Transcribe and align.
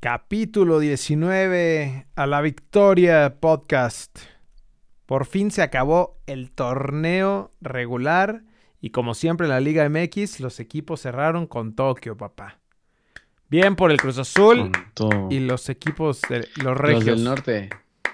Capítulo 0.00 0.78
19 0.78 2.06
a 2.16 2.26
la 2.26 2.40
victoria 2.40 3.36
podcast. 3.38 4.18
Por 5.04 5.26
fin 5.26 5.50
se 5.50 5.60
acabó 5.60 6.16
el 6.26 6.52
torneo 6.52 7.52
regular 7.60 8.44
y 8.80 8.92
como 8.92 9.12
siempre 9.12 9.46
en 9.46 9.50
la 9.50 9.60
Liga 9.60 9.86
MX 9.86 10.40
los 10.40 10.58
equipos 10.58 11.02
cerraron 11.02 11.46
con 11.46 11.74
Tokio, 11.74 12.16
papá. 12.16 12.60
Bien 13.50 13.76
por 13.76 13.90
el 13.90 13.98
Cruz 13.98 14.16
Azul 14.16 14.72
y 15.28 15.40
los 15.40 15.68
equipos 15.68 16.22
de 16.30 16.48
los 16.64 16.78
regios. 16.78 17.04
Los 17.04 17.16
del 17.16 17.24
norte. 17.24 17.68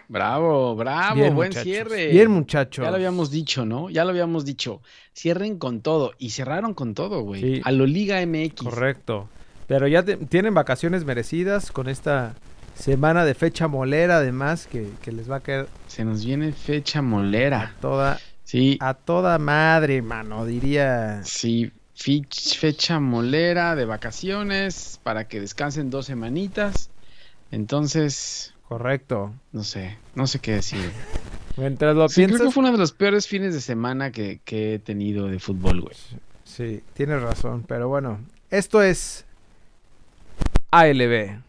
Bravo, 0.08 0.74
bravo, 0.74 1.30
buen 1.30 1.52
cierre. 1.52 2.08
Bien, 2.08 2.32
muchachos. 2.32 2.84
Ya 2.84 2.90
lo 2.90 2.96
habíamos 2.96 3.30
dicho, 3.30 3.64
¿no? 3.64 3.90
Ya 3.90 4.02
lo 4.02 4.10
habíamos 4.10 4.44
dicho. 4.44 4.82
Cierren 5.14 5.56
con 5.56 5.82
todo. 5.82 6.14
Y 6.18 6.30
cerraron 6.30 6.74
con 6.74 6.94
todo, 6.94 7.20
güey. 7.20 7.60
A 7.64 7.70
lo 7.70 7.86
Liga 7.86 8.26
MX. 8.26 8.64
Correcto. 8.64 9.28
Pero 9.66 9.88
ya 9.88 10.04
tienen 10.04 10.54
vacaciones 10.54 11.04
merecidas 11.04 11.72
con 11.72 11.88
esta 11.88 12.34
semana 12.74 13.24
de 13.24 13.34
fecha 13.34 13.68
molera, 13.68 14.18
además, 14.18 14.68
que, 14.68 14.92
les 15.10 15.30
va 15.30 15.36
a 15.36 15.42
quedar. 15.42 15.66
Se 15.88 16.04
nos 16.04 16.24
viene 16.24 16.52
fecha 16.52 17.02
molera. 17.02 17.74
A 17.76 17.80
toda, 17.80 18.20
sí. 18.44 18.76
A 18.80 18.94
toda 18.94 19.38
madre, 19.38 20.02
mano, 20.02 20.44
diría. 20.44 21.22
Sí, 21.24 21.72
fecha 21.94 23.00
molera 23.00 23.74
de 23.74 23.86
vacaciones 23.86 25.00
para 25.02 25.26
que 25.26 25.40
descansen 25.40 25.90
dos 25.90 26.06
semanitas. 26.06 26.90
Entonces. 27.50 28.54
Correcto. 28.68 29.32
No 29.52 29.62
sé, 29.62 29.96
no 30.14 30.26
sé 30.26 30.38
qué 30.38 30.54
decir. 30.54 30.90
Mientras 31.56 31.96
lo 31.96 32.08
sí, 32.08 32.26
Creo 32.26 32.38
que 32.38 32.50
fue 32.50 32.62
uno 32.62 32.72
de 32.72 32.78
los 32.78 32.92
peores 32.92 33.26
fines 33.26 33.54
de 33.54 33.62
semana 33.62 34.12
que, 34.12 34.40
que 34.44 34.74
he 34.74 34.78
tenido 34.78 35.26
de 35.26 35.38
fútbol, 35.38 35.80
güey. 35.80 35.96
Sí, 36.44 36.82
tienes 36.92 37.22
razón, 37.22 37.64
pero 37.66 37.88
bueno, 37.88 38.20
esto 38.50 38.82
es 38.82 39.24
ALB. 40.70 41.42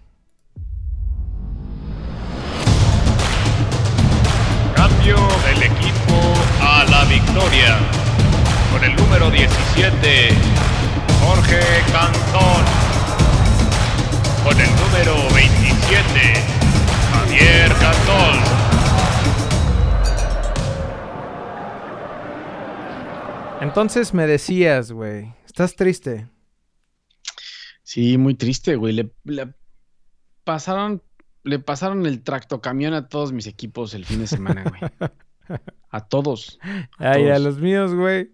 Cambio 4.76 5.18
del 5.46 5.64
equipo 5.64 6.34
a 6.62 6.86
la 6.90 7.04
victoria. 7.06 7.78
Con 8.72 8.84
el 8.84 8.96
número 8.96 9.32
17, 9.32 10.30
Jorge 11.26 11.60
Cantón. 11.92 12.64
Con 14.44 14.60
el 14.60 14.70
número 14.76 15.34
27, 15.34 16.34
Javier 17.12 17.74
Cantón. 17.74 18.68
Entonces 23.62 24.14
me 24.14 24.28
decías, 24.28 24.92
güey, 24.92 25.34
¿estás 25.46 25.76
triste? 25.76 26.28
Sí, 27.88 28.18
muy 28.18 28.36
triste, 28.36 28.76
güey. 28.76 28.92
Le, 28.92 29.54
pasaron, 30.44 31.02
le 31.44 31.58
pasaron 31.58 32.06
el 32.06 32.22
tractocamión 32.22 32.94
a 32.94 33.08
todos 33.08 33.32
mis 33.32 33.48
equipos 33.48 33.94
el 33.94 34.04
fin 34.04 34.20
de 34.20 34.28
semana, 34.28 34.66
güey. 34.66 35.10
A 35.90 36.06
todos. 36.06 36.60
A 37.00 37.12
Ay, 37.12 37.30
a 37.30 37.40
los 37.40 37.60
míos, 37.60 37.96
güey. 37.96 38.30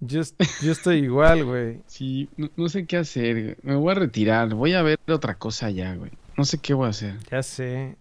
Yo, 0.00 0.22
yo 0.62 0.72
estoy 0.72 0.96
igual, 0.96 1.44
güey. 1.44 1.80
Sí, 1.86 2.28
no, 2.56 2.68
sé 2.68 2.86
qué 2.86 2.96
hacer. 2.96 3.58
Me 3.62 3.76
voy 3.76 3.92
a 3.92 3.94
retirar. 3.94 4.52
Voy 4.52 4.72
a 4.72 4.82
ver 4.82 4.98
otra 5.06 5.38
cosa 5.38 5.70
ya, 5.70 5.94
güey. 5.94 6.10
No 6.36 6.44
sé 6.44 6.58
qué 6.58 6.74
voy 6.74 6.86
a 6.86 6.90
hacer. 6.90 7.18
Ya 7.30 7.44
sé. 7.44 7.96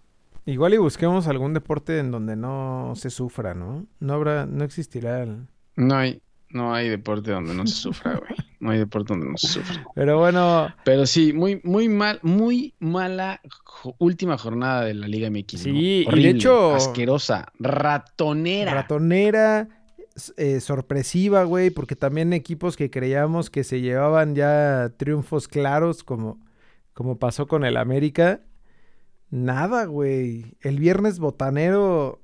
Igual 0.48 0.74
y 0.74 0.78
busquemos 0.78 1.28
algún 1.28 1.54
deporte 1.54 2.00
en 2.00 2.10
donde 2.10 2.36
no 2.36 2.94
se 2.96 3.12
sufra, 3.12 3.54
¿no? 3.54 3.86
No 4.00 4.14
habrá, 4.16 4.48
no 4.48 4.64
existirá 4.64 5.22
el... 5.22 5.46
No 5.76 5.96
hay, 5.96 6.24
no 6.52 6.74
hay 6.74 6.90
deporte 6.90 7.32
donde 7.32 7.54
no 7.54 7.68
se 7.68 7.76
sufra, 7.76 8.16
güey. 8.16 8.36
No 8.60 8.72
hay 8.72 8.80
deporte 8.80 9.14
donde 9.14 9.30
no 9.30 9.38
se 9.38 9.48
sufra. 9.48 9.86
Pero 9.96 10.18
bueno. 10.18 10.74
Pero 10.84 11.06
sí, 11.06 11.32
muy, 11.32 11.62
muy 11.64 11.88
mal, 11.88 12.20
muy 12.24 12.74
mala 12.80 13.40
última 14.00 14.38
jornada 14.38 14.84
de 14.86 14.96
la 14.96 15.08
Liga 15.08 15.30
MX. 15.30 15.62
Sí, 15.62 16.06
y 16.10 16.22
de 16.22 16.30
hecho. 16.30 16.76
Asquerosa, 16.76 17.52
ratonera. 17.60 18.74
Ratonera, 18.74 19.70
eh, 20.38 20.60
sorpresiva, 20.60 21.44
güey, 21.44 21.70
porque 21.70 21.96
también 21.96 22.34
equipos 22.34 22.76
que 22.76 22.90
creíamos 22.90 23.50
que 23.50 23.64
se 23.64 23.82
llevaban 23.82 24.36
ya 24.36 24.92
triunfos 24.98 25.48
claros, 25.48 26.04
como, 26.04 26.40
como 26.94 27.20
pasó 27.20 27.48
con 27.48 27.64
el 27.64 27.78
América. 27.78 28.42
Nada, 29.30 29.86
güey. 29.86 30.58
El 30.62 30.80
viernes 30.80 31.20
botanero 31.20 32.20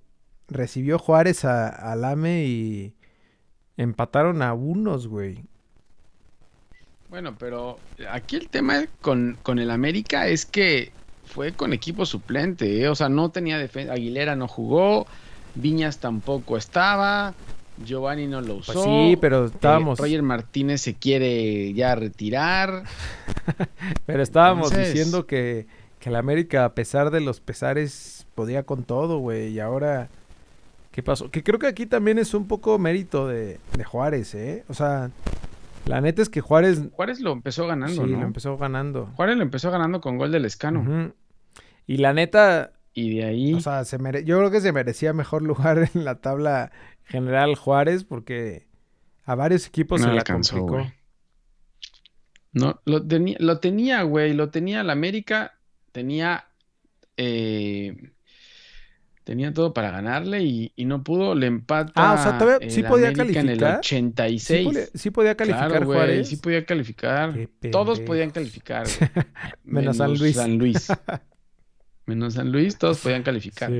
recibió 0.47 0.97
Juárez 0.97 1.45
a, 1.45 1.69
a 1.69 1.95
Lame 1.95 2.45
y 2.45 2.95
Empataron 3.77 4.41
a 4.41 4.53
unos, 4.53 5.07
güey. 5.07 5.43
Bueno, 7.09 7.35
pero 7.37 7.79
aquí 8.09 8.35
el 8.35 8.49
tema 8.49 8.85
con, 9.01 9.37
con 9.43 9.59
el 9.59 9.71
América 9.71 10.27
es 10.27 10.45
que 10.45 10.91
fue 11.25 11.53
con 11.53 11.73
equipo 11.73 12.05
suplente, 12.05 12.81
¿eh? 12.81 12.89
o 12.89 12.95
sea, 12.95 13.09
no 13.09 13.29
tenía 13.29 13.57
defensa. 13.57 13.93
Aguilera 13.93 14.35
no 14.35 14.47
jugó, 14.47 15.05
Viñas 15.55 15.99
tampoco 15.99 16.57
estaba, 16.57 17.33
Giovanni 17.83 18.27
no 18.27 18.41
lo 18.41 18.55
pues 18.55 18.69
usó. 18.69 18.83
sí, 18.83 19.17
pero 19.19 19.45
estábamos. 19.45 19.99
Roger 19.99 20.23
Martínez 20.23 20.81
se 20.81 20.93
quiere 20.93 21.73
ya 21.73 21.95
retirar. 21.95 22.83
pero 24.05 24.23
estábamos 24.23 24.75
diciendo 24.75 25.25
que, 25.25 25.67
que 25.99 26.09
el 26.09 26.15
América, 26.15 26.65
a 26.65 26.73
pesar 26.73 27.11
de 27.11 27.21
los 27.21 27.39
pesares, 27.39 28.25
podía 28.35 28.63
con 28.63 28.83
todo, 28.83 29.19
güey, 29.19 29.49
y 29.49 29.59
ahora 29.59 30.09
¿Qué 30.95 31.03
pasó? 31.03 31.29
Que 31.29 31.43
creo 31.43 31.59
que 31.59 31.67
aquí 31.67 31.87
también 31.87 32.17
es 32.19 32.33
un 32.33 32.47
poco 32.47 32.79
mérito 32.79 33.27
de, 33.27 33.59
Juárez, 33.83 34.33
¿eh? 34.33 34.63
O 34.69 34.73
sea, 34.73 35.11
la 35.85 35.99
neta 35.99 36.21
es 36.21 36.29
que 36.29 36.39
Juárez. 36.39 36.83
Juárez 36.93 37.19
lo 37.19 37.33
empezó 37.33 37.67
ganando, 37.67 38.05
sí, 38.05 38.11
lo 38.11 38.21
empezó 38.21 38.57
ganando. 38.57 39.07
Juárez 39.17 39.35
lo 39.35 39.43
empezó 39.43 39.71
ganando 39.71 39.99
con 39.99 40.17
gol 40.17 40.31
del 40.31 40.45
Escano. 40.45 41.13
Y 41.85 41.97
la 41.97 42.13
neta. 42.13 42.71
Y 42.93 43.17
de 43.17 43.25
ahí. 43.25 43.53
O 43.55 43.59
sea, 43.59 43.83
se 43.83 43.97
mere... 43.97 44.23
yo 44.23 44.37
creo 44.37 44.51
que 44.51 44.61
se 44.61 44.71
merecía 44.71 45.11
mejor 45.11 45.41
lugar 45.41 45.89
en 45.93 46.05
la 46.05 46.21
tabla 46.21 46.71
general 47.03 47.55
Juárez 47.55 48.05
porque 48.05 48.65
a 49.25 49.35
varios 49.35 49.67
equipos 49.67 50.01
se 50.01 50.07
le 50.07 50.23
complicó. 50.23 50.89
No, 52.53 52.79
lo, 52.85 53.05
tenía, 53.05 53.35
lo 53.41 53.59
tenía, 53.59 54.01
güey. 54.03 54.33
Lo 54.33 54.49
tenía 54.49 54.79
el 54.79 54.89
América. 54.89 55.59
Tenía. 55.91 56.47
Eh, 57.17 58.13
tenía 59.25 59.51
todo 59.53 59.73
para 59.73 59.91
ganarle 59.91 60.43
y, 60.43 60.71
no 60.85 61.03
pudo, 61.03 61.35
le 61.35 61.47
empata. 61.47 61.91
Ah, 61.95 62.13
o 62.13 62.23
sea, 62.23 62.37
todavía 62.37 62.69
sí 62.69 62.83
podía 62.83 63.11
calificar. 63.11 63.43
En 63.43 63.49
el 63.49 63.63
86. 63.63 64.91
Sí, 64.93 65.09
podía, 65.09 65.35
calificar 65.35 65.69
claro, 65.69 65.85
Juárez. 65.87 66.29
Sí 66.29 66.37
podía 66.37 66.63
calificar. 66.63 67.35
Todos 67.71 67.99
podían 67.99 68.29
calificar. 68.29 68.85
menos, 69.65 69.97
San 69.97 70.13
Luis. 70.13 70.35
San 70.35 70.57
Luis. 70.57 70.87
menos 72.05 72.35
San 72.35 72.51
Luis, 72.51 72.77
todos 72.77 72.99
podían 72.99 73.23
calificar. 73.23 73.71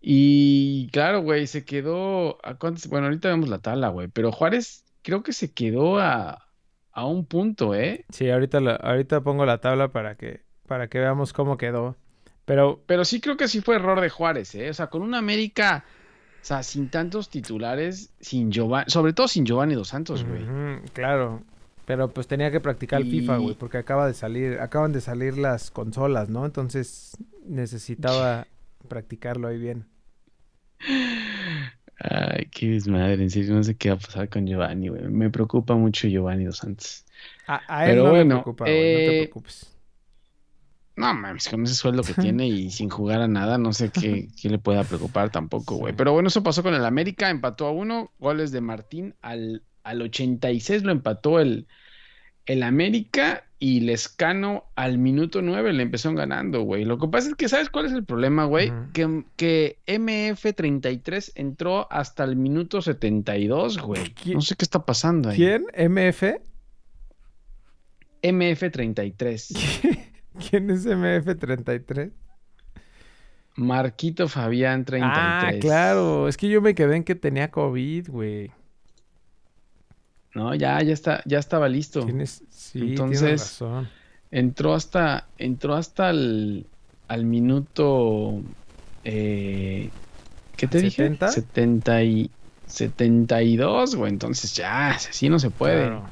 Y 0.00 0.88
claro, 0.90 1.20
güey, 1.20 1.46
se 1.46 1.64
quedó. 1.64 2.44
¿a 2.44 2.54
cuántos? 2.54 2.88
Bueno, 2.88 3.06
ahorita 3.06 3.28
vemos 3.28 3.50
la 3.50 3.58
tabla, 3.58 3.88
güey. 3.88 4.08
Pero 4.08 4.32
Juárez 4.32 4.86
creo 5.02 5.22
que 5.22 5.34
se 5.34 5.52
quedó 5.52 5.98
a, 5.98 6.48
a 6.92 7.06
un 7.06 7.26
punto, 7.26 7.74
¿eh? 7.74 8.06
Sí, 8.08 8.30
ahorita, 8.30 8.58
ahorita 8.58 9.20
pongo 9.20 9.44
la 9.44 9.58
tabla 9.58 9.92
para 9.92 10.16
que, 10.16 10.46
para 10.66 10.88
que 10.88 10.98
veamos 10.98 11.34
cómo 11.34 11.58
quedó. 11.58 11.98
Pero, 12.44 12.82
pero 12.86 13.04
sí 13.04 13.20
creo 13.20 13.36
que 13.36 13.48
sí 13.48 13.60
fue 13.60 13.76
error 13.76 14.00
de 14.00 14.10
Juárez, 14.10 14.54
¿eh? 14.54 14.70
O 14.70 14.74
sea, 14.74 14.88
con 14.88 15.02
una 15.02 15.18
América, 15.18 15.84
o 16.40 16.44
sea, 16.44 16.62
sin 16.62 16.88
tantos 16.88 17.28
titulares, 17.28 18.10
sin 18.20 18.50
Giovanni, 18.50 18.90
sobre 18.90 19.12
todo 19.12 19.28
sin 19.28 19.46
Giovanni 19.46 19.74
Dos 19.74 19.88
Santos, 19.88 20.24
güey. 20.24 20.44
claro. 20.92 21.42
Pero 21.84 22.08
pues 22.08 22.28
tenía 22.28 22.50
que 22.50 22.60
practicar 22.60 23.02
FIFA, 23.02 23.38
güey, 23.38 23.54
porque 23.56 23.76
acaba 23.78 24.06
de 24.06 24.14
salir, 24.14 24.60
acaban 24.60 24.92
de 24.92 25.00
salir 25.00 25.36
las 25.36 25.70
consolas, 25.70 26.28
¿no? 26.28 26.46
Entonces 26.46 27.16
necesitaba 27.44 28.46
practicarlo 28.88 29.48
ahí 29.48 29.58
bien. 29.58 29.86
Ay, 31.98 32.46
qué 32.50 32.70
desmadre, 32.70 33.22
en 33.22 33.30
serio, 33.30 33.54
no 33.54 33.62
sé 33.62 33.76
qué 33.76 33.90
va 33.90 33.96
a 33.96 33.98
pasar 33.98 34.28
con 34.28 34.46
Giovanni, 34.46 34.88
güey. 34.88 35.02
Me 35.02 35.30
preocupa 35.30 35.74
mucho 35.74 36.08
Giovanni 36.08 36.44
Dos 36.44 36.58
Santos. 36.58 37.04
A, 37.46 37.86
él 37.86 37.90
Pero 37.90 38.04
no 38.04 38.10
bueno, 38.10 38.34
preocupa, 38.36 38.64
güey, 38.64 38.74
no 38.76 38.80
te 38.80 39.04
eh, 39.04 39.22
preocupes. 39.22 39.76
No 40.94 41.14
mames, 41.14 41.48
con 41.48 41.64
ese 41.64 41.74
sueldo 41.74 42.02
que 42.02 42.14
tiene 42.14 42.46
y 42.46 42.70
sin 42.70 42.90
jugar 42.90 43.22
a 43.22 43.28
nada, 43.28 43.56
no 43.56 43.72
sé 43.72 43.90
qué, 43.90 44.28
le 44.42 44.58
pueda 44.58 44.84
preocupar 44.84 45.30
tampoco, 45.30 45.76
güey. 45.76 45.94
Pero 45.96 46.12
bueno, 46.12 46.28
eso 46.28 46.42
pasó 46.42 46.62
con 46.62 46.74
el 46.74 46.84
América, 46.84 47.30
empató 47.30 47.66
a 47.66 47.70
uno, 47.70 48.12
goles 48.18 48.52
de 48.52 48.60
Martín 48.60 49.14
al, 49.22 49.62
al 49.84 50.02
86 50.02 50.82
lo 50.82 50.92
empató 50.92 51.40
el, 51.40 51.66
el 52.46 52.62
América 52.62 53.44
y 53.58 53.80
Lescano 53.80 54.64
al 54.74 54.98
minuto 54.98 55.40
9 55.40 55.72
le 55.72 55.84
empezaron 55.84 56.16
ganando, 56.16 56.62
güey. 56.62 56.84
Lo 56.84 56.98
que 56.98 57.08
pasa 57.08 57.28
es 57.28 57.36
que, 57.36 57.48
¿sabes 57.48 57.70
cuál 57.70 57.86
es 57.86 57.92
el 57.92 58.04
problema, 58.04 58.44
güey? 58.44 58.72
que, 58.92 59.24
que 59.36 59.78
MF33 59.86 61.32
entró 61.36 61.90
hasta 61.90 62.24
el 62.24 62.36
minuto 62.36 62.82
72, 62.82 63.78
güey. 63.78 64.14
No 64.26 64.40
sé 64.40 64.56
qué 64.56 64.64
está 64.64 64.84
pasando 64.84 65.30
ahí. 65.30 65.36
¿Quién? 65.36 65.66
¿MF? 65.74 66.40
MF33. 68.22 70.08
¿Quién 70.50 70.70
es 70.70 70.86
MF33? 70.86 72.12
Marquito 73.56 74.28
Fabián 74.28 74.84
33. 74.84 75.14
Ah, 75.14 75.52
claro. 75.60 76.28
Es 76.28 76.36
que 76.36 76.48
yo 76.48 76.62
me 76.62 76.74
quedé 76.74 76.96
en 76.96 77.04
que 77.04 77.14
tenía 77.14 77.50
COVID, 77.50 78.08
güey. 78.08 78.50
No, 80.34 80.54
ya, 80.54 80.82
ya 80.82 80.94
está, 80.94 81.22
ya 81.26 81.38
estaba 81.38 81.68
listo. 81.68 82.04
Tienes, 82.04 82.42
sí, 82.48 82.80
Entonces, 82.80 83.40
razón. 83.40 83.88
Entró 84.30 84.72
hasta, 84.72 85.28
entró 85.36 85.74
hasta 85.74 86.08
el, 86.08 86.66
al 87.08 87.26
minuto, 87.26 88.40
eh, 89.04 89.90
¿qué 90.56 90.66
te 90.66 90.78
dije? 90.80 91.10
¿70? 91.10 91.28
70 91.28 92.02
y, 92.04 92.30
72, 92.66 93.96
güey. 93.96 94.10
Entonces 94.10 94.54
ya, 94.54 94.92
así 94.92 95.28
no 95.28 95.38
se 95.38 95.50
puede. 95.50 95.82
Claro. 95.82 96.04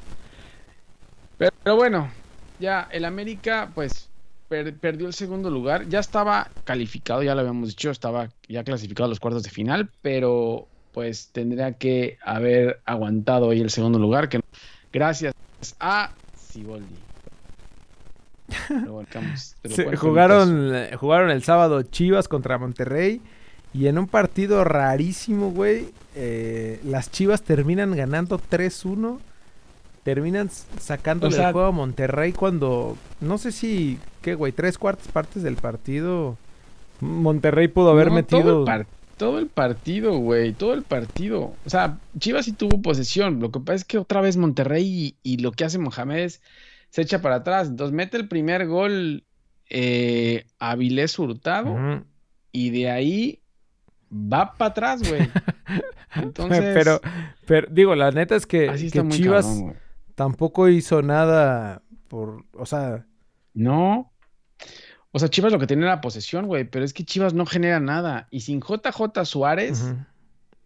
Pero, 1.39 1.51
pero 1.63 1.75
bueno, 1.75 2.11
ya 2.59 2.87
el 2.91 3.05
América, 3.05 3.71
pues 3.73 4.10
per- 4.51 4.75
perdió 4.75 5.07
el 5.07 5.13
segundo 5.13 5.49
lugar. 5.49 5.87
Ya 5.87 5.99
estaba 5.99 6.49
calificado, 6.65 7.23
ya 7.23 7.33
lo 7.33 7.39
habíamos 7.39 7.69
dicho, 7.69 7.89
estaba 7.89 8.27
ya 8.49 8.63
clasificado 8.65 9.05
a 9.05 9.07
los 9.07 9.19
cuartos 9.21 9.43
de 9.43 9.49
final, 9.49 9.89
pero 10.01 10.67
pues 10.91 11.29
tendría 11.31 11.71
que 11.73 12.17
haber 12.21 12.81
aguantado 12.85 13.49
ahí 13.49 13.61
el 13.61 13.69
segundo 13.69 13.97
lugar. 13.97 14.27
Que 14.27 14.41
gracias 14.91 15.33
a 15.79 16.11
Siboldi. 16.37 16.95
Se- 19.63 19.95
jugaron, 19.95 20.73
jugaron 20.97 21.29
el 21.31 21.43
sábado 21.43 21.81
Chivas 21.83 22.27
contra 22.27 22.57
Monterrey. 22.57 23.21
Y 23.73 23.87
en 23.87 23.97
un 23.97 24.07
partido 24.07 24.65
rarísimo, 24.65 25.51
güey, 25.51 25.91
eh, 26.13 26.81
las 26.83 27.09
Chivas 27.09 27.41
terminan 27.41 27.95
ganando 27.95 28.37
3-1. 28.37 29.19
Terminan 30.03 30.49
sacándole 30.79 31.33
O 31.33 31.37
sea- 31.37 31.47
el 31.49 31.53
juego 31.53 31.67
a 31.67 31.71
Monterrey 31.71 32.31
cuando, 32.33 32.97
no 33.19 33.37
sé 33.37 33.51
si, 33.51 33.99
¿qué, 34.21 34.33
güey? 34.35 34.51
Tres 34.51 34.77
cuartas 34.77 35.07
partes 35.09 35.43
del 35.43 35.55
partido. 35.55 36.37
Monterrey 37.01 37.67
pudo 37.67 37.91
haber 37.91 38.07
No, 38.07 38.15
metido... 38.15 38.41
Todo 38.41 38.59
el, 38.59 38.65
par- 38.65 38.87
todo 39.17 39.37
el 39.39 39.47
partido, 39.47 40.17
güey, 40.17 40.53
todo 40.53 40.73
el 40.73 40.81
partido. 40.81 41.53
O 41.65 41.69
sea, 41.69 41.99
Chivas 42.17 42.45
sí 42.45 42.53
tuvo 42.53 42.81
posesión. 42.81 43.39
Lo 43.39 43.51
que 43.51 43.59
pasa 43.59 43.75
es 43.75 43.85
que 43.85 43.99
otra 43.99 44.21
vez 44.21 44.37
Monterrey 44.37 44.83
y, 44.83 45.15
y 45.33 45.37
lo 45.37 45.51
que 45.51 45.63
hace 45.65 45.77
Mohamed 45.77 46.17
es 46.19 46.41
se 46.89 47.03
echa 47.03 47.21
para 47.21 47.35
atrás. 47.35 47.67
Entonces 47.67 47.93
mete 47.95 48.17
el 48.17 48.27
primer 48.27 48.65
gol 48.67 49.23
eh, 49.69 50.45
Avilés 50.57 51.17
Hurtado 51.19 52.03
y 52.51 52.71
de 52.71 52.89
ahí 52.89 53.39
va 54.11 54.53
para 54.57 54.71
atrás, 54.71 55.07
güey. 55.07 55.29
Entonces, 56.15 56.59
pero, 56.73 56.99
pero, 57.45 57.67
digo, 57.71 57.95
la 57.95 58.11
neta 58.11 58.35
es 58.35 58.45
que, 58.45 58.69
así 58.69 58.89
que 58.91 59.07
Chivas 59.09 59.45
cabrón, 59.45 59.61
güey. 59.63 59.75
Tampoco 60.15 60.69
hizo 60.69 61.01
nada 61.01 61.83
por, 62.07 62.45
o 62.53 62.65
sea, 62.65 63.05
No. 63.53 64.11
O 65.11 65.19
sea, 65.19 65.29
Chivas 65.29 65.51
lo 65.51 65.59
que 65.59 65.67
tiene 65.67 65.83
era 65.83 65.99
posesión, 66.01 66.47
güey, 66.47 66.63
pero 66.63 66.85
es 66.85 66.93
que 66.93 67.03
Chivas 67.03 67.33
no 67.33 67.45
genera 67.45 67.79
nada. 67.79 68.27
Y 68.31 68.41
sin 68.41 68.61
JJ 68.61 69.25
Suárez. 69.25 69.93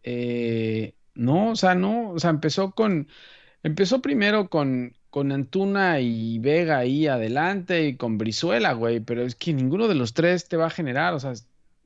Eh, 0.04 0.94
no, 1.16 1.52
o 1.52 1.56
sea, 1.56 1.74
no, 1.76 2.12
o 2.12 2.20
sea, 2.20 2.30
empezó 2.30 2.72
con, 2.72 3.08
empezó 3.64 4.02
primero 4.02 4.50
con, 4.50 4.96
con 5.10 5.32
Antuna 5.32 6.00
y 6.02 6.40
Vega 6.40 6.78
ahí 6.78 7.08
adelante 7.08 7.88
y 7.88 7.98
con 7.98 8.18
Brizuela, 8.18 8.74
güey, 8.74 9.00
pero 9.00 9.24
es 9.24 9.36
que 9.36 9.54
ninguno 9.54 9.88
de 9.88 9.96
los 9.96 10.14
tres 10.14 10.48
te 10.48 10.58
va 10.58 10.68
a 10.68 10.70
generar, 10.70 11.14
o 11.14 11.20
sea, 11.20 11.34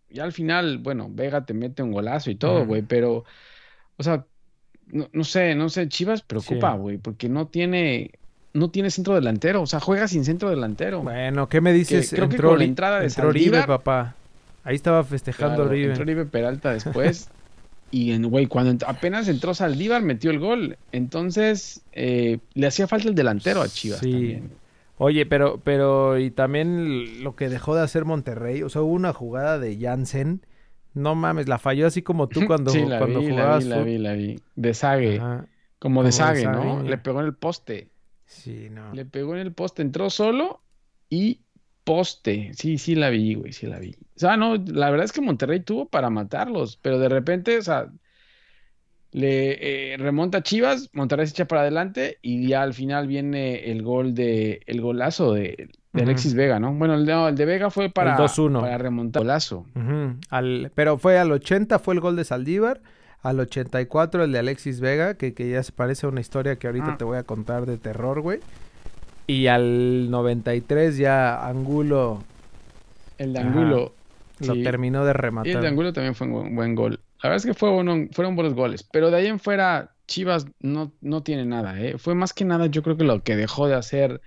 ya 0.10 0.24
al 0.24 0.34
final, 0.34 0.80
bueno, 0.80 1.08
Vega 1.12 1.46
te 1.46 1.54
mete 1.54 1.84
un 1.84 1.92
golazo 1.92 2.32
y 2.32 2.36
todo, 2.36 2.66
güey, 2.66 2.82
pero, 2.82 3.24
o 3.98 4.04
sea, 4.04 4.26
no, 4.91 5.07
no 5.13 5.24
sé, 5.24 5.56
no 5.56 5.69
sé, 5.69 5.88
Chivas 5.89 6.21
preocupa, 6.21 6.74
Sí. 6.74 6.77
güey, 6.80 6.97
porque 6.97 7.30
no 7.30 7.47
tiene, 7.47 8.12
no 8.53 8.69
tiene 8.69 8.89
centro 8.91 9.15
delantero, 9.15 9.62
o 9.62 9.68
sea, 9.68 9.80
juega 9.80 10.07
sin 10.07 10.25
centro 10.25 10.50
delantero. 10.50 11.01
Bueno, 11.01 11.47
¿qué 11.50 11.62
me 11.62 11.74
dices? 11.74 12.09
Que 12.09 12.15
creo 12.18 12.30
que 12.30 12.36
entró 12.36 12.50
con 12.50 12.59
la 12.59 12.65
entrada 12.65 13.00
de 13.00 13.06
entró 13.07 13.31
Saldívar- 13.31 13.68
papá. 13.68 14.15
Ahí 14.63 14.75
estaba 14.75 15.03
festejando 15.03 15.56
Claro, 15.57 15.69
Oribe. 15.69 15.88
entró 15.89 16.03
Oribe 16.03 16.25
Peralta 16.25 16.71
después. 16.74 17.30
y, 17.91 18.12
en- 18.12 18.30
güey, 18.30 18.45
cuando 18.47 18.71
ent- 18.74 18.86
apenas 18.88 19.27
entró 19.27 19.53
Saldívar, 19.53 20.01
metió 20.03 20.31
el 20.31 20.39
gol. 20.39 20.77
Entonces, 20.91 21.81
eh, 21.94 22.39
le 22.53 22.68
hacía 22.68 22.88
falta 22.88 23.07
el 23.07 23.15
delantero 23.15 23.62
a 23.62 23.68
Chivas 23.68 24.00
Sí. 24.00 24.12
también. 24.12 24.51
Oye, 24.97 25.25
pero, 25.25 25.59
pero, 25.63 26.19
y 26.19 26.30
también 26.30 27.24
lo 27.24 27.36
que 27.36 27.47
dejó 27.50 27.74
de 27.75 27.81
hacer 27.83 28.03
Monterrey, 28.06 28.63
o 28.63 28.69
sea, 28.69 28.81
hubo 28.81 28.91
una 28.94 29.13
jugada 29.13 29.57
de 29.57 29.77
Jansen, 29.80 30.41
no 30.94 31.15
mames, 31.15 31.47
la 31.47 31.57
falló 31.57 31.88
así 31.88 32.01
como 32.01 32.27
tú 32.27 32.41
cuando, 32.47 32.71
Sí, 32.71 32.86
la 32.86 32.97
cuando 33.00 33.19
vi, 33.19 33.27
la 33.27 33.31
jugabas 33.31 33.63
vi, 33.63 33.69
la 33.69 33.83
vi, 33.83 33.97
la 33.97 34.13
vi. 34.13 34.39
De 34.56 34.74
Sague, 34.74 35.18
Ajá, 35.18 35.47
como 35.80 36.03
de 36.03 36.03
como 36.03 36.03
de 36.03 36.12
Sague, 36.12 36.45
¿no? 36.45 36.77
Sague. 36.77 36.89
Le 36.89 36.97
pegó 36.97 37.19
en 37.19 37.25
el 37.25 37.33
poste. 37.36 37.89
Sí, 38.25 38.68
no. 38.69 38.94
Le 38.94 39.06
pegó 39.06 39.33
en 39.36 39.41
el 39.41 39.53
poste, 39.53 39.81
entró 39.81 40.09
solo 40.09 40.62
y 41.09 41.41
poste. 41.83 42.51
Sí, 42.53 42.77
sí 42.77 42.95
la 42.95 43.09
vi, 43.09 43.33
güey, 43.33 43.53
sí 43.53 43.65
la 43.65 43.80
vi. 43.80 43.95
O 44.15 44.19
sea, 44.19 44.38
no, 44.38 44.56
la 44.56 44.91
verdad 44.91 45.06
es 45.06 45.12
que 45.12 45.21
Monterrey 45.21 45.62
tuvo 45.62 45.88
para 45.88 46.09
matarlos, 46.09 46.77
pero 46.77 47.00
de 47.00 47.09
repente, 47.09 47.57
o 47.57 47.62
sea, 47.62 47.91
le 49.12 49.94
eh, 49.94 49.97
remonta 49.97 50.44
Chivas, 50.44 50.89
Monterrey 50.94 51.25
se 51.25 51.33
echa 51.33 51.47
para 51.47 51.62
adelante 51.62 52.19
y 52.21 52.47
ya 52.47 52.62
al 52.62 52.74
final 52.74 53.07
viene 53.07 53.71
el 53.71 53.81
gol 53.81 54.13
de, 54.13 54.62
el 54.68 54.81
golazo 54.81 55.33
de, 55.33 55.69
de. 55.94 56.03
Alexis 56.03 56.33
Vega, 56.36 56.59
¿no? 56.59 56.74
Bueno, 56.74 56.94
el 56.95 57.06
de, 57.06 57.13
no, 57.13 57.27
el 57.27 57.36
de 57.36 57.45
Vega 57.45 57.69
fue 57.69 57.89
para, 57.89 58.18
2-1. 58.18 58.62
para 58.62 58.77
remontar 58.77 59.21
el 59.21 59.27
golazo. 59.27 59.65
Al- 60.30 60.71
pero 60.75 60.97
fue 60.97 61.18
al 61.18 61.31
80 61.31 61.80
fue 61.80 61.94
el 61.95 62.00
gol 62.00 62.15
de 62.15 62.24
Saldívar, 62.25 62.81
al 63.24 63.39
84 63.39 64.24
el 64.24 64.31
de 64.31 64.39
Alexis 64.39 64.80
Vega, 64.80 65.15
que, 65.15 65.33
que 65.33 65.50
ya 65.50 65.63
se 65.63 65.71
parece 65.71 66.06
a 66.06 66.09
una 66.09 66.21
historia 66.21 66.56
que 66.57 66.68
ahorita 66.68 66.94
Ah. 66.94 66.97
te 66.97 67.03
voy 67.03 67.18
a 67.18 67.24
contar 67.24 67.65
de 67.65 67.77
terror, 67.77 68.21
güey. 68.21 68.39
Y 69.27 69.47
al 69.47 70.09
93 70.09 70.97
ya 70.97 71.45
Angulo 71.45 72.24
El 73.18 73.33
de. 73.33 73.39
Angulo. 73.39 73.94
lo 74.39 74.53
sí. 74.56 74.63
terminó 74.63 75.03
de 75.03 75.09
Y 75.09 75.12
el 75.12 75.13
de 75.18 75.21
rematar. 75.21 75.65
Angulo 75.65 75.91
también 75.94 76.15
fue 76.15 76.27
un 76.27 76.56
buen, 76.56 76.74
gol. 76.75 77.00
La 77.21 77.30
verdad 77.30 77.38
es 77.38 77.45
que 77.45 77.53
fue 77.53 77.69
uno- 77.71 78.07
fueron 78.13 78.36
buenos 78.36 78.53
goles, 78.53 78.83
pero 78.89 79.12
de 79.12 79.18
ahí 79.18 79.27
en 79.27 79.39
fuera 79.39 79.91
Chivas 80.07 80.45
no, 80.62 80.91
no 81.01 81.21
tiene 81.21 81.45
nada, 81.45 81.80
¿eh? 81.80 81.97
Fue 81.97 82.15
más 82.15 82.33
que 82.33 82.45
nada 82.45 82.68
yo 82.68 82.81
creo 82.81 82.95
que 82.97 83.03
lo 83.03 83.21
que 83.21 83.36
dejó 83.36 83.68
de 83.68 83.75
hacer 83.75 84.21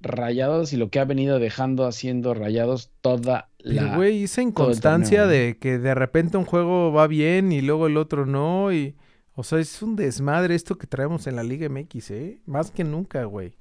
Rayados 0.00 0.72
y 0.72 0.76
lo 0.76 0.90
que 0.90 0.98
ha 0.98 1.04
venido 1.04 1.38
dejando 1.38 1.86
haciendo 1.86 2.34
Rayados 2.34 2.90
toda 3.00 3.48
la... 3.58 3.96
güey, 3.96 4.24
esa 4.24 4.42
inconstancia 4.42 5.26
de 5.26 5.58
que 5.60 5.78
de 5.78 5.94
repente 5.94 6.36
un 6.38 6.44
juego 6.44 6.92
va 6.92 7.06
bien 7.06 7.52
y 7.52 7.60
luego 7.60 7.86
el 7.86 7.96
otro 7.96 8.26
no. 8.26 8.72
Y, 8.72 8.96
o 9.34 9.42
sea, 9.42 9.58
es 9.58 9.82
un 9.82 9.96
desmadre 9.96 10.54
esto 10.54 10.78
que 10.78 10.86
traemos 10.86 11.26
en 11.26 11.36
la 11.36 11.42
Liga 11.42 11.68
MX, 11.68 12.10
¿eh? 12.10 12.40
Más 12.46 12.70
que 12.70 12.84
nunca, 12.84 13.24
güey. 13.24 13.52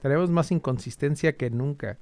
Traemos 0.00 0.30
más 0.30 0.50
inconsistencia 0.50 1.36
que 1.36 1.50
nunca. 1.50 1.98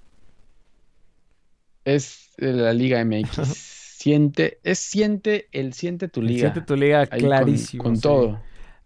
Es 1.84 2.30
la 2.38 2.72
Liga 2.72 3.04
MX. 3.04 3.74
Siente, 4.04 4.58
es 4.64 4.80
siente 4.80 5.48
el 5.52 5.72
siente 5.72 6.08
tu 6.08 6.20
liga. 6.20 6.40
Siente 6.40 6.60
tu 6.60 6.76
liga 6.76 7.08
Ahí 7.10 7.20
clarísimo. 7.20 7.84
Con, 7.84 7.96
sí. 7.96 8.02
todo. 8.02 8.38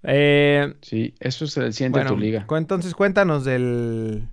Eh, 0.05 0.75
Sí, 0.81 1.12
eso 1.19 1.46
es 1.46 1.56
el 1.56 1.73
siente 1.73 1.99
bueno, 1.99 2.11
tu 2.11 2.19
liga. 2.19 2.46
entonces 2.56 2.94
cuéntanos 2.94 3.44
del... 3.44 4.29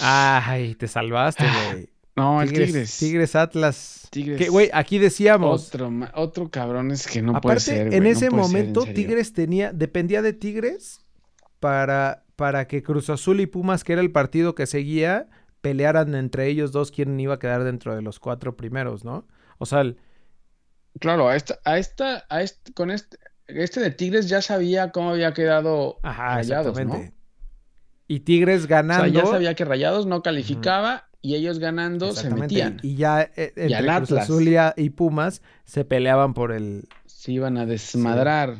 Ay, 0.00 0.74
te 0.74 0.88
salvaste, 0.88 1.44
güey. 1.70 1.88
No, 2.16 2.40
el 2.40 2.48
Tigres, 2.48 2.68
Tigres. 2.68 2.98
Tigres 2.98 3.36
Atlas. 3.36 4.08
Tigres. 4.10 4.38
Que, 4.38 4.48
güey, 4.48 4.70
aquí 4.72 4.98
decíamos... 4.98 5.68
Otro, 5.68 5.92
otro 6.14 6.50
cabrón 6.50 6.90
es 6.90 7.06
que 7.06 7.20
no 7.20 7.38
puede 7.40 7.60
ser. 7.60 7.92
en 7.92 8.04
no 8.04 8.08
ese 8.08 8.30
puede 8.30 8.44
ser, 8.44 8.60
en 8.60 8.72
momento. 8.72 8.84
Tigres 8.86 9.32
tenía, 9.34 9.72
dependía 9.72 10.22
de 10.22 10.32
Tigres 10.32 11.04
para, 11.60 12.24
para 12.36 12.66
que 12.68 12.82
Cruz 12.82 13.10
Azul 13.10 13.40
y 13.40 13.46
Pumas, 13.46 13.84
que 13.84 13.92
era 13.92 14.00
el 14.00 14.12
partido 14.12 14.54
que 14.54 14.66
seguía, 14.66 15.28
pelearan 15.60 16.14
entre 16.14 16.46
ellos 16.46 16.72
dos 16.72 16.90
quién 16.90 17.20
iba 17.20 17.34
a 17.34 17.38
quedar 17.38 17.64
dentro 17.64 17.94
de 17.94 18.00
los 18.00 18.18
cuatro 18.18 18.56
primeros, 18.56 19.04
¿no? 19.04 19.26
O 19.58 19.66
sea, 19.66 19.82
el- 19.82 19.98
Claro, 20.98 21.28
a 21.28 21.36
esta, 21.36 21.58
a 21.66 21.76
esta, 21.76 22.24
a 22.30 22.40
este, 22.40 22.72
con 22.72 22.90
este, 22.90 23.18
este 23.48 23.80
de 23.80 23.90
Tigres 23.90 24.30
ya 24.30 24.40
sabía 24.40 24.90
cómo 24.92 25.10
había 25.10 25.34
quedado 25.34 25.98
ajá, 26.02 26.40
exactamente. 26.40 26.98
¿no? 27.10 27.15
Y 28.08 28.20
Tigres 28.20 28.64
O 28.64 28.68
ganando. 28.68 29.04
sea, 29.04 29.24
ya 29.24 29.26
sabía 29.26 29.54
que 29.54 29.64
Rayados 29.64 30.06
no 30.06 30.22
calificaba 30.22 31.08
y 31.22 31.34
ellos 31.34 31.58
ganando 31.58 32.06
se 32.12 32.26
exactamente, 32.26 32.54
metían. 32.54 32.80
Y 32.82 32.94
ya 32.94 33.22
eh, 33.22 33.52
entre 33.56 33.76
al 33.76 33.96
Cruz 33.98 34.10
Atlas. 34.12 34.24
Azul 34.24 34.48
y, 34.48 34.56
y 34.76 34.90
Pumas 34.90 35.42
se 35.64 35.84
peleaban 35.84 36.34
por 36.34 36.52
el. 36.52 36.88
Se 37.06 37.32
iban 37.32 37.58
a 37.58 37.66
desmadrar. 37.66 38.58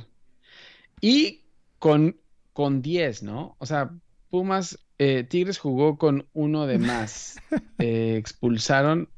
Y 1.00 1.44
con, 1.78 2.16
con 2.52 2.82
10, 2.82 3.22
¿no? 3.22 3.54
O 3.58 3.66
sea, 3.66 3.90
Pumas, 4.30 4.78
eh, 4.98 5.22
Tigres 5.22 5.58
jugó 5.58 5.98
con 5.98 6.26
uno 6.32 6.66
de 6.66 6.78
más. 6.78 7.38
Eh, 7.78 8.16
expulsaron. 8.16 9.10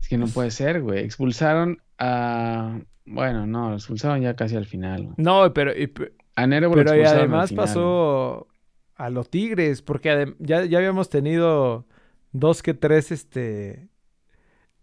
Es 0.00 0.08
que 0.08 0.16
no 0.18 0.26
puede 0.26 0.50
ser, 0.50 0.80
güey. 0.80 1.04
Expulsaron 1.04 1.82
a. 1.98 2.80
Bueno, 3.04 3.46
no, 3.46 3.68
lo 3.70 3.76
expulsaron 3.76 4.22
ya 4.22 4.34
casi 4.34 4.56
al 4.56 4.66
final. 4.66 5.02
güey. 5.04 5.14
No, 5.18 5.52
pero, 5.52 5.72
y 5.72 5.92
A 6.34 6.46
Nervo 6.46 6.74
lo 6.74 6.82
pero 6.82 6.96
y 6.96 7.04
además 7.04 7.50
final, 7.50 7.64
pasó 7.66 8.48
a 8.96 9.10
los 9.10 9.28
Tigres, 9.30 9.82
porque 9.82 10.34
ya, 10.38 10.64
ya 10.64 10.78
habíamos 10.78 11.08
tenido 11.08 11.86
dos 12.32 12.62
que 12.62 12.74
tres 12.74 13.10
este 13.12 13.88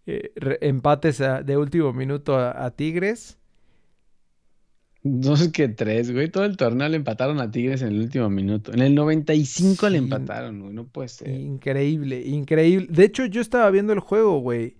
eh, 0.06 0.32
empates 0.60 1.20
a- 1.20 1.42
de 1.42 1.56
último 1.56 1.92
minuto 1.92 2.36
a, 2.36 2.64
a 2.64 2.70
Tigres. 2.72 3.38
Dos 5.02 5.48
que 5.48 5.68
tres, 5.68 6.12
güey. 6.12 6.28
Todo 6.28 6.44
el 6.44 6.58
torneo 6.58 6.86
le 6.88 6.96
empataron 6.96 7.40
a 7.40 7.50
Tigres 7.50 7.80
en 7.80 7.88
el 7.88 8.00
último 8.00 8.28
minuto. 8.28 8.72
En 8.74 8.80
el 8.80 8.94
95 8.94 9.88
le 9.88 9.98
Sí. 9.98 10.04
empataron, 10.04 10.60
güey. 10.60 10.74
No 10.74 10.86
puede 10.86 11.08
ser. 11.08 11.28
Increíble, 11.30 12.20
increíble. 12.20 12.86
De 12.90 13.04
hecho, 13.04 13.24
yo 13.24 13.40
estaba 13.40 13.70
viendo 13.70 13.94
el 13.94 14.00
juego, 14.00 14.40
güey. 14.40 14.76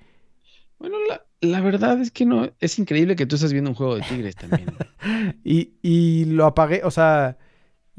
Bueno, 0.79 0.97
la, 1.09 1.25
la 1.41 1.61
verdad 1.63 1.99
es 2.03 2.11
que 2.11 2.27
no. 2.27 2.51
Es 2.61 2.79
increíble 2.79 3.17
que 3.17 3.25
tú 3.25 3.37
estés 3.37 3.53
viendo 3.53 3.71
un 3.71 3.77
juego 3.77 3.97
de 3.97 4.03
Tigres 4.03 4.37
también. 4.37 4.67
Y, 5.43 5.73
y 5.83 6.27
lo 6.27 6.45
apagué, 6.45 6.83
o 6.85 6.91
sea, 6.91 7.39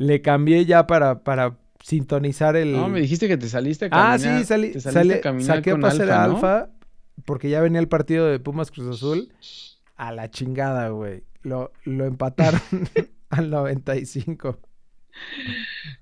le 0.02 0.22
cambié 0.22 0.66
ya 0.66 0.88
para, 0.88 1.24
para 1.24 1.58
sintonizar 1.84 2.56
el. 2.56 2.74
No, 2.74 2.90
me 2.90 3.02
dijiste 3.02 3.28
que 3.28 3.38
te 3.38 3.48
saliste 3.48 3.86
a 3.86 3.88
ah, 3.92 4.18
caminar. 4.18 4.40
sí, 4.40 4.46
salí, 4.46 4.72
te 4.72 4.82
saliste 4.82 5.00
salí- 5.00 5.20
a 5.20 5.22
caminar 5.22 5.58
saqué 5.58 5.72
con 5.72 5.82
pase 5.82 6.06
de 6.06 6.12
Alfa, 6.12 6.28
¿no? 6.28 6.36
alfa 6.36 6.70
porque 7.26 7.50
ya 7.50 7.62
venía 7.62 7.80
el 7.80 7.88
partido 7.88 8.28
de 8.28 8.40
Pumas 8.40 8.72
Cruz 8.72 8.96
Azul 8.98 9.32
a 9.96 10.12
la 10.12 10.30
chingada, 10.32 10.90
güey. 10.90 11.24
Lo, 11.44 11.72
lo 11.84 12.06
empataron 12.06 12.62
al 13.30 13.50
95. 13.50 14.60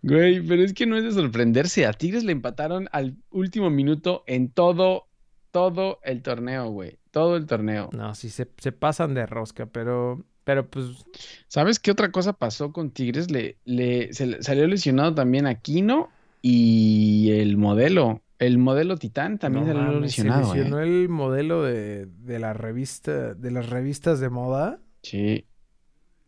Güey, 0.02 0.42
pero 0.42 0.64
es 0.64 0.74
que 0.74 0.86
no 0.86 0.98
es 0.98 1.04
de 1.04 1.12
sorprenderse. 1.12 1.86
A 1.86 1.94
Tigres 1.94 2.24
le 2.24 2.32
empataron 2.32 2.88
al 2.92 3.18
último 3.32 3.70
minuto 3.70 4.24
en 4.28 4.50
todo, 4.50 5.08
todo 5.52 6.00
el 6.04 6.22
torneo, 6.22 6.70
güey. 6.70 7.00
Todo 7.12 7.36
el 7.36 7.48
torneo. 7.48 7.90
No, 7.92 8.14
sí 8.16 8.30
se, 8.30 8.48
se 8.58 8.72
pasan 8.72 9.14
de 9.14 9.26
rosca, 9.26 9.66
pero, 9.66 10.24
pero 10.44 10.68
pues 10.70 11.06
¿Sabes 11.48 11.80
qué 11.80 11.92
otra 11.92 12.12
cosa 12.12 12.34
pasó 12.34 12.72
con 12.72 12.92
Tigres? 12.92 13.30
Le, 13.32 13.58
le, 13.66 14.14
se 14.14 14.26
le 14.26 14.44
salió 14.44 14.66
lesionado 14.68 15.14
también 15.16 15.46
Aquino 15.48 16.10
y 16.42 17.32
el 17.32 17.58
modelo. 17.58 18.22
El 18.40 18.58
modelo 18.58 18.96
Titán 18.98 19.38
también 19.38 19.66
no 19.68 19.74
salió 19.74 19.92
mames, 19.92 20.14
se 20.16 20.24
lesionado, 20.24 20.54
¿eh? 20.54 20.58
lesionó 20.58 20.80
el 20.80 21.10
modelo 21.10 21.64
de, 21.64 22.06
de 22.06 22.40
la 22.40 22.54
revista, 22.54 23.34
de 23.34 23.52
las 23.52 23.70
revistas 23.70 24.20
de 24.22 24.30
moda. 24.30 24.80
Sí. 25.04 25.46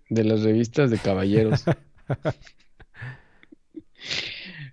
De 0.10 0.24
las 0.26 0.42
revistas 0.44 0.92
de 0.92 0.98
caballeros. 0.98 1.64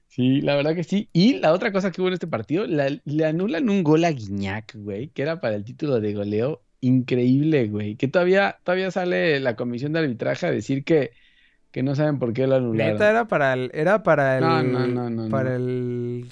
Sí, 0.08 0.40
la 0.40 0.56
verdad 0.56 0.74
que 0.74 0.82
sí. 0.84 1.08
Y 1.12 1.34
la 1.34 1.52
otra 1.52 1.70
cosa 1.70 1.92
que 1.92 2.00
hubo 2.00 2.08
en 2.08 2.14
este 2.14 2.26
partido, 2.26 2.66
la- 2.66 2.90
le 3.04 3.24
anulan 3.24 3.68
un 3.70 3.84
gol 3.84 4.04
a 4.04 4.10
Guiñac, 4.10 4.74
güey, 4.74 5.08
que 5.10 5.22
era 5.22 5.40
para 5.40 5.54
el 5.54 5.64
título 5.64 6.00
de 6.00 6.12
goleo. 6.14 6.62
Increíble, 6.80 7.68
güey. 7.68 7.96
Que 7.96 8.08
todavía, 8.08 8.58
todavía 8.62 8.90
sale 8.90 9.40
la 9.40 9.56
comisión 9.56 9.92
de 9.92 10.00
arbitraje 10.00 10.46
a 10.46 10.50
decir 10.50 10.84
que, 10.84 11.10
que 11.72 11.82
no 11.82 11.94
saben 11.94 12.18
por 12.18 12.32
qué 12.32 12.46
lo 12.46 12.56
anularon. 12.56 12.92
Neta 12.94 13.10
era 13.10 13.26
para 13.26 13.52
el, 13.54 13.70
era 13.74 14.02
para 14.02 14.38
el, 14.38 14.44
No, 14.44 14.62
no, 14.62 15.10
no, 15.10 15.28
para 15.30 15.56
el 15.56 16.26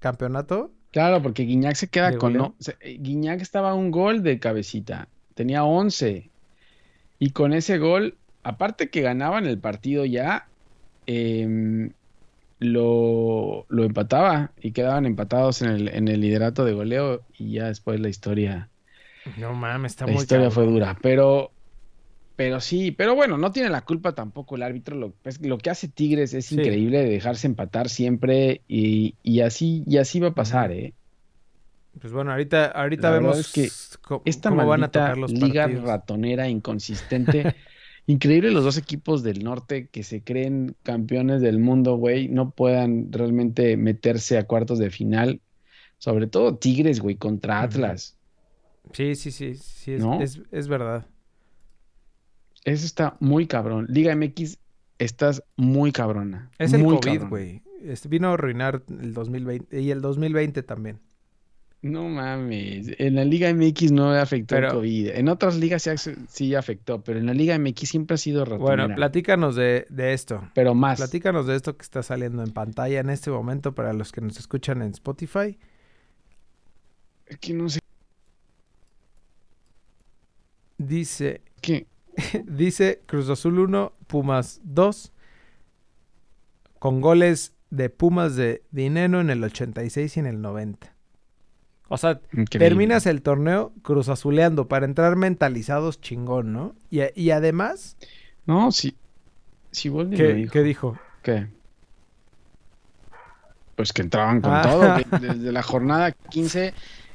campeonato. 0.00 0.72
Claro, 0.90 1.22
porque 1.22 1.44
Guiñac 1.44 1.74
se 1.76 1.88
queda 1.88 2.10
¿De 2.10 2.18
con... 2.18 2.32
goleo? 2.32 2.48
No, 2.48 2.56
se- 2.58 2.76
eh, 2.80 2.98
Guiñac 3.00 3.40
estaba 3.40 3.70
a 3.70 3.74
un 3.74 3.90
gol 3.90 4.22
de 4.22 4.38
cabecita. 4.38 5.08
Tenía 5.34 5.64
11. 5.64 6.30
Y 7.18 7.30
con 7.30 7.52
ese 7.52 7.78
gol, 7.78 8.18
aparte 8.42 8.90
que 8.90 9.00
ganaban 9.00 9.46
el 9.46 9.58
partido 9.60 10.04
ya, 10.04 10.48
em, 11.06 11.92
lo, 12.58 13.66
lo 13.68 13.84
empataba 13.84 14.52
y 14.60 14.72
quedaban 14.72 15.06
empatados 15.06 15.62
en 15.62 15.70
el, 15.70 15.88
en 15.88 16.08
el 16.08 16.20
liderato 16.20 16.64
de 16.64 16.72
goleo 16.74 17.22
y 17.38 17.52
ya 17.54 17.66
después 17.68 18.00
la 18.00 18.08
historia, 18.08 18.71
No 19.38 19.52
mames, 19.54 19.92
está 19.92 20.06
la 20.06 20.12
muy 20.12 20.22
historia 20.22 20.50
fue 20.50 20.66
dura. 20.66 20.96
Pero, 21.00 21.52
pero 22.36 22.60
sí, 22.60 22.90
pero 22.92 23.14
bueno, 23.14 23.38
no 23.38 23.52
tiene 23.52 23.68
la 23.68 23.82
culpa 23.82 24.14
tampoco 24.14 24.56
el 24.56 24.62
árbitro. 24.62 24.96
Lo, 24.96 25.12
pues, 25.22 25.40
lo 25.40 25.58
que 25.58 25.70
hace 25.70 25.88
Tigres 25.88 26.34
es 26.34 26.46
Sí. 26.46 26.56
increíble 26.56 26.98
de 27.02 27.10
dejarse 27.10 27.46
empatar 27.46 27.88
siempre 27.88 28.62
y, 28.68 29.14
y 29.22 29.40
así, 29.40 29.84
y 29.86 29.98
así 29.98 30.18
va 30.20 30.28
a 30.28 30.34
pasar. 30.34 30.72
¿eh? 30.72 30.94
Pues 32.00 32.12
bueno, 32.12 32.32
ahorita, 32.32 32.66
ahorita 32.66 33.10
La 33.10 33.16
vemos 33.16 33.38
es 33.38 33.52
que 33.52 33.70
Esta 34.24 34.48
cómo 34.50 34.66
van 34.66 34.82
a 34.84 34.90
tocar 34.90 35.18
los 35.18 35.30
liga 35.32 35.64
partidos. 35.64 35.84
ratonera 35.84 36.48
inconsistente. 36.48 37.54
Increíble 38.06 38.50
los 38.50 38.64
dos 38.64 38.78
equipos 38.78 39.22
del 39.22 39.44
norte 39.44 39.86
que 39.86 40.02
se 40.02 40.22
creen 40.24 40.74
campeones 40.82 41.40
del 41.40 41.60
mundo, 41.60 41.94
güey, 41.96 42.28
no 42.28 42.50
puedan 42.50 43.12
realmente 43.12 43.76
meterse 43.76 44.38
a 44.38 44.44
cuartos 44.44 44.80
de 44.80 44.90
final. 44.90 45.40
Sobre 45.98 46.26
todo 46.26 46.56
Tigres, 46.56 46.98
güey, 46.98 47.14
contra. 47.14 47.62
Atlas. 47.62 48.16
Sí, 48.92 49.14
sí, 49.14 49.30
sí, 49.30 49.54
sí, 49.54 49.92
es, 49.92 50.02
¿No? 50.02 50.20
es, 50.20 50.40
es 50.50 50.68
verdad. 50.68 51.06
Eso 52.64 52.86
está 52.86 53.16
muy 53.20 53.46
cabrón. 53.46 53.86
Liga 53.88 54.14
MX, 54.14 54.58
estás 54.98 55.42
muy 55.56 55.92
cabrona. 55.92 56.50
Es 56.58 56.72
el 56.72 56.84
COVID, 56.84 57.24
güey. 57.28 57.62
Este, 57.82 58.08
vino 58.08 58.28
a 58.28 58.34
arruinar 58.34 58.82
el 58.88 59.12
2020 59.14 59.80
y 59.80 59.90
el 59.90 60.00
2020 60.00 60.62
también. 60.62 61.00
No 61.80 62.08
mames. 62.08 62.92
En 62.98 63.16
la 63.16 63.24
Liga 63.24 63.52
MX 63.52 63.90
no 63.90 64.12
afectó 64.12 64.54
el 64.54 64.60
Pero- 64.62 64.74
COVID. 64.74 65.08
En 65.08 65.28
otras 65.28 65.56
ligas 65.56 65.82
sí, 65.82 66.12
sí 66.28 66.54
afectó, 66.54 67.02
pero 67.02 67.18
en 67.18 67.26
la 67.26 67.34
Liga 67.34 67.58
MX 67.58 67.88
siempre 67.88 68.14
ha 68.14 68.18
sido 68.18 68.44
ratonera. 68.44 68.84
Bueno, 68.84 68.94
platícanos 68.94 69.56
de, 69.56 69.86
de 69.90 70.12
esto. 70.12 70.48
pero 70.54 70.76
más. 70.76 70.98
Platícanos 70.98 71.48
de 71.48 71.56
esto 71.56 71.76
que 71.76 71.82
está 71.82 72.04
saliendo 72.04 72.44
en 72.44 72.52
pantalla 72.52 73.00
en 73.00 73.10
este 73.10 73.32
momento 73.32 73.74
para 73.74 73.92
los 73.94 74.12
que 74.12 74.20
nos 74.20 74.38
escuchan 74.38 74.80
en 74.82 74.92
Spotify. 74.92 75.58
Es 77.26 77.38
que 77.38 77.52
no 77.52 77.68
sé 77.68 77.80
Dice, 80.86 81.40
qué. 81.60 81.86
dice 82.46 83.00
Cruz 83.06 83.28
Azul 83.30 83.58
1, 83.58 83.92
Pumas 84.06 84.60
2, 84.64 85.12
con 86.78 87.00
goles 87.00 87.52
de 87.70 87.88
Pumas 87.90 88.36
de 88.36 88.62
Dineno 88.70 89.20
en 89.20 89.30
el 89.30 89.42
86 89.44 90.16
y 90.16 90.20
en 90.20 90.26
el 90.26 90.40
90. 90.42 90.94
O 91.88 91.96
sea, 91.98 92.20
Increíble. 92.32 92.58
terminas 92.58 93.06
el 93.06 93.22
torneo 93.22 93.72
Cruz 93.82 94.08
Azuleando 94.08 94.66
para 94.66 94.86
entrar 94.86 95.16
mentalizados 95.16 96.00
chingón, 96.00 96.52
¿no? 96.52 96.74
Y, 96.90 97.00
y 97.20 97.30
además, 97.30 97.96
No, 98.46 98.72
sí. 98.72 98.96
Boldi 99.90 100.16
lo 100.16 100.24
¿qué, 100.26 100.34
dijo. 100.34 100.52
qué 100.52 100.62
dijo? 100.62 100.98
¿Qué? 101.22 101.46
Pues 103.76 103.92
que 103.92 104.02
entraban 104.02 104.40
con 104.40 104.52
Ah. 104.52 104.62
todo. 104.62 105.20
desde 105.20 105.52
la 105.52 105.62
jornada 105.62 106.12
15 106.12 106.74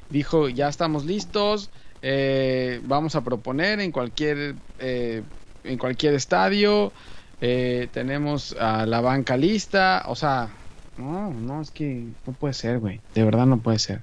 dijo, 0.10 0.50
ya 0.50 0.68
estamos 0.70 1.06
listos, 1.06 1.70
eh, 2.02 2.82
vamos 2.86 3.16
a 3.16 3.24
proponer 3.24 3.80
en 3.80 3.92
cualquier, 3.92 4.56
eh, 4.80 5.24
en 5.64 5.78
cualquier 5.78 6.14
estadio, 6.14 6.92
eh, 7.42 7.88
tenemos 7.94 8.56
a 8.60 8.86
la 8.86 9.02
banca 9.02 9.38
lista, 9.38 10.04
o 10.08 10.16
sea, 10.16 10.50
no, 10.98 11.32
no, 11.34 11.62
es 11.62 11.72
que 11.72 12.06
no 12.26 12.34
puede 12.34 12.54
ser, 12.54 12.80
güey, 12.80 13.00
de 13.14 13.24
verdad 13.24 13.46
no 13.46 13.58
puede 13.60 13.80
ser. 13.80 14.02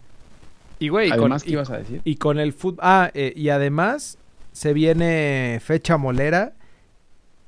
Y 0.78 0.88
güey, 0.88 1.08
con- 1.10 1.20
Además, 1.20 1.42
¿qué 1.44 1.50
y- 1.50 1.52
ibas 1.54 1.70
a 1.70 1.78
decir? 1.78 2.00
Y 2.04 2.16
con 2.16 2.38
el 2.38 2.52
fútbol. 2.52 2.80
Ah, 2.82 3.10
eh, 3.14 3.32
y 3.36 3.48
además 3.48 4.18
se 4.52 4.72
viene 4.72 5.60
fecha 5.62 5.96
molera. 5.96 6.52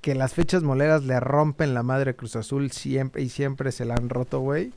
Que 0.01 0.15
las 0.15 0.35
fechas 0.35 0.63
moleras 0.63 1.03
le 1.03 1.19
rompen 1.19 1.75
la 1.75 1.83
madre 1.83 2.15
Cruz 2.15 2.37
Azul 2.37 2.71
siempre 2.71 3.23
y 3.23 3.29
siempre 3.29 3.73
se 3.73 3.85
la 3.85 3.95
han 3.95 4.09
roto, 4.09 4.39
güey. 4.39 4.71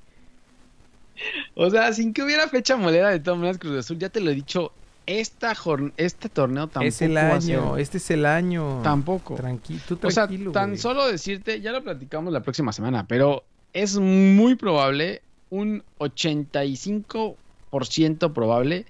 O 1.54 1.70
sea, 1.70 1.94
sin 1.94 2.14
que 2.14 2.24
hubiera 2.24 2.48
fecha 2.48 2.78
molera 2.78 3.10
de 3.10 3.20
todas 3.20 3.38
maneras 3.40 3.60
Cruz 3.60 3.78
Azul, 3.78 4.00
ya 4.00 4.10
te 4.10 4.22
lo 4.22 4.32
he 4.32 4.36
dicho, 4.36 4.72
esta 5.10 5.54
este 5.98 6.30
torneo 6.30 6.68
tampoco 6.68 6.88
Es 6.88 7.02
el 7.02 7.16
va 7.18 7.36
a 7.36 7.42
ser- 7.42 7.60
año, 7.60 7.78
este 7.78 7.98
es 7.98 8.12
el 8.12 8.26
año. 8.26 8.82
Tampoco. 8.84 9.36
Tranqui 9.36 9.78
tú 9.88 9.98
O 10.04 10.12
sea, 10.12 10.28
tranquilo, 10.28 10.52
tan 10.52 10.70
güey. 10.72 10.78
solo 10.80 11.08
decirte, 11.08 11.62
ya 11.62 11.72
lo 11.72 11.84
platicamos 11.84 12.32
la 12.32 12.42
próxima 12.42 12.72
semana, 12.72 13.08
pero 13.08 13.44
es 13.74 13.98
muy 13.98 14.56
probable, 14.56 15.22
un 15.50 15.84
85% 15.98 18.34
probable, 18.34 18.86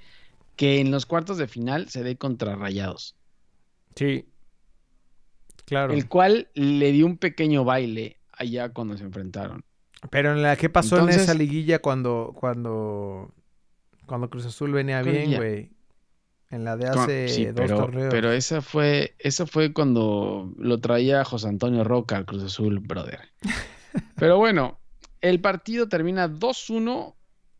que 0.56 0.80
en 0.80 0.92
los 0.92 1.06
cuartos 1.06 1.38
de 1.38 1.48
final 1.48 1.90
se 1.90 2.04
dé 2.04 2.18
contra 2.18 2.56
Rayados. 2.56 3.16
Sí. 3.96 4.26
Claro. 5.66 5.94
El 5.94 6.08
cual 6.08 6.48
le 6.54 6.92
dio 6.92 7.06
un 7.06 7.18
pequeño 7.18 7.64
baile 7.64 8.18
allá 8.34 8.70
cuando 8.70 8.98
se 8.98 9.04
enfrentaron. 9.04 9.64
Pero 10.10 10.34
en 10.34 10.42
la 10.42 10.56
que 10.56 10.70
pasó 10.70 10.98
en 11.00 11.10
esa 11.10 11.34
liguilla 11.34 11.80
cuando 11.80 12.34
cuando 12.36 13.34
cuando 14.06 14.30
Cruz 14.30 14.46
Azul 14.46 14.72
venía 14.72 15.02
¿Cuál 15.02 15.14
bien, 15.16 15.36
güey. 15.36 15.72
En 16.52 16.64
la 16.66 16.76
de 16.78 16.88
hace 16.88 17.28
sí, 17.28 17.46
dos 17.46 17.54
pero, 17.56 17.78
torneos. 17.78 18.10
pero 18.10 18.32
esa 18.32 18.62
fue, 18.62 19.16
esa 19.20 19.46
fue 19.46 19.72
cuando 19.72 20.52
lo 20.58 20.80
traía 20.80 21.24
José 21.24 21.48
Antonio 21.48 21.84
Roca 21.84 22.18
al 22.18 22.26
Cruz 22.26 22.44
Azul, 22.44 22.80
brother. 22.80 23.20
Pero 24.16 24.38
bueno, 24.38 24.80
el 25.22 25.42
partido 25.42 25.88
termina 25.90 26.28
2-1. 26.30 27.16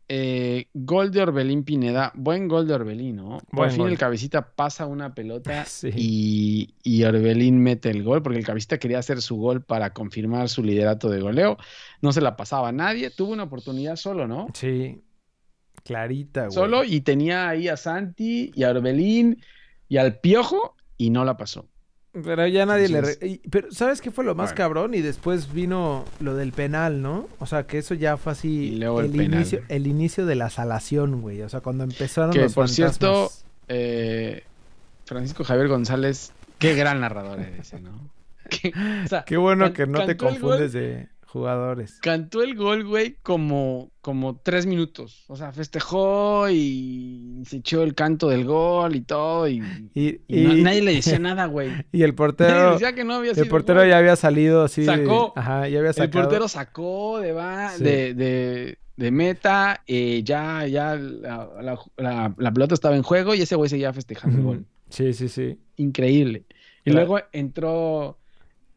eh, 0.08 0.66
gol 0.74 1.10
de 1.12 1.22
Orbelín 1.22 1.64
Pineda. 1.64 2.12
Buen 2.16 2.48
gol 2.48 2.66
de 2.66 2.74
Orbelín, 2.74 3.16
¿no? 3.16 3.38
Por 3.50 3.68
Buen 3.68 3.70
fin 3.70 3.78
gol. 3.80 3.90
el 3.92 3.98
cabecita 3.98 4.54
pasa 4.54 4.86
una 4.86 5.14
pelota 5.14 5.64
Sí. 5.66 5.90
y, 5.96 6.74
y 6.82 7.04
Orbelín 7.04 7.60
mete 7.62 7.90
el 7.90 8.02
gol, 8.02 8.22
porque 8.22 8.38
el 8.38 8.44
cabecita 8.44 8.78
quería 8.78 8.98
hacer 8.98 9.22
su 9.22 9.36
gol 9.36 9.62
para 9.62 9.92
confirmar 9.92 10.48
su 10.48 10.62
liderato 10.64 11.08
de 11.08 11.20
goleo. 11.20 11.56
No 12.02 12.12
se 12.12 12.20
la 12.20 12.36
pasaba 12.36 12.68
a 12.68 12.72
nadie. 12.72 13.10
Tuvo 13.10 13.32
una 13.32 13.44
oportunidad 13.44 13.94
solo, 13.96 14.26
¿no? 14.26 14.48
Sí. 14.54 15.00
Clarita, 15.90 16.40
güey. 16.42 16.52
solo 16.52 16.84
y 16.84 17.00
tenía 17.00 17.48
ahí 17.48 17.68
a 17.68 17.76
Santi 17.76 18.52
y 18.54 18.62
a 18.64 18.70
Orbelín 18.70 19.42
y 19.88 19.96
al 19.96 20.18
Piojo 20.20 20.76
y 20.96 21.10
no 21.10 21.24
la 21.24 21.36
pasó. 21.36 21.66
Pero 22.12 22.44
ya 22.48 22.66
nadie 22.66 22.86
Entonces- 22.86 23.18
le... 23.20 23.28
re- 23.28 23.40
Pero 23.50 23.70
¿sabes 23.70 24.00
qué 24.00 24.10
fue 24.10 24.24
lo 24.24 24.34
más 24.34 24.50
Bueno. 24.50 24.56
cabrón? 24.56 24.94
Y 24.94 25.00
después 25.00 25.52
vino 25.52 26.04
lo 26.18 26.34
del 26.34 26.52
penal, 26.52 27.02
¿no? 27.02 27.28
O 27.38 27.46
sea, 27.46 27.66
que 27.68 27.78
eso 27.78 27.94
ya 27.94 28.16
fue 28.16 28.32
así 28.32 28.48
Y 28.72 28.76
luego 28.76 29.00
el 29.00 29.06
el, 29.06 29.12
penal. 29.12 29.34
inicio, 29.34 29.62
el 29.68 29.86
inicio 29.86 30.26
de 30.26 30.34
la 30.34 30.50
salación, 30.50 31.20
güey. 31.22 31.42
O 31.42 31.48
sea, 31.48 31.60
cuando 31.60 31.84
empezaron 31.84 32.32
Que, 32.32 32.40
los 32.42 32.54
por 32.54 32.68
cierto. 32.68 33.30
Eh, 33.68 34.42
Francisco 35.06 35.44
Javier 35.44 35.68
González, 35.68 36.32
qué 36.58 36.74
gran 36.74 37.00
narrador 37.00 37.38
eres, 37.40 37.72
¿no? 37.80 38.10
Que- 38.50 38.72
o 39.04 39.08
sea, 39.08 39.24
Qué 39.24 39.36
bueno 39.36 39.66
can- 39.66 39.72
que 39.74 39.86
no 39.86 40.04
te 40.04 40.16
confundes 40.16 40.72
de 40.72 41.06
jugadores. 41.30 41.98
Cantó 42.00 42.42
el 42.42 42.54
gol, 42.54 42.84
güey, 42.86 43.16
como, 43.22 43.90
como 44.00 44.36
tres 44.36 44.66
minutos. 44.66 45.24
O 45.28 45.36
sea, 45.36 45.52
festejó 45.52 46.48
y 46.50 47.42
se 47.46 47.58
echó 47.58 47.82
el 47.82 47.94
canto 47.94 48.28
del 48.28 48.44
gol 48.44 48.94
y 48.96 49.00
todo. 49.00 49.48
Y, 49.48 49.62
Y, 49.94 50.20
y 50.28 50.42
no- 50.42 50.56
y- 50.56 50.62
nadie 50.62 50.82
le 50.82 50.94
decía 50.94 51.18
nada, 51.20 51.46
güey. 51.46 51.68
y 51.92 52.02
el 52.02 52.10
Nadie 52.10 52.12
portero, 52.12 52.72
decía 52.72 52.94
que 52.94 53.04
no 53.04 53.14
había 53.14 53.32
sido 53.34 53.44
el 53.44 53.50
portero 53.50 53.80
gol. 53.80 53.88
ya 53.88 53.98
había 53.98 54.16
salido 54.16 54.64
así. 54.64 54.82
de- 54.82 54.86
Sacó. 54.86 55.32
ajá, 55.36 55.68
ya 55.68 55.78
había 55.78 55.90
El 55.90 55.94
sacado. 55.94 56.24
portero 56.24 56.48
sacó 56.48 57.20
de, 57.20 57.32
va- 57.32 57.70
Sí. 57.70 57.84
de, 57.84 58.14
de- 58.14 58.78
de 58.96 59.10
meta, 59.10 59.82
eh, 59.86 60.22
ya, 60.22 60.66
ya 60.66 60.94
la, 60.96 61.48
la- 61.62 61.78
la- 61.96 62.34
la 62.36 62.52
pelota 62.52 62.74
estaba 62.74 62.96
en 62.96 63.02
juego 63.02 63.34
y 63.34 63.40
ese 63.40 63.56
güey 63.56 63.70
seguía 63.70 63.92
festejando 63.94 64.36
el 64.36 64.44
Ujú. 64.44 64.48
gol. 64.56 64.66
Sí, 64.90 65.14
sí, 65.14 65.28
sí. 65.28 65.58
Increíble. 65.76 66.44
Y 66.84 66.90
Claro. 66.90 67.06
luego 67.06 67.24
entró, 67.32 68.18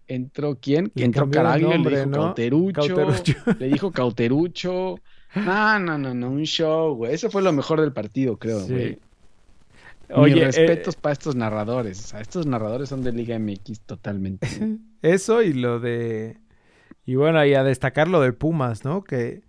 entró 0.07 0.57
quién? 0.62 0.91
Le 0.95 1.05
entró 1.05 1.29
Caraglio, 1.29 1.77
le 1.77 1.89
dijo 1.89 2.05
¿no? 2.07 2.17
Cauterucho, 2.24 2.81
Cauterucho. 2.81 3.33
le 3.60 3.67
dijo 3.67 3.91
Cauterucho. 3.91 4.95
No, 5.36 5.79
no, 5.79 5.98
no, 5.98 6.13
no, 6.13 6.29
un 6.29 6.43
show, 6.43 6.93
güey. 6.93 7.15
Eso 7.15 7.27
fue 7.31 7.41
lo 7.41 7.51
mejor 7.51 7.81
del 7.81 7.91
partido, 7.91 8.38
creo, 8.38 8.60
Sí. 8.60 8.72
güey. 8.72 9.00
Oye, 10.13 10.33
Mis 10.36 10.43
eh, 10.43 10.45
respetos 10.45 10.95
para 10.95 11.13
estos 11.13 11.36
narradores. 11.36 12.00
O 12.05 12.07
sea, 12.10 12.22
estos 12.22 12.45
narradores 12.45 12.89
son 12.89 13.03
de 13.03 13.12
Liga 13.13 13.39
MX 13.39 13.79
totalmente. 13.81 14.48
Eso 15.01 15.41
y 15.41 15.53
lo 15.53 15.79
de. 15.79 16.38
Y 17.05 17.15
bueno, 17.15 17.43
y 17.45 17.55
a 17.55 17.63
destacar 17.63 18.07
lo 18.07 18.22
de 18.22 18.31
Pumas, 18.31 18.86
¿no? 18.86 19.03
Que 19.03 19.41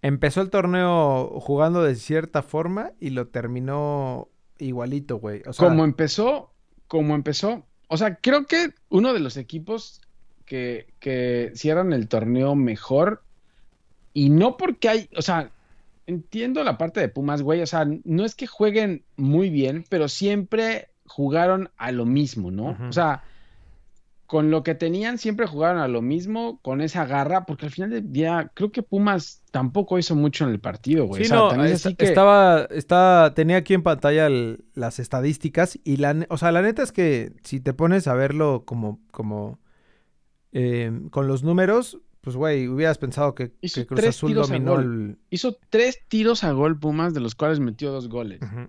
empezó 0.00 0.42
el 0.42 0.50
torneo 0.50 1.40
jugando 1.40 1.82
de 1.82 1.96
cierta 1.96 2.42
forma 2.42 2.92
y 3.00 3.10
lo 3.10 3.26
terminó 3.26 4.28
igualito, 4.58 5.16
güey. 5.16 5.42
O 5.46 5.52
sea, 5.52 5.68
como 5.68 5.84
empezó, 5.84 6.52
como 6.86 7.16
empezó. 7.16 7.66
O 7.92 7.96
sea, 7.96 8.14
creo 8.14 8.46
que 8.46 8.72
uno 8.88 9.12
de 9.12 9.18
los 9.18 9.36
equipos 9.36 10.00
que, 10.46 10.86
que 11.00 11.50
cierran 11.56 11.92
el 11.92 12.06
torneo 12.06 12.54
mejor. 12.54 13.22
Y 14.14 14.30
no 14.30 14.56
porque 14.56 14.88
hay, 14.88 15.08
o 15.16 15.22
sea, 15.22 15.50
entiendo 16.06 16.62
la 16.62 16.78
parte 16.78 17.00
de 17.00 17.08
Pumas, 17.08 17.42
güey. 17.42 17.62
O 17.62 17.66
sea, 17.66 17.84
no 18.04 18.24
es 18.24 18.36
que 18.36 18.46
jueguen 18.46 19.02
muy 19.16 19.50
bien, 19.50 19.84
pero 19.88 20.08
siempre 20.08 20.88
jugaron 21.06 21.70
a 21.76 21.90
lo 21.90 22.06
mismo, 22.06 22.52
¿no? 22.52 22.78
O 22.88 22.92
sea, 22.92 23.24
con 24.30 24.52
lo 24.52 24.62
que 24.62 24.76
tenían 24.76 25.18
siempre 25.18 25.44
jugaron 25.48 25.80
a 25.82 25.88
lo 25.88 26.02
mismo, 26.02 26.60
con 26.62 26.80
esa 26.80 27.04
garra, 27.04 27.46
porque 27.46 27.66
al 27.66 27.72
final 27.72 27.90
del 27.90 28.12
día 28.12 28.52
creo 28.54 28.70
que 28.70 28.84
Pumas 28.84 29.42
tampoco 29.50 29.98
hizo 29.98 30.14
mucho 30.14 30.44
en 30.44 30.50
el 30.50 30.60
partido, 30.60 31.06
güey. 31.06 31.24
Sí, 31.24 31.32
O 31.32 31.48
sea, 31.48 31.56
no, 31.58 31.64
es 31.64 31.84
así 31.84 31.96
que- 31.96 32.04
estaba, 32.04 32.60
está, 32.70 33.32
tenía 33.34 33.56
aquí 33.56 33.74
en 33.74 33.82
pantalla 33.82 34.28
el- 34.28 34.64
las 34.74 35.00
estadísticas 35.00 35.80
y 35.82 35.96
la, 35.96 36.14
o 36.28 36.38
sea, 36.38 36.52
la 36.52 36.62
neta 36.62 36.84
es 36.84 36.92
que 36.92 37.32
si 37.42 37.58
te 37.58 37.72
pones 37.74 38.06
a 38.06 38.14
verlo 38.14 38.62
como, 38.64 39.00
como, 39.10 39.58
eh, 40.52 40.92
con 41.10 41.26
los 41.26 41.42
números, 41.42 41.98
pues, 42.20 42.36
güey, 42.36 42.68
hubieras 42.68 42.98
pensado 42.98 43.34
que, 43.34 43.50
Hizo 43.60 43.80
que 43.80 43.86
Cruz 43.88 44.04
Azul 44.04 44.34
dominó 44.34 44.78
el... 44.78 45.18
hizo 45.30 45.56
tres 45.70 45.98
tiros 46.06 46.44
a 46.44 46.52
gol 46.52 46.78
Pumas, 46.78 47.14
de 47.14 47.20
los 47.20 47.34
cuales 47.34 47.58
metió 47.58 47.90
dos 47.90 48.08
goles, 48.08 48.40
Ujú. 48.42 48.68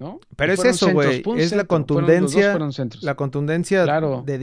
¿No? 0.00 0.18
Pero 0.34 0.52
es 0.54 0.64
eso, 0.64 0.90
güey, 0.92 1.18
es 1.18 1.24
la 1.52 1.64
fueron- 1.64 1.66
contundencia, 1.66 2.50
fueron. 2.50 2.72
La 3.02 3.14
contundencia 3.14 3.84
Claro, 3.84 4.22
de 4.26 4.38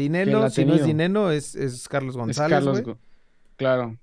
ha 0.45 0.49
si 0.49 0.63
no 0.63 0.75
es. 0.75 0.85
Dineno, 0.85 1.31
es, 1.31 1.55
es 1.55 1.89
Carlos 1.89 2.13
Es 2.13 2.17
González, 2.17 2.55
Carlos 2.57 2.81
güey. 2.81 2.93
Go- 2.95 2.99
Claro. 3.57 3.97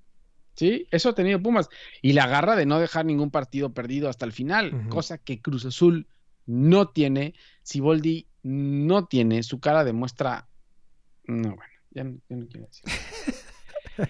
Sí, 0.56 0.87
eso 0.90 1.08
ha 1.08 1.14
tenido 1.14 1.40
Pumas. 1.42 1.68
Y 2.02 2.12
la 2.12 2.26
garra 2.26 2.54
de 2.56 2.66
no 2.66 2.78
dejar 2.78 3.04
ningún 3.06 3.30
partido 3.30 3.73
perdido 3.73 4.08
hasta 4.08 4.25
el 4.26 4.32
final, 4.32 4.88
cosa 4.88 5.16
que 5.18 5.40
Cruz 5.40 5.64
Azul 5.64 6.06
no 6.46 6.88
tiene, 6.88 7.34
Siboldi 7.62 8.26
no 8.42 9.06
tiene, 9.06 9.42
su 9.42 9.58
cara 9.61 9.84
demuestra. 9.84 10.46
No, 11.26 11.54
bueno, 11.56 11.73
ya 11.92 12.04
no, 12.04 12.18
ya 12.28 12.37
no 12.37 12.46
quiero 12.49 12.66
decir. 12.66 12.84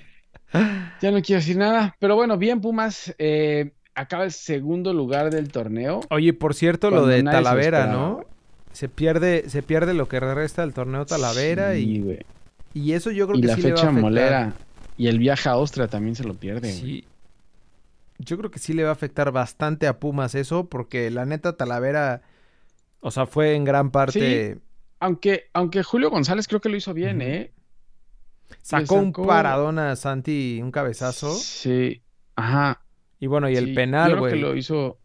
ya 1.00 1.10
no 1.10 1.22
quiero 1.22 1.40
decir 1.40 1.56
nada. 1.56 1.96
Pero 1.98 2.16
bueno, 2.16 2.36
bien, 2.38 2.60
Pumas. 2.60 3.14
eh, 3.18 3.72
acaba 3.94 4.24
el 4.24 4.32
segundo 4.32 4.92
lugar 4.92 5.30
del 5.30 5.50
torneo. 5.50 6.00
Oye, 6.10 6.32
por 6.32 6.54
cierto, 6.54 6.90
lo 6.90 7.06
de 7.06 7.22
Talavera, 7.22 7.86
¿no? 7.86 8.24
Se 8.72 8.88
pierde, 8.88 9.48
se 9.48 9.62
pierde 9.62 9.94
lo 9.94 10.08
que 10.08 10.18
resta 10.20 10.62
del 10.62 10.74
torneo 10.74 11.06
Talavera 11.06 11.74
Sí, 11.74 12.02
y, 12.74 12.80
y 12.80 12.92
eso 12.92 13.10
yo 13.12 13.26
creo 13.28 13.38
Y 13.38 13.42
que 13.42 13.46
la 13.46 13.54
sí 13.56 13.62
le 13.62 13.72
va 13.72 13.74
a 13.74 13.76
fecha 13.76 13.86
afectar. 13.88 14.02
molera. 14.02 14.52
Y 14.96 15.06
el 15.08 15.18
viaje 15.18 15.48
a 15.48 15.52
Austria 15.52 15.88
también 15.88 16.14
se 16.16 16.24
lo 16.24 16.34
pierde. 16.34 16.72
Sí. 16.72 17.04
Yo 18.18 18.38
creo 18.38 18.50
que 18.50 18.58
sí 18.58 18.72
le 18.74 18.84
va 18.84 18.90
a 18.90 18.92
afectar 18.92 19.32
bastante 19.32 19.86
a 19.86 19.98
Pumas 19.98 20.34
eso, 20.34 20.68
porque 20.68 21.10
la 21.10 21.24
neta 21.24 21.56
Talavera, 21.56 22.22
o 23.00 23.10
sea, 23.10 23.26
fue 23.26 23.54
en 23.54 23.64
gran 23.64 23.90
parte. 23.90 24.58
Aunque, 25.00 25.50
aunque 25.52 25.82
Julio 25.82 26.10
González 26.10 26.46
creo 26.48 26.60
que 26.60 26.68
lo 26.68 26.76
hizo 26.76 26.94
bien. 26.94 27.20
¿eh? 27.22 27.52
Sacó 28.62 28.94
un 28.96 29.12
paradón 29.12 29.78
a 29.78 29.96
Santi, 29.96 30.60
un 30.62 30.70
cabezazo. 30.70 31.34
Sí. 31.34 32.02
Ajá. 32.36 32.80
Y 33.24 33.26
bueno, 33.26 33.48
y 33.48 33.56
el 33.56 33.68
sí, 33.68 33.72
penal, 33.74 34.10
creo 34.12 34.24
que 34.24 34.28
güey. 34.30 34.40
lo 34.42 34.54
hizo. 34.54 34.98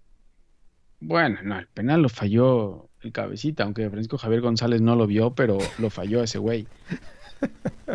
Bueno, 0.99 1.37
no, 1.41 1.57
el 1.57 1.67
penal 1.67 2.01
lo 2.01 2.09
falló 2.09 2.89
el 3.01 3.13
cabecita, 3.13 3.63
aunque 3.63 3.89
Francisco 3.89 4.17
Javier 4.17 4.41
González 4.41 4.81
no 4.81 4.97
lo 4.97 5.07
vio, 5.07 5.31
pero 5.33 5.57
lo 5.77 5.89
falló 5.89 6.21
ese 6.21 6.37
güey. 6.37 6.67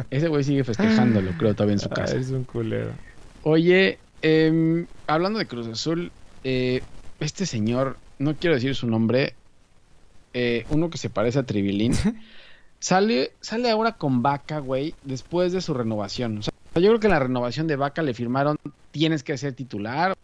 Ese 0.09 0.29
güey 0.29 0.43
sigue 0.43 0.65
festejándolo, 0.65 1.33
creo, 1.37 1.53
todavía 1.55 1.75
en 1.75 1.79
su 1.79 1.89
Ah, 1.91 1.95
casa. 1.97 2.17
es 2.17 2.31
un 2.31 2.45
culero. 2.45 2.93
Oye, 3.43 3.99
em, 4.23 4.87
hablando 5.07 5.39
de 5.39 5.47
Cruz 5.47 5.67
Azul, 5.67 6.11
eh, 6.43 6.81
este 7.21 7.45
señor, 7.45 7.99
no 8.19 8.35
quiero 8.37 8.55
decir 8.55 8.75
su 8.75 8.87
nombre, 8.87 9.35
eh, 10.33 10.65
uno 10.71 10.89
que 10.89 10.97
se 10.97 11.11
parece 11.11 11.39
a 11.41 11.43
Tribilín, 11.43 11.93
sale, 12.79 13.33
sale 13.43 13.69
ahora 13.71 13.93
con 13.93 14.23
Vaca, 14.23 14.61
güey, 14.61 14.95
después 15.03 15.53
de 15.53 15.61
su 15.61 15.75
renovación. 15.75 16.39
O 16.39 16.43
sea, 16.43 16.54
yo 16.81 16.89
creo 16.91 17.01
que 17.01 17.07
en 17.07 17.13
la 17.13 17.21
renovación 17.21 17.67
de 17.67 17.77
Vaca 17.77 18.03
le 18.03 18.15
firmaron, 18.15 18.59
tienes 18.91 19.23
que 19.23 19.39
ser 19.39 19.53
titular, 19.53 20.17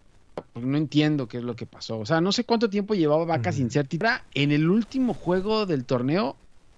porque 0.53 0.69
no 0.69 0.77
entiendo 0.77 1.29
qué 1.29 1.39
es 1.39 1.45
lo 1.45 1.55
que 1.57 1.67
pasó. 1.67 1.99
O 1.99 2.07
sea, 2.07 2.21
no 2.21 2.33
sé 2.33 2.45
cuánto 2.45 2.71
tiempo 2.71 2.95
llevaba 2.95 3.25
Vaca 3.25 3.53
sin 3.53 3.71
ser 3.71 3.87
titular. 3.87 4.23
En 4.35 4.51
el 4.51 4.69
último 4.69 5.15
juego 5.15 5.67
del 5.67 5.85
torneo, 5.85 6.37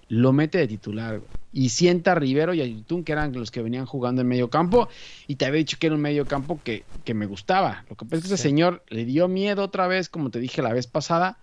lo 0.09 0.33
mete 0.33 0.59
de 0.59 0.69
titular. 0.69 1.21
Y 1.55 1.71
sienta 1.71 2.13
a 2.13 2.15
Rivero 2.15 2.55
y 2.55 2.61
a 2.61 2.67
Yutun, 2.67 3.05
que 3.05 3.13
eran 3.13 3.33
los 3.33 3.51
que 3.51 3.63
venían 3.63 3.87
jugando 3.87 4.21
en 4.21 4.29
medio 4.29 4.51
campo. 4.51 4.89
Y 5.27 5.37
te 5.37 5.47
había 5.47 5.59
dicho 5.59 5.79
que 5.79 5.87
era 5.87 5.97
un 5.97 6.03
medio 6.03 6.27
campo 6.27 6.61
que, 6.63 6.85
que 7.05 7.15
me 7.15 7.27
gustaba. 7.27 7.85
Lo 7.89 7.97
que 7.97 8.05
pasa 8.05 8.17
es 8.17 8.23
que 8.23 8.35
ese 8.35 8.37
señor 8.37 8.83
le 8.89 9.05
dio 9.05 9.29
miedo 9.29 9.65
otra 9.65 9.87
vez, 9.87 10.09
como 10.09 10.31
te 10.31 10.39
dije 10.39 10.61
la 10.61 10.73
vez 10.73 10.87
pasada. 10.87 11.39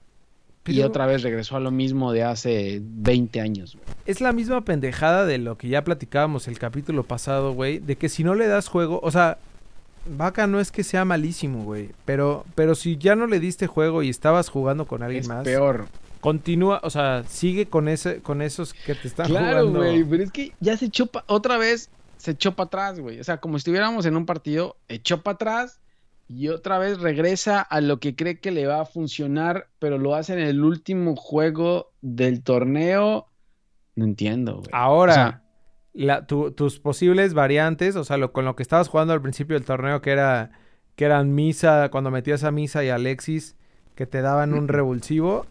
Y 0.69 0.81
otra 0.83 1.05
vez 1.05 1.21
regresó 1.23 1.55
a 1.55 1.59
lo 1.59 1.71
mismo 1.71 2.11
de 2.11 2.23
hace 2.23 2.79
20 2.83 3.41
años, 3.41 3.75
güey. 3.75 3.85
Es 4.05 4.21
la 4.21 4.31
misma 4.33 4.63
pendejada 4.65 5.25
de 5.25 5.37
lo 5.37 5.57
que 5.57 5.67
ya 5.69 5.83
platicábamos 5.83 6.47
el 6.47 6.57
capítulo 6.59 7.03
pasado, 7.03 7.53
güey. 7.53 7.79
De 7.79 7.95
que 7.95 8.09
si 8.09 8.23
no 8.23 8.35
le 8.35 8.47
das 8.47 8.67
juego, 8.67 8.99
o 9.03 9.11
sea, 9.11 9.37
Vaca 10.07 10.47
no 10.47 10.59
es 10.59 10.71
que 10.71 10.83
sea 10.83 11.05
malísimo, 11.05 11.63
güey. 11.63 11.89
Pero, 12.05 12.45
pero 12.55 12.75
si 12.75 12.97
ya 12.97 13.15
no 13.15 13.27
le 13.27 13.39
diste 13.39 13.67
juego 13.67 14.01
y 14.03 14.09
estabas 14.09 14.49
jugando 14.49 14.85
con 14.87 15.03
alguien 15.03 15.21
Es 15.21 15.27
más, 15.27 15.43
peor. 15.43 15.87
continúa, 16.21 16.79
o 16.83 16.89
sea, 16.89 17.23
sigue 17.27 17.67
con 17.67 17.87
ese, 17.87 18.21
con 18.21 18.41
esos 18.41 18.73
que 18.73 18.95
te 18.95 19.07
están 19.07 19.27
Claro, 19.27 19.59
jugando. 19.67 19.79
güey, 19.79 20.03
pero 20.03 20.23
es 20.23 20.31
que 20.31 20.53
ya 20.59 20.75
se 20.77 20.85
echó 20.85 21.09
otra 21.27 21.57
vez, 21.57 21.89
se 22.17 22.31
echó 22.31 22.53
para 22.55 22.67
atrás, 22.67 22.99
güey. 22.99 23.19
O 23.19 23.23
sea, 23.23 23.37
como 23.37 23.55
si 23.57 23.59
estuviéramos 23.59 24.05
en 24.05 24.15
un 24.15 24.25
partido, 24.25 24.75
echó 24.87 25.21
para 25.21 25.35
atrás 25.35 25.79
y 26.29 26.47
otra 26.49 26.77
vez 26.77 26.99
regresa 27.01 27.59
a 27.59 27.81
lo 27.81 27.99
que 27.99 28.15
cree 28.15 28.39
que 28.39 28.51
le 28.51 28.65
va 28.67 28.79
a 28.81 28.85
funcionar, 28.85 29.67
pero 29.79 29.97
lo 29.97 30.15
hace 30.15 30.33
en 30.33 30.39
el 30.39 30.63
último 30.63 31.15
juego 31.17 31.91
del 32.01 32.43
torneo. 32.43 33.27
No 33.95 34.05
entiendo, 34.05 34.57
güey. 34.57 34.69
Ahora, 34.71 35.11
O 35.11 35.15
sea, 35.15 35.43
la- 35.93 36.25
tu- 36.27 36.51
tus 36.51 36.79
posibles 36.79 37.33
variantes, 37.33 37.95
o 37.95 38.03
sea, 38.03 38.17
lo, 38.17 38.31
con 38.31 38.45
lo 38.45 38.55
que 38.55 38.63
estabas 38.63 38.87
jugando 38.87 39.11
al 39.13 39.21
principio 39.21 39.55
del 39.55 39.65
torneo, 39.65 40.01
que 40.01 40.11
era 40.11 40.51
que 40.95 41.05
eran 41.05 41.33
Misa, 41.33 41.89
cuando 41.91 42.11
metías 42.11 42.43
a 42.43 42.51
Misa 42.51 42.83
y 42.83 42.89
a 42.89 42.95
Alexis, 42.95 43.55
que 43.95 44.05
te 44.05 44.21
daban 44.21 44.53
un 44.53 44.67
revulsivo, 44.67 45.45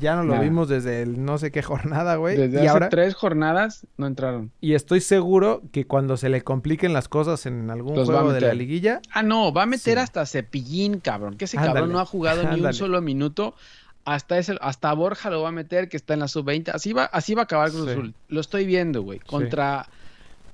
ya 0.00 0.14
no 0.14 0.22
lo 0.24 0.32
Nada. 0.34 0.44
vimos 0.44 0.68
desde 0.68 1.02
el 1.02 1.24
no 1.24 1.38
sé 1.38 1.50
qué 1.50 1.62
jornada, 1.62 2.16
güey. 2.16 2.36
desde 2.36 2.56
Y 2.56 2.60
hace 2.60 2.68
ahora, 2.68 2.88
tres 2.90 3.14
jornadas 3.14 3.86
no 3.96 4.06
entraron. 4.06 4.50
y 4.60 4.74
estoy 4.74 5.00
seguro 5.00 5.62
que 5.72 5.86
cuando 5.86 6.16
se 6.16 6.28
le 6.28 6.42
compliquen 6.42 6.92
las 6.92 7.08
cosas 7.08 7.46
en 7.46 7.70
algún 7.70 7.96
Los 7.96 8.08
juego 8.08 8.32
de 8.32 8.40
la 8.40 8.54
liguilla, 8.54 9.00
Ah, 9.12 9.22
no, 9.22 9.52
va 9.52 9.64
a 9.64 9.66
meter 9.66 9.98
Sí. 9.98 10.02
hasta 10.02 10.26
Cepillín, 10.26 11.00
cabrón. 11.00 11.36
Que 11.36 11.46
ese 11.46 11.56
Ándale, 11.58 11.74
cabrón 11.74 11.92
no 11.92 11.98
ha 12.00 12.06
jugado 12.06 12.42
ni 12.54 12.60
un 12.60 12.72
solo 12.74 13.00
minuto. 13.00 13.54
Hasta 14.04 14.38
ese, 14.38 14.56
hasta 14.62 14.92
Borja 14.94 15.28
lo 15.30 15.42
va 15.42 15.50
a 15.50 15.52
meter, 15.52 15.88
que 15.88 15.96
está 15.96 16.14
en 16.14 16.20
la 16.20 16.28
sub-20. 16.28 16.70
Así 16.72 16.92
va, 16.94 17.04
así 17.04 17.34
va 17.34 17.42
a 17.42 17.44
acabar 17.44 17.70
Cruz 17.70 17.84
Sí. 17.84 17.90
Azul. 17.90 18.14
Lo 18.28 18.40
estoy 18.40 18.64
viendo, 18.64 19.02
güey. 19.02 19.18
Contra, 19.18 19.88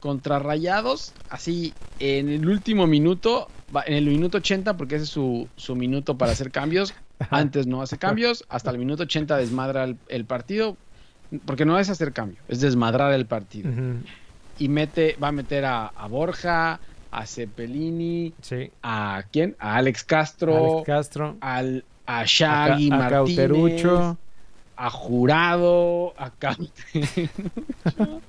contra 0.00 0.38
Rayados, 0.40 1.12
así 1.30 1.72
en 2.00 2.28
el 2.28 2.48
último 2.48 2.86
minuto, 2.86 3.48
va- 3.74 3.84
en 3.86 3.94
el 3.94 4.06
minuto 4.06 4.38
80, 4.38 4.76
porque 4.76 4.96
ese 4.96 5.04
es 5.04 5.10
su, 5.10 5.48
su 5.56 5.76
minuto 5.76 6.18
para 6.18 6.32
hacer 6.32 6.50
cambios. 6.50 6.92
Antes 7.30 7.66
no 7.66 7.82
hace 7.82 7.98
cambios, 7.98 8.44
hasta 8.48 8.70
el 8.70 8.78
minuto 8.78 9.04
80 9.04 9.36
desmadra 9.36 9.84
el, 9.84 9.96
el 10.08 10.24
partido. 10.24 10.76
Porque 11.44 11.64
no 11.64 11.78
es 11.78 11.90
hacer 11.90 12.12
cambio, 12.12 12.38
es 12.48 12.60
desmadrar 12.60 13.12
el 13.12 13.26
partido. 13.26 13.70
Y 14.58 14.68
mete, 14.68 15.16
va 15.22 15.28
a 15.28 15.32
meter 15.32 15.64
a, 15.64 15.86
a 15.88 16.06
Borja, 16.06 16.78
a 17.10 17.26
Cepelini, 17.26 18.32
sí, 18.40 18.70
a 18.82 19.24
quién? 19.32 19.56
A 19.58 19.76
Alex 19.76 20.04
Castro, 20.04 20.56
Alex 20.56 20.86
Castro, 20.86 21.36
al, 21.40 21.84
a 22.06 22.20
a, 22.20 22.24
Shaggy 22.24 22.90
a 22.92 22.96
Martínez, 22.96 23.10
Cauterucho, 23.10 24.18
a 24.76 24.90
Jurado, 24.90 26.14
a 26.16 26.30
Cauterucho. 26.30 27.30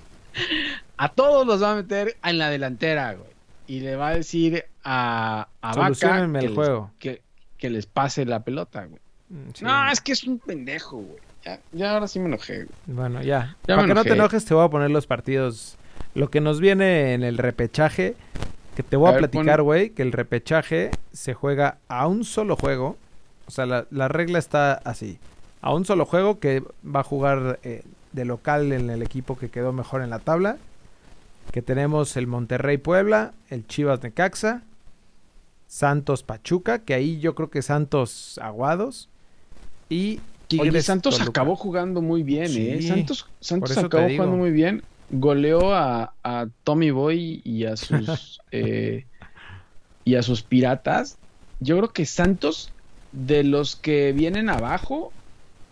a 0.97 1.10
todos 1.10 1.45
los 1.45 1.62
va 1.62 1.73
a 1.73 1.76
meter 1.76 2.17
en 2.23 2.38
la 2.38 2.50
delantera, 2.50 3.13
güey. 3.13 3.30
y 3.67 3.82
le 3.82 3.95
va 3.95 4.10
a 4.10 4.15
decir 4.15 4.65
a, 4.84 5.47
a 5.62 5.67
Vaca 5.67 5.84
Soluciónenme 5.84 6.39
que 6.39 6.45
el 6.45 6.52
les, 6.52 6.56
juego. 6.56 6.91
que, 7.00 7.21
que 7.58 7.70
les 7.70 7.86
pase 7.86 8.26
la 8.26 8.43
pelota, 8.43 8.86
güey. 8.86 9.00
Mm, 9.30 9.50
sí. 9.54 9.65
No, 9.65 9.91
es 9.91 10.02
que 10.02 10.12
es 10.13 10.24
un 10.24 10.39
pendejo, 10.39 10.98
güey. 10.98 11.20
Ya, 11.46 11.60
ya 11.72 11.93
ahora 11.93 12.08
sí 12.08 12.20
me 12.20 12.26
enojé, 12.28 12.65
güey. 12.65 12.70
Bueno, 12.88 13.22
ya. 13.22 13.56
Ya 13.67 13.76
Para 13.76 13.88
que 13.88 13.93
no 13.93 14.04
te 14.04 14.13
enojes, 14.13 14.46
te 14.46 14.54
voy 14.54 14.65
a 14.65 14.70
poner 14.70 14.89
los 14.91 15.08
partidos. 15.08 15.78
Lo 16.13 16.30
que 16.30 16.41
nos 16.41 16.60
viene 16.60 17.13
en 17.13 17.24
el 17.24 17.38
repechaje, 17.38 18.15
que 18.76 18.84
te 18.84 18.96
voy 18.98 19.08
A 19.08 19.10
a, 19.10 19.13
ver, 19.13 19.22
platicar, 19.30 19.58
pon- 19.58 19.65
güey, 19.65 19.89
que 19.91 20.02
el 20.02 20.12
repechaje 20.12 20.91
se 21.13 21.34
juega 21.34 21.78
a 21.88 22.08
un 22.08 22.24
solo 22.24 22.56
juego. 22.56 22.98
O 23.48 23.52
sea, 23.52 23.65
la, 23.65 23.86
la 23.91 24.08
regla 24.08 24.39
está 24.39 24.74
así. 24.74 25.20
A 25.62 25.74
un 25.74 25.86
solo 25.86 26.06
juego 26.06 26.39
que 26.39 26.63
va 26.86 27.00
a 27.02 27.04
jugar 27.04 27.60
eh, 27.63 27.84
de 28.12 28.26
local 28.26 28.72
en 28.72 28.89
el 28.89 29.02
equipo 29.02 29.38
que 29.38 29.50
quedó 29.50 29.74
mejor 29.74 30.02
en 30.02 30.10
la 30.10 30.20
tabla. 30.20 30.58
Que 31.52 31.62
tenemos 31.62 32.17
el 32.17 32.28
Monterrey 32.28 32.78
Puebla, 32.78 33.32
el 33.50 33.65
Chivas 33.67 34.04
Necaxa, 34.04 34.63
Santos 35.67 36.23
Pachuca, 36.23 36.80
que 36.80 36.93
ahí 36.93 37.19
yo 37.19 37.36
creo 37.36 37.49
que 37.49 37.62
Santos 37.62 38.39
Aguados. 38.41 39.10
Y 39.89 40.19
Oye, 40.58 40.71
Tigres 40.71 40.86
Santos 40.86 41.17
Toluca. 41.17 41.41
acabó 41.41 41.56
jugando 41.56 42.01
muy 42.01 42.23
bien, 42.23 42.51
¿eh? 42.56 42.82
Santos, 42.82 43.27
Santos 43.39 43.77
acabó 43.77 44.08
jugando 44.10 44.38
muy 44.38 44.51
bien. 44.51 44.84
Goleó 45.10 45.73
a, 45.73 46.13
a 46.23 46.47
Tommy 46.63 46.91
Boy 46.91 47.41
y 47.43 47.65
a 47.65 47.77
sus 47.77 48.41
eh, 48.51 49.06
y 50.03 50.15
a 50.15 50.23
sus 50.23 50.41
piratas. 50.41 51.17
Yo 51.60 51.77
creo 51.77 51.89
que 51.89 52.06
Santos, 52.06 52.71
de 53.12 53.43
los 53.43 53.75
que 53.75 54.13
vienen 54.13 54.49
abajo, 54.49 55.12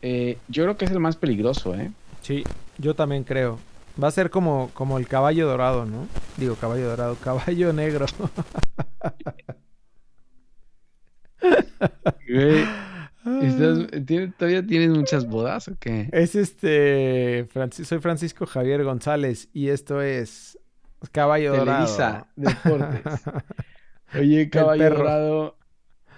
eh, 0.01 0.37
yo 0.49 0.63
creo 0.63 0.77
que 0.77 0.85
es 0.85 0.91
el 0.91 0.99
más 0.99 1.15
peligroso, 1.15 1.75
¿eh? 1.75 1.91
Sí, 2.21 2.43
yo 2.77 2.95
también 2.95 3.23
creo. 3.23 3.59
Va 4.01 4.09
a 4.09 4.11
ser 4.11 4.29
como, 4.29 4.71
como 4.73 4.97
el 4.97 5.07
caballo 5.07 5.47
dorado, 5.47 5.85
¿no? 5.85 6.07
Digo, 6.37 6.55
caballo 6.55 6.89
dorado, 6.89 7.15
caballo 7.23 7.71
negro. 7.71 8.05
Güey, 12.27 12.63
¿estás- 13.41 14.05
tiene- 14.05 14.33
¿Todavía 14.37 14.65
tienes 14.65 14.89
muchas 14.89 15.27
bodas 15.27 15.67
o 15.67 15.75
qué? 15.79 16.09
Es 16.11 16.35
este. 16.35 17.45
Francis- 17.51 17.87
soy 17.87 17.99
Francisco 17.99 18.45
Javier 18.45 18.83
González 18.83 19.49
y 19.53 19.69
esto 19.69 20.01
es 20.01 20.57
Caballo 21.11 21.51
Televisa 21.53 22.27
Dorado. 22.35 22.61
Deportes. 22.63 23.21
Oye, 24.19 24.49
caballo 24.49 24.89
dorado. 24.91 25.57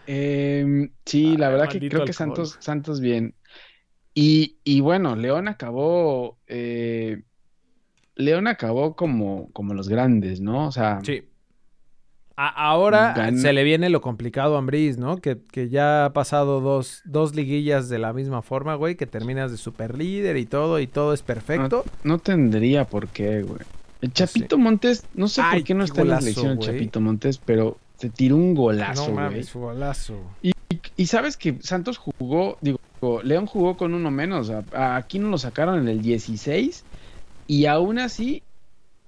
em, 0.06 0.92
sí, 1.06 1.36
la 1.38 1.48
Ay, 1.48 1.54
verdad 1.54 1.70
que 1.70 1.90
creo 1.90 2.06
que. 2.06 2.14
Santos, 2.14 2.58
Santos 2.60 3.00
bien. 3.02 3.34
Y, 4.14 4.58
y 4.64 4.82
bueno, 4.82 5.16
León 5.16 5.48
acabó. 5.48 6.38
eh, 6.48 7.24
León 8.16 8.48
acabó 8.48 8.96
como, 8.96 9.52
como 9.54 9.74
los 9.76 9.90
grandes, 9.90 10.42
¿no? 10.42 10.68
O 10.68 10.72
sea, 10.72 11.00
Sí. 11.04 11.24
A- 12.40 12.48
ahora 12.70 13.32
se 13.36 13.52
le 13.52 13.64
viene 13.64 13.90
lo 13.90 14.00
complicado 14.00 14.56
a 14.56 14.60
Ambriz, 14.60 14.98
¿no? 15.00 15.18
Que, 15.18 15.40
que 15.52 15.70
ya 15.70 16.06
ha 16.06 16.14
pasado 16.14 16.62
dos, 16.62 17.02
dos 17.06 17.36
liguillas 17.36 17.90
de 17.90 17.98
la 17.98 18.14
misma 18.14 18.42
forma, 18.44 18.76
güey, 18.76 18.96
que 18.96 19.08
terminas 19.08 19.50
de 19.50 19.58
super 19.58 19.98
líder 19.98 20.38
y 20.38 20.46
todo, 20.46 20.80
y 20.80 20.86
todo 20.88 21.14
es 21.14 21.24
perfecto. 21.24 21.84
no 22.04 22.20
tendría 22.20 22.86
por 22.86 23.08
qué, 23.08 23.42
güey. 23.42 23.60
El 24.02 24.14
Chapito 24.14 24.60
Montes, 24.60 25.06
no 25.16 25.28
sé 25.28 25.42
Ay, 25.44 25.60
por 25.62 25.68
qué 25.68 25.74
no 25.74 25.84
está 25.84 26.02
en 26.04 26.10
la 26.10 26.20
selección 26.22 26.52
el 26.52 26.56
güey. 26.58 26.68
Chapito 26.70 27.02
Montes, 27.02 27.40
pero 27.44 27.78
se 27.98 28.12
tiró 28.12 28.36
un 28.36 28.54
golazo, 28.54 29.08
no 29.08 29.14
güey. 29.14 29.26
mames, 29.26 29.54
golazo. 29.54 30.14
Y 30.96 31.06
sabes 31.08 31.38
que 31.38 31.58
Santos 31.62 31.98
jugó, 31.98 32.60
digo, 32.62 32.78
León 33.24 33.48
jugó 33.48 33.76
con 33.78 33.96
uno 33.96 34.12
menos. 34.12 34.52
a- 34.52 34.64
a- 34.74 34.96
Aquí 34.98 35.18
no 35.18 35.30
lo 35.30 35.40
sacaron 35.40 35.80
en 35.80 35.88
el 35.88 36.04
16 36.04 36.84
y 37.48 37.66
aún 37.66 37.98
así 37.98 38.44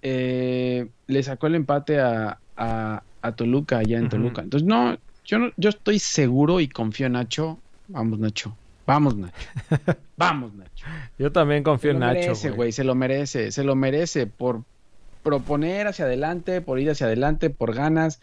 eh, 0.02 0.88
le 1.08 1.24
sacó 1.24 1.48
el 1.48 1.56
empate 1.56 2.00
a, 2.00 2.40
a- 2.58 3.04
a 3.22 3.32
Toluca 3.34 3.78
allá 3.80 3.98
en. 3.98 4.10
Toluca. 4.10 4.42
Entonces, 4.42 4.68
no, 4.68 4.98
yo 5.26 5.40
no, 5.40 5.52
yo 5.58 5.70
estoy 5.70 6.00
seguro 6.00 6.60
y 6.60 6.68
confío 6.68 7.08
en 7.08 7.14
Nacho. 7.14 7.60
Vamos, 7.88 8.20
Nacho. 8.20 8.56
Vamos, 8.86 9.16
Nacho. 9.16 9.36
Vamos, 10.18 10.54
Nacho. 10.54 10.86
Yo 11.18 11.32
también 11.32 11.64
confío 11.64 11.92
Se 11.92 11.96
en 11.96 12.00
lo 12.00 12.06
Nacho, 12.08 12.20
merece, 12.20 12.48
güey. 12.50 12.58
güey, 12.58 12.72
se 12.72 12.84
lo 12.84 12.96
merece, 12.96 13.52
se 13.52 13.64
lo 13.64 13.76
merece 13.76 14.28
por 14.28 14.64
proponer 15.24 15.88
hacia 15.88 16.06
adelante, 16.06 16.62
por 16.62 16.80
ir 16.80 16.90
hacia 16.90 17.08
adelante, 17.08 17.50
por 17.50 17.76
ganas, 17.76 18.22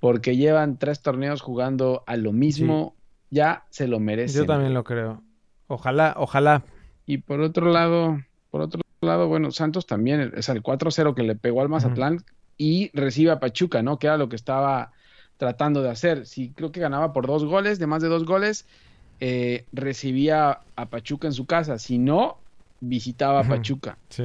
porque 0.00 0.36
llevan 0.36 0.78
tres 0.78 1.00
torneos 1.00 1.42
jugando 1.42 2.04
a 2.06 2.16
lo 2.16 2.32
mismo, 2.32 2.94
ya 3.30 3.64
se 3.70 3.88
lo 3.88 4.00
merece. 4.00 4.38
Yo 4.38 4.46
también 4.46 4.72
lo 4.72 4.84
creo. 4.84 5.22
Ojalá, 5.66 6.14
ojalá. 6.16 6.62
Y 7.06 7.18
por 7.18 7.40
otro 7.40 7.70
lado, 7.70 8.20
por 8.50 8.62
otro 8.62 8.80
lado, 9.00 9.28
bueno, 9.28 9.50
Santos 9.50 9.86
también, 9.86 10.32
es 10.36 10.48
el 10.48 10.62
4-0 10.62 11.14
que 11.14 11.22
le 11.22 11.34
pegó 11.34 11.60
al 11.60 11.68
Mazatlán 11.68 12.24
y 12.58 12.90
recibe 12.92 13.30
a 13.30 13.40
Pachuca, 13.40 13.82
¿no? 13.82 13.98
Que 13.98 14.08
era 14.08 14.16
lo 14.18 14.28
que 14.28 14.36
estaba 14.36 14.92
tratando 15.38 15.82
de 15.82 15.90
hacer. 15.90 16.26
Si 16.26 16.50
creo 16.50 16.72
que 16.72 16.80
ganaba 16.80 17.12
por 17.12 17.26
dos 17.26 17.44
goles, 17.44 17.78
de 17.78 17.86
más 17.86 18.02
de 18.02 18.08
dos 18.08 18.24
goles, 18.26 18.66
eh, 19.20 19.64
recibía 19.72 20.60
a 20.76 20.86
Pachuca 20.86 21.26
en 21.28 21.32
su 21.32 21.46
casa. 21.46 21.78
Si 21.78 21.98
no, 21.98 22.38
visitaba 22.80 23.40
a. 23.40 23.44
Pachuca. 23.48 23.96
Sí. 24.10 24.24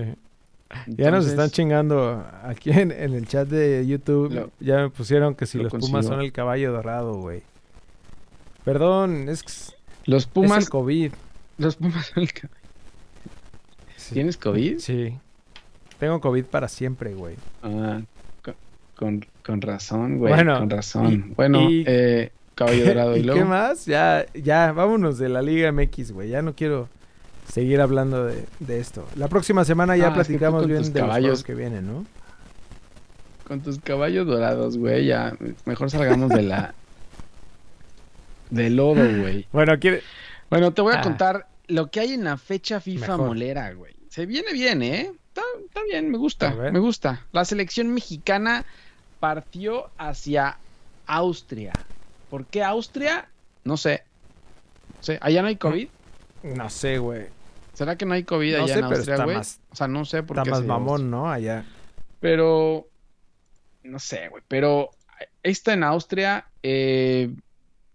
Ya 0.87 1.11
nos 1.11 1.27
están 1.27 1.51
chingando 1.51 2.25
aquí 2.43 2.71
en, 2.71 2.91
en 2.91 3.13
el 3.13 3.27
chat 3.27 3.47
de 3.47 3.85
YouTube. 3.85 4.33
Lo- 4.33 4.51
ya 4.59 4.77
me 4.77 4.89
pusieron 4.89 5.35
que 5.35 5.45
si 5.45 5.59
lo 5.59 5.65
los 5.65 5.73
Pumas 5.73 6.07
son 6.07 6.19
el 6.21 6.31
caballo 6.31 6.71
dorado, 6.71 7.13
güey. 7.13 7.43
Perdón, 8.63 9.29
es, 9.29 9.43
es 9.45 9.75
Los 10.05 10.25
Pumas, 10.25 10.63
el 10.63 10.69
COVID. 10.69 11.11
los 11.59 11.75
Pumas 11.75 12.07
son 12.07 12.23
el 12.23 12.33
ca- 12.33 12.49
Sí. 13.97 14.15
¿Tienes 14.15 14.35
COVID? 14.37 14.79
Sí. 14.79 15.17
Tengo 15.99 16.19
COVID 16.19 16.45
para 16.45 16.67
siempre, 16.67 17.13
güey. 17.13 17.35
Ah, 17.61 18.01
con, 18.95 19.25
con, 19.45 19.61
razón, 19.61 20.17
güey. 20.17 20.33
Bueno, 20.33 20.59
con 20.59 20.69
razón. 20.69 21.11
y- 21.11 21.33
bueno, 21.35 21.69
y- 21.69 21.83
eh, 21.87 22.31
Caballo 22.55 22.85
Dorado 22.85 23.15
y, 23.17 23.19
¿Y 23.19 23.23
luego. 23.23 23.39
qué 23.41 23.45
más? 23.45 23.85
Ya, 23.85 24.25
ya, 24.33 24.71
vámonos 24.71 25.17
de 25.17 25.29
la 25.29 25.41
Liga 25.41 25.71
MX, 25.71 26.11
güey. 26.11 26.29
Ya 26.29 26.41
no 26.41 26.53
quiero 26.55 26.87
seguir 27.51 27.81
hablando 27.81 28.25
de, 28.25 28.45
de 28.59 28.79
esto. 28.79 29.07
La 29.15 29.27
próxima 29.27 29.65
semana 29.65 29.97
ya 29.97 30.07
Ah, 30.09 30.13
platicamos 30.13 30.65
bien 30.67 30.79
de 30.83 30.89
los 30.89 30.91
caballos- 30.91 31.21
juegos 31.23 31.43
que 31.43 31.55
vienen, 31.55 31.87
¿no? 31.87 32.05
Con 33.47 33.59
tus 33.61 33.79
caballos 33.79 34.25
dorados, 34.27 34.77
güey. 34.77 35.05
Ya, 35.05 35.35
mejor 35.65 35.89
salgamos 35.91 36.29
de 36.29 36.43
la. 36.43 36.73
de 38.49 38.69
lodo, 38.69 38.95
güey. 39.19 39.47
Bueno, 39.51 39.77
quiere... 39.79 40.01
Bueno, 40.49 40.71
te 40.73 40.81
voy 40.81 40.93
a 40.93 40.99
Ah. 40.99 41.01
contar 41.01 41.47
lo 41.67 41.89
que 41.89 41.99
hay 42.01 42.13
en 42.13 42.23
la 42.23 42.37
fecha 42.37 42.79
FIFA 42.79 43.07
Mejor. 43.13 43.27
molera, 43.27 43.73
güey. 43.73 43.93
Se 44.09 44.25
viene 44.27 44.53
bien, 44.53 44.83
¿eh? 44.83 45.11
Está, 45.33 45.41
está 45.65 45.83
bien, 45.83 46.11
me 46.11 46.17
gusta, 46.19 46.51
me 46.53 46.77
gusta. 46.79 47.25
La 47.31 47.43
selección 47.43 47.87
mexicana 47.91 48.65
partió 49.19 49.89
hacia 49.97 50.57
Austria. 51.07 51.73
¿Por 52.29 52.45
qué 52.45 52.63
Austria? 52.63 53.27
No 53.63 53.75
sé. 53.77 54.03
No 54.97 55.03
sé. 55.03 55.17
¿Allá 55.21 55.41
no 55.41 55.47
hay 55.47 55.55
COVID? 55.55 55.87
No 56.43 56.69
sé, 56.69 56.99
güey. 56.99 57.27
¿Será 57.73 57.95
que 57.97 58.05
no 58.05 58.13
hay 58.13 58.23
COVID 58.23 58.57
No 58.57 58.63
allá 58.65 58.73
sé, 58.73 58.79
en 58.79 58.85
Austria, 58.85 59.13
está 59.15 59.23
güey? 59.23 59.37
más- 59.37 59.59
O 59.71 59.75
sea, 59.75 59.87
no 59.87 60.05
sé 60.05 60.21
por 60.21 60.37
Está 60.37 60.43
qué. 60.43 60.49
más 60.51 60.59
se- 60.59 60.65
mamón, 60.67 61.09
¿no? 61.09 61.31
Allá. 61.31 61.65
Pero, 62.19 62.87
no 63.83 63.97
sé, 63.97 64.29
güey. 64.29 64.43
Pero 64.47 64.91
está 65.41 65.73
en 65.73 65.83
Austria 65.83 66.45
eh, 66.61 67.33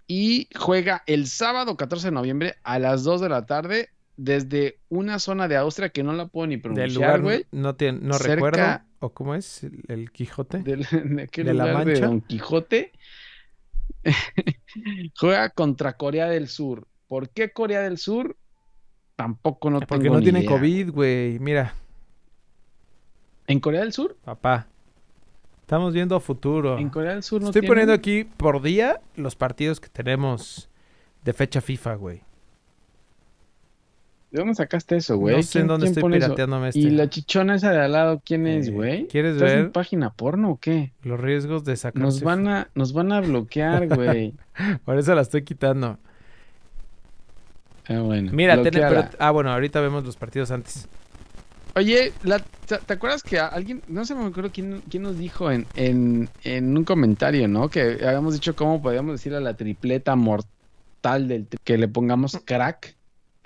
y 0.09 0.49
juega 0.59 1.05
el 1.07 1.29
sábado 1.29 1.77
14 1.77 2.09
de 2.09 2.13
noviembre 2.13 2.57
a 2.65 2.81
las 2.81 3.05
2 3.05 3.21
de 3.21 3.29
la 3.29 3.47
tarde 3.47 3.91
desde 4.19 4.79
una 4.91 5.19
zona 5.21 5.49
de 5.49 5.57
Austria 5.57 5.89
que 5.89 6.03
no 6.03 6.13
la 6.13 6.27
puedo 6.27 6.47
ni 6.49 6.57
Del 6.57 6.63
pronunciar, 6.63 6.91
lugar 6.95 7.23
güey. 7.23 7.47
no, 7.53 7.75
tiene, 7.77 8.01
no 8.03 8.15
cerca- 8.15 8.35
recuerdo. 8.35 8.81
¿O 9.01 9.11
cómo 9.11 9.35
es? 9.37 9.65
¿El, 9.87 10.11
Quijote? 10.11 10.59
De, 10.63 11.23
aquel 11.23 11.47
¿De 11.47 11.55
la 11.55 11.67
lugar 11.69 11.85
de 11.87 11.93
Mancha? 11.93 12.07
Don 12.07 12.21
Quijote. 12.21 12.93
juega 15.19 15.51
contra 15.51 15.95
Corea 15.95 16.27
del 16.29 16.49
Sur. 16.49 16.87
¿Por 17.07 17.31
qué 17.31 17.51
Corea 17.53 17.81
del 17.81 17.99
Sur? 17.99 18.37
Tampoco 19.17 19.71
no 19.71 19.81
Porque 19.81 20.05
tengo 20.05 20.15
no 20.15 20.21
ni 20.21 20.25
tienen 20.27 20.43
idea. 20.43 20.51
COVID, 20.53 20.91
güey. 20.91 21.39
Mira, 21.39 21.75
¿En 23.47 23.61
Corea 23.61 23.81
del 23.81 23.93
Sur? 23.93 24.17
papá. 24.25 24.67
Estamos 25.61 25.93
viendo 25.93 26.17
a 26.17 26.21
futuro. 26.21 26.79
En 26.79 26.89
Corea 26.89 27.13
del 27.15 27.23
Sur 27.23 27.41
no 27.43 27.49
Estoy 27.49 27.61
tienen? 27.63 27.71
poniendo 27.75 27.93
aquí 27.93 28.25
por 28.25 28.63
día 28.63 29.01
los 29.17 29.37
partidos 29.37 29.81
que 29.81 29.89
tenemos 29.89 30.69
de 31.25 31.33
fecha 31.33 31.61
FIFA, 31.61 31.95
güey. 31.95 32.23
¿De 34.31 34.41
dónde 34.41 34.55
sacaste 34.55 34.97
eso, 34.97 35.17
güey? 35.17 35.37
No 35.37 35.43
sé 35.43 35.53
¿Quién- 35.53 35.63
en 35.63 35.69
dónde 35.69 35.87
estoy 35.87 36.03
pone 36.03 36.17
eso? 36.19 36.27
pirateándome 36.27 36.69
este. 36.69 36.81
¿Y 36.81 36.91
la 36.91 37.09
chichona 37.09 37.55
esa 37.55 37.73
de 37.73 37.81
al 37.81 37.93
lado 37.93 38.21
quién 38.25 38.47
es, 38.47 38.69
Eh, 38.69 38.71
güey? 38.73 39.07
¿quieres 39.09 39.37
¿Estás 39.37 39.53
en 39.53 39.63
ver? 39.65 39.73
página 39.73 40.11
porno 40.11 40.51
o 40.51 40.59
qué? 40.61 40.93
Los 41.03 41.19
riesgos 41.19 41.65
de 41.65 41.77
sacar. 41.77 42.03
Nos 42.03 42.21
van 42.23 42.47
a, 42.47 42.69
nos 42.75 42.93
van 42.93 43.11
a 43.13 43.21
bloquear, 43.23 43.89
güey. 43.89 44.35
Por 44.85 44.99
eso 44.99 45.15
la 45.15 45.23
estoy 45.23 45.43
quitando. 45.45 45.99
Ah, 47.89 48.01
bueno. 48.01 48.31
Mira, 48.35 48.63
ten- 48.63 48.73
pero- 48.75 49.09
ah, 49.19 49.31
bueno, 49.31 49.51
ahorita 49.51 49.81
vemos 49.81 50.05
los 50.05 50.17
partidos 50.17 50.51
antes. 50.51 50.87
Oye, 51.75 52.13
la- 52.23 52.41
¿te, 52.67 52.77
te 52.79 52.93
acuerdas 52.93 53.23
que 53.23 53.39
alguien, 53.39 53.83
no 53.89 54.05
sé, 54.05 54.15
me 54.15 54.27
acuerdo 54.27 54.51
quién, 54.53 54.83
quién 54.91 55.05
nos 55.05 55.17
dijo 55.17 55.51
en, 55.51 55.65
en, 55.77 56.29
en 56.45 56.77
un 56.77 56.85
comentario, 56.85 57.49
¿no? 57.49 57.71
Que 57.71 57.99
habíamos 58.05 58.35
dicho 58.35 58.55
cómo 58.57 58.83
podíamos 58.83 59.13
decir 59.13 59.35
a 59.35 59.41
la 59.41 59.55
tripleta 59.55 60.17
mortal 60.17 61.29
del 61.29 61.47
que 61.65 61.79
le 61.79 61.89
pongamos 61.89 62.37
crack. 62.45 62.97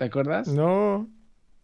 ¿Te 0.03 0.07
acuerdas? 0.07 0.49
No, 0.49 1.07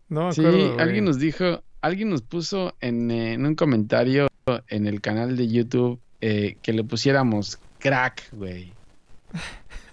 no 0.07 0.27
me 0.27 0.31
Sí, 0.31 0.41
güey. 0.41 0.79
alguien 0.79 1.03
nos 1.03 1.19
dijo, 1.19 1.61
alguien 1.81 2.09
nos 2.09 2.21
puso 2.21 2.73
en, 2.79 3.11
eh, 3.11 3.33
en 3.33 3.45
un 3.45 3.55
comentario 3.55 4.27
en 4.69 4.87
el 4.87 5.01
canal 5.01 5.35
de 5.35 5.49
YouTube 5.49 5.99
eh, 6.21 6.55
que 6.61 6.71
le 6.71 6.85
pusiéramos 6.85 7.59
crack, 7.79 8.29
güey. 8.31 8.71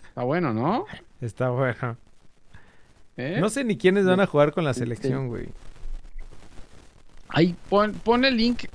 Está 0.07 0.23
bueno, 0.23 0.55
¿no? 0.55 0.85
Está 1.21 1.51
bueno. 1.51 1.97
¿Eh? 3.17 3.39
No 3.41 3.49
sé 3.49 3.65
ni 3.65 3.77
quiénes 3.77 4.07
van 4.07 4.21
a 4.21 4.27
jugar 4.27 4.53
con 4.53 4.63
la 4.63 4.75
selección, 4.75 5.27
güey. 5.27 5.49
Ahí 7.27 7.57
pon, 7.69 7.95
pon 7.95 8.25
el 8.25 8.37
link, 8.37 8.67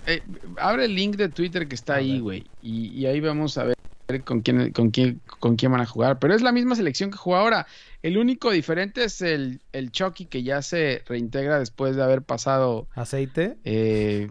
abre 0.57 0.83
el 0.83 0.95
link 0.95 1.15
de 1.15 1.29
Twitter 1.29 1.65
que 1.69 1.75
está 1.75 1.95
ahí, 1.95 2.19
güey. 2.19 2.43
Y, 2.61 2.89
y 2.89 3.05
ahí 3.05 3.21
vamos 3.21 3.57
a 3.57 3.63
ver 3.63 3.77
con 4.25 4.41
quién, 4.41 4.73
con 4.73 4.91
quién, 4.91 5.21
con 5.39 5.55
quién 5.55 5.71
van 5.71 5.79
a 5.79 5.85
jugar. 5.85 6.19
Pero 6.19 6.35
es 6.35 6.41
la 6.41 6.51
misma 6.51 6.75
selección 6.75 7.09
que 7.09 7.17
juega 7.17 7.39
ahora. 7.39 7.67
El 8.03 8.17
único 8.17 8.51
diferente 8.51 9.03
es 9.05 9.21
el, 9.21 9.61
el 9.71 9.91
Chucky 9.91 10.25
que 10.27 10.43
ya 10.43 10.61
se 10.61 11.03
reintegra 11.05 11.59
después 11.59 11.95
de 11.95 12.03
haber 12.03 12.23
pasado. 12.23 12.87
¿Aceite? 12.95 13.57
eh, 13.63 14.29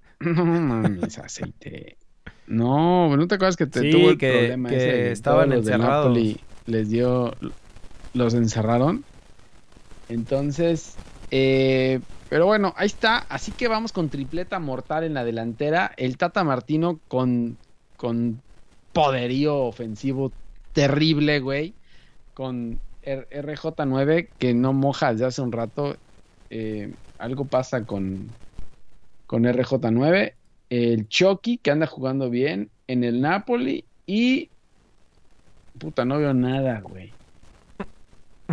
No 0.20 0.44
mames, 0.44 1.18
aceite. 1.18 1.98
No, 2.46 3.16
¿no 3.16 3.26
te 3.28 3.34
acuerdas 3.36 3.56
que 3.56 3.66
te 3.66 3.80
Sí, 3.80 3.90
tuvo 3.90 4.10
el 4.10 4.18
que- 4.18 4.28
problema 4.32 4.70
que 4.70 4.76
ese 4.76 4.92
de 4.92 5.12
estaban 5.12 5.50
los 5.50 5.64
de 5.64 5.72
encerrados. 5.72 6.16
Napoli 6.18 6.48
les 6.66 6.90
dio, 6.90 7.32
los 8.14 8.34
encerraron. 8.34 9.04
Entonces, 10.08 11.00
eh, 11.30 12.00
pero 12.28 12.46
bueno, 12.46 12.72
ahí 12.76 12.86
está. 12.86 13.18
Así 13.18 13.52
que 13.52 13.68
vamos 13.68 13.92
con 13.92 14.10
tripleta 14.10 14.58
mortal 14.58 15.04
en 15.04 15.14
la 15.14 15.24
delantera. 15.24 15.92
El 15.96 16.16
Tata 16.18 16.44
Martino 16.44 17.00
con, 17.08 17.58
con 17.96 18.42
poderío 18.92 19.56
ofensivo 19.58 20.34
terrible, 20.72 21.40
güey. 21.40 21.74
Con 22.34 22.80
R- 23.02 23.28
RJ9 23.30 24.28
que 24.38 24.54
no 24.54 24.72
moja 24.72 25.12
desde 25.12 25.26
hace 25.26 25.42
un 25.42 25.52
rato. 25.52 25.96
Eh, 26.50 26.92
algo 27.18 27.44
pasa 27.44 27.84
con, 27.84 28.28
con 29.26 29.44
RJ9. 29.44 30.34
El 30.70 31.08
Chucky 31.08 31.58
que 31.58 31.70
anda 31.70 31.86
jugando 31.86 32.30
bien 32.30 32.70
en 32.86 33.04
el 33.04 33.20
Napoli. 33.20 33.84
Y. 34.06 34.50
Puta, 35.78 36.04
no 36.04 36.18
veo 36.18 36.34
nada, 36.34 36.80
güey. 36.80 37.12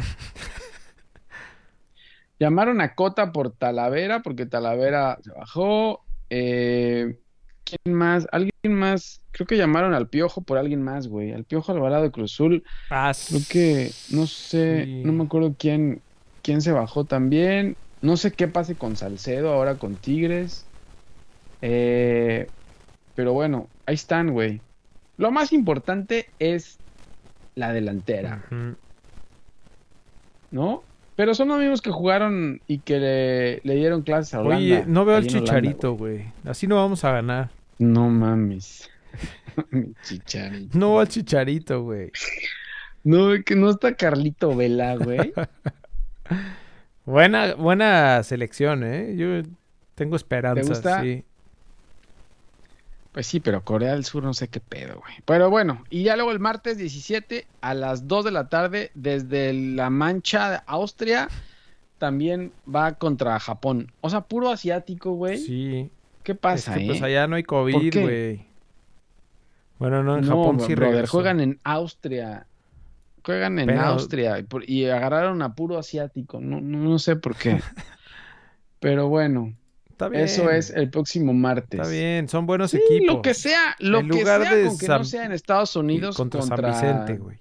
Llamaron 2.39 2.79
a 2.79 2.95
Cota 2.95 3.33
por 3.33 3.51
Talavera, 3.51 4.21
porque 4.21 4.45
Talavera 4.45 5.19
se 5.21 5.31
bajó. 5.31 6.05
Eh, 6.29 7.17
¿Quién 7.83 7.95
más? 7.95 8.27
¿Alguien 8.31 8.51
más? 8.75 9.21
Creo 9.31 9.47
que 9.47 9.57
llamaron 9.57 9.93
al 9.93 10.07
Piojo 10.07 10.41
por 10.41 10.57
alguien 10.57 10.81
más, 10.81 11.07
güey. 11.07 11.31
Al 11.31 11.43
Piojo 11.43 11.71
Alvarado 11.71 12.03
de 12.03 12.11
Cruzul. 12.11 12.63
Ah, 12.89 13.11
Creo 13.27 13.41
que, 13.49 13.91
no 14.11 14.27
sé, 14.27 14.85
Sí. 14.85 15.01
no 15.05 15.13
me 15.13 15.23
acuerdo 15.23 15.55
quién, 15.57 16.01
quién 16.41 16.61
se 16.61 16.71
bajó 16.71 17.03
también. 17.05 17.75
No 18.01 18.17
sé 18.17 18.31
qué 18.31 18.47
pase 18.47 18.75
con 18.75 18.95
Salcedo 18.95 19.51
ahora 19.53 19.75
con 19.75 19.95
Tigres. 19.95 20.65
Eh, 21.61 22.47
pero 23.15 23.33
bueno, 23.33 23.67
ahí 23.85 23.95
están, 23.95 24.31
güey. 24.31 24.61
Lo 25.17 25.31
más 25.31 25.51
importante 25.51 26.29
es 26.39 26.77
la 27.55 27.73
delantera. 27.73 28.43
¿no? 30.51 30.83
Pero 31.15 31.33
son 31.35 31.49
los 31.49 31.59
mismos 31.59 31.81
que 31.81 31.91
jugaron 31.91 32.61
y 32.65 32.79
que 32.79 32.97
le, 32.97 33.61
le 33.63 33.75
dieron 33.75 34.03
clases 34.03 34.33
a 34.33 34.39
Holanda. 34.39 34.55
Oye, 34.57 34.83
no 34.87 35.03
veo 35.03 35.17
al 35.17 35.27
chicharito, 35.27 35.93
güey. 35.97 36.23
Así 36.45 36.65
no 36.65 36.77
vamos 36.77 37.03
a 37.03 37.11
ganar. 37.11 37.49
No 37.79 38.09
mames. 38.09 38.89
Mi 39.71 39.93
chicharito. 40.03 40.77
No 40.77 40.99
al 40.99 41.07
chicharito, 41.07 41.81
güey. 41.83 42.11
No, 43.03 43.29
que 43.43 43.55
no 43.55 43.69
está 43.69 43.95
Carlito 43.95 44.55
Vela, 44.55 44.95
güey. 44.95 45.33
Buena, 47.05 47.55
buena 47.55 48.21
selección, 48.21 48.83
¿eh? 48.83 49.15
Yo 49.15 49.41
tengo 49.95 50.15
esperanza, 50.15 50.61
gusta? 50.61 51.01
sí. 51.01 51.23
Pues 53.11 53.25
sí, 53.25 53.39
pero 53.39 53.63
Corea 53.63 53.93
del 53.93 54.05
Sur 54.05 54.23
no 54.23 54.35
sé 54.35 54.47
qué 54.47 54.59
pedo, 54.59 54.99
güey. 54.99 55.15
Pero 55.25 55.49
bueno, 55.49 55.83
y 55.89 56.03
ya 56.03 56.15
luego 56.15 56.31
el 56.31 56.39
martes 56.39 56.77
17 56.77 57.47
a 57.61 57.73
las 57.73 58.07
2 58.07 58.25
de 58.25 58.31
la 58.31 58.49
tarde 58.49 58.91
desde 58.93 59.53
La 59.53 59.89
Mancha, 59.89 60.51
de 60.51 60.59
Austria, 60.67 61.27
también 61.97 62.51
va 62.73 62.93
contra 62.93 63.39
Japón. 63.39 63.91
O 64.01 64.11
sea, 64.11 64.21
puro 64.21 64.51
asiático, 64.51 65.13
güey. 65.13 65.39
Sí. 65.39 65.89
¿Qué 66.29 66.33
Es 66.33 66.39
pasa, 66.39 66.75
que, 66.75 66.85
pues 66.85 67.01
eh? 67.01 67.05
allá 67.05 67.25
no 67.27 67.37
hay 67.37 67.41
¿Por 67.43 67.63
COVID, 67.71 68.01
güey. 68.03 68.45
Bueno, 69.79 70.03
no, 70.03 70.17
en 70.19 70.25
No, 70.27 70.43
Japón 70.43 70.59
sí 70.59 70.75
brother, 70.75 71.07
juegan 71.07 71.39
en 71.39 71.59
Austria. 71.63 72.45
Juegan 73.25 73.57
en 73.57 73.65
Pero- 73.65 73.81
Austria 73.81 74.45
y, 74.67 74.85
agarraron 74.85 75.41
a 75.41 75.55
puro 75.55 75.79
asiático. 75.79 76.39
No, 76.39 76.61
no, 76.61 76.77
no 76.77 76.99
sé 76.99 77.15
por 77.15 77.35
qué. 77.35 77.59
Pero 78.79 79.07
bueno, 79.09 79.55
Está 79.89 80.07
bien. 80.07 80.23
eso 80.23 80.51
es 80.51 80.69
el 80.69 80.91
próximo 80.91 81.33
martes. 81.33 81.79
Está 81.79 81.89
bien, 81.91 82.29
son 82.29 82.45
buenos 82.45 82.69
Sí, 82.69 82.77
equipos. 82.77 83.15
lo 83.15 83.21
que 83.23 83.33
sea, 83.33 83.75
lo 83.79 84.01
En 84.01 84.09
que 84.09 84.19
lugar 84.19 84.43
sea 84.43 84.53
de 84.55 84.67
con 84.67 84.77
que 84.77 84.87
no 84.87 84.93
San- 84.97 85.05
sea 85.05 85.25
en 85.25 85.31
Estados 85.31 85.75
Unidos 85.75 86.15
contra, 86.15 86.41
contra, 86.41 86.73
San 86.73 86.81
Vicente, 87.05 87.17
güey. 87.17 87.37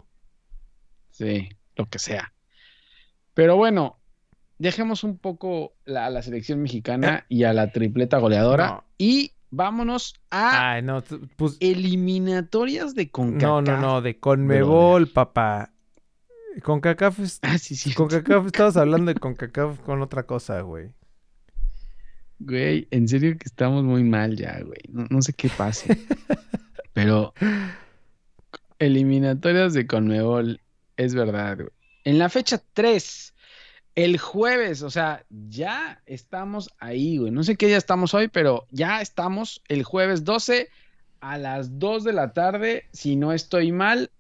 Sí, 1.11 1.49
lo 1.77 1.85
que 1.85 1.99
sea. 1.99 2.33
Pero 3.35 3.57
bueno, 3.57 3.98
dejemos 4.59 5.05
un 5.05 5.19
poco 5.19 5.75
la, 5.85 6.07
a 6.07 6.11
la 6.11 6.23
selección 6.23 6.61
mexicana 6.63 7.25
y 7.29 7.45
a 7.45 7.53
la 7.53 7.71
tripleta 7.73 8.19
goleadora 8.19 8.67
No. 8.69 8.85
y 8.99 9.33
vámonos 9.51 10.15
a 10.31 10.73
Ay, 10.75 10.83
no, 10.83 11.03
tú- 11.03 11.29
pues, 11.37 11.57
eliminatorias 11.61 12.95
de 12.95 13.11
CONCACAF. 13.11 13.43
no, 13.43 13.63
no, 13.63 13.81
no, 13.81 14.01
de 14.03 14.19
Conmebol, 14.19 15.09
papá. 15.09 15.73
CONCACAF, 16.63 17.21
es- 17.21 17.39
Ah, 17.43 17.57
sí, 17.59 17.77
sí. 17.77 17.95
CONCACAF, 17.95 18.47
estabas 18.53 18.77
hablando 18.77 19.13
de 19.13 19.19
CONCACAF 19.21 19.79
con 19.81 20.03
otra 20.03 20.25
cosa, 20.25 20.61
güey. 20.63 20.91
Güey, 22.41 22.87
en 22.91 23.09
serio 23.09 23.33
que 23.39 23.47
estamos 23.47 23.83
muy 23.85 24.05
mal 24.05 24.37
ya, 24.37 24.61
güey. 24.61 24.81
No, 24.91 25.07
no 25.11 25.23
sé 25.23 25.33
qué 25.33 25.49
pase. 25.49 25.99
Pero 26.93 27.33
eliminatorias 28.79 29.73
de 29.75 29.87
Conmebol, 29.87 30.61
es 30.97 31.15
verdad, 31.15 31.57
güey. 31.57 31.69
En 32.05 32.19
la 32.19 32.29
fecha 32.29 32.61
3, 32.73 33.35
el 33.99 34.17
jueves, 34.17 34.83
o 34.83 34.91
sea, 34.91 35.25
ya 35.29 36.01
estamos 36.07 36.71
ahí, 36.79 37.19
güey. 37.19 37.33
No 37.33 37.43
sé 37.43 37.57
qué 37.57 37.67
día 37.67 37.77
estamos 37.77 38.15
hoy, 38.15 38.29
pero 38.29 38.65
ya 38.71 39.01
estamos 39.01 39.61
el 39.67 39.83
jueves 39.83 40.23
12 40.23 40.69
a 41.21 41.37
las 41.37 41.81
2 41.81 42.05
de 42.05 42.13
la 42.13 42.33
tarde. 42.33 42.85
Si 42.93 43.17
no 43.17 43.33
estoy 43.33 43.73
mal, 43.73 44.13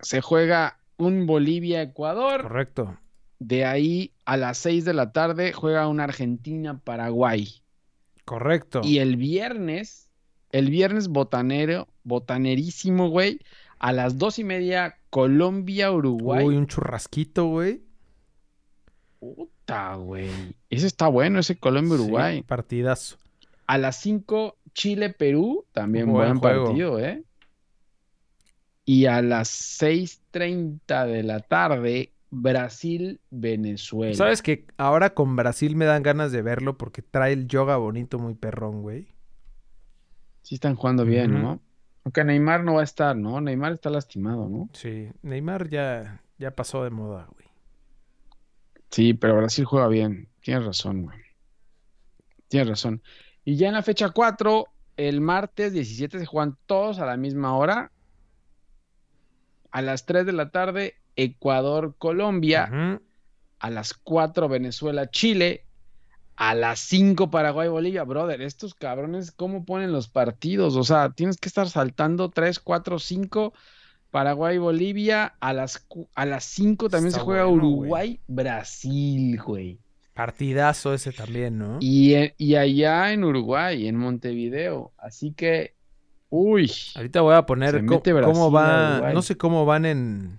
se 0.00 0.22
juega 0.22 0.78
un 0.96 1.26
Bolivia-Ecuador. 1.26 2.40
Correcto. 2.40 2.96
De 3.38 3.66
ahí 3.66 4.12
a 4.24 4.38
las 4.38 4.56
6 4.56 4.86
de 4.86 4.94
la 4.94 5.12
tarde 5.12 5.52
juega 5.52 5.88
un 5.88 6.00
Argentina-Paraguay. 6.00 7.60
Correcto. 8.24 8.80
Y 8.82 8.96
el 8.96 9.16
viernes, 9.16 10.08
el 10.52 10.70
viernes 10.70 11.08
botanero, 11.08 11.86
botanerísimo, 12.02 13.10
güey, 13.10 13.40
a 13.78 13.92
las 13.92 14.16
dos 14.16 14.38
y 14.38 14.44
media, 14.44 14.96
Colombia-Uruguay. 15.10 16.46
Uy, 16.46 16.56
un 16.56 16.66
churrasquito, 16.66 17.44
güey. 17.48 17.82
Puta, 19.22 19.94
güey. 19.94 20.30
Ese 20.68 20.88
está 20.88 21.06
bueno, 21.06 21.38
ese 21.38 21.56
Colombia-Uruguay. 21.56 22.38
Sí, 22.38 22.42
partidazo. 22.42 23.18
A 23.68 23.78
las 23.78 23.94
5, 24.00 24.56
Chile-Perú, 24.74 25.64
también 25.70 26.10
Buen 26.10 26.40
partido, 26.40 26.98
¿eh? 26.98 27.22
Y 28.84 29.06
a 29.06 29.22
las 29.22 29.80
6.30 29.80 31.06
de 31.06 31.22
la 31.22 31.38
tarde, 31.38 32.10
Brasil-Venezuela. 32.30 34.16
¿Sabes 34.16 34.42
que 34.42 34.66
ahora 34.76 35.14
con 35.14 35.36
Brasil 35.36 35.76
me 35.76 35.84
dan 35.84 36.02
ganas 36.02 36.32
de 36.32 36.42
verlo 36.42 36.76
porque 36.76 37.00
trae 37.02 37.32
el 37.32 37.46
yoga 37.46 37.76
bonito 37.76 38.18
muy 38.18 38.34
perrón, 38.34 38.82
güey? 38.82 39.14
Sí 40.42 40.56
están 40.56 40.74
jugando 40.74 41.04
bien. 41.04 41.40
¿no? 41.40 41.60
Aunque 42.02 42.24
Neymar 42.24 42.64
no 42.64 42.74
va 42.74 42.80
a 42.80 42.84
estar, 42.84 43.16
¿no? 43.16 43.40
Neymar 43.40 43.74
está 43.74 43.88
lastimado, 43.88 44.48
¿no? 44.48 44.68
Sí, 44.72 45.10
Neymar 45.22 45.68
ya, 45.68 46.20
ya 46.38 46.56
pasó 46.56 46.82
de 46.82 46.90
moda, 46.90 47.28
güey. 47.32 47.51
Sí, 48.92 49.14
pero 49.14 49.36
Brasil 49.36 49.64
juega 49.64 49.88
bien. 49.88 50.28
Tienes 50.42 50.66
razón, 50.66 51.02
güey. 51.02 51.18
Tienes 52.48 52.68
razón. 52.68 53.02
Y 53.44 53.56
ya 53.56 53.68
en 53.68 53.74
la 53.74 53.82
fecha 53.82 54.10
4, 54.10 54.66
el 54.98 55.22
martes 55.22 55.72
17 55.72 56.18
se 56.18 56.26
juegan 56.26 56.58
todos 56.66 56.98
a 56.98 57.06
la 57.06 57.16
misma 57.16 57.56
hora. 57.56 57.90
A 59.70 59.80
las 59.80 60.04
3 60.04 60.26
de 60.26 60.32
la 60.32 60.50
tarde, 60.50 60.96
Ecuador-Colombia. 61.16 62.68
Ujú. 62.70 63.02
A 63.58 63.70
las 63.70 63.94
4, 63.94 64.48
Venezuela-Chile. 64.50 65.64
A 66.36 66.54
las 66.54 66.80
5, 66.80 67.30
Paraguay-Bolivia. 67.30 68.04
Brother, 68.04 68.42
estos 68.42 68.74
cabrones, 68.74 69.32
¿cómo 69.32 69.64
ponen 69.64 69.92
los 69.92 70.08
partidos? 70.08 70.76
O 70.76 70.84
sea, 70.84 71.10
tienes 71.10 71.38
que 71.38 71.48
estar 71.48 71.70
saltando 71.70 72.28
3, 72.28 72.60
4, 72.60 72.98
5. 72.98 73.54
Paraguay-Bolivia. 74.12 75.34
A 75.40 75.52
las, 75.52 75.84
a 76.14 76.26
las 76.26 76.44
5 76.44 76.88
también 76.88 77.08
Está 77.08 77.18
se 77.20 77.24
juega 77.24 77.44
bueno, 77.46 77.60
güey. 77.62 77.80
Uruguay-Brasil, 77.80 79.40
güey. 79.42 79.80
Partidazo 80.14 80.94
ese 80.94 81.10
también, 81.12 81.58
¿no? 81.58 81.78
Y, 81.80 82.14
y 82.36 82.54
allá 82.54 83.12
en 83.12 83.24
Uruguay, 83.24 83.88
en 83.88 83.96
Montevideo. 83.96 84.92
Así 84.98 85.32
que, 85.32 85.74
uy, 86.28 86.70
Ahorita 86.94 87.22
voy 87.22 87.34
a 87.34 87.46
poner 87.46 87.84
cómo 87.86 88.00
Brasil 88.00 88.40
a 88.42 88.48
va. 88.48 88.92
Uruguay. 88.92 89.14
No 89.14 89.22
sé 89.22 89.36
cómo 89.36 89.64
van 89.64 89.86
en. 89.86 90.38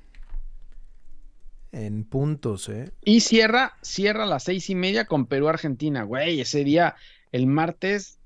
En 1.72 2.04
puntos, 2.04 2.70
¿eh? 2.70 2.92
y 3.04 3.22
cierra, 3.22 3.74
cierra 3.82 4.26
a 4.26 4.28
las 4.28 4.44
seis 4.44 4.70
y 4.70 4.76
media 4.76 5.06
con 5.06 5.26
Perú-Argentina, 5.26 6.04
güey, 6.04 6.40
ese 6.40 6.64
día, 6.64 6.94
el 7.32 7.48
martes, 7.48 8.20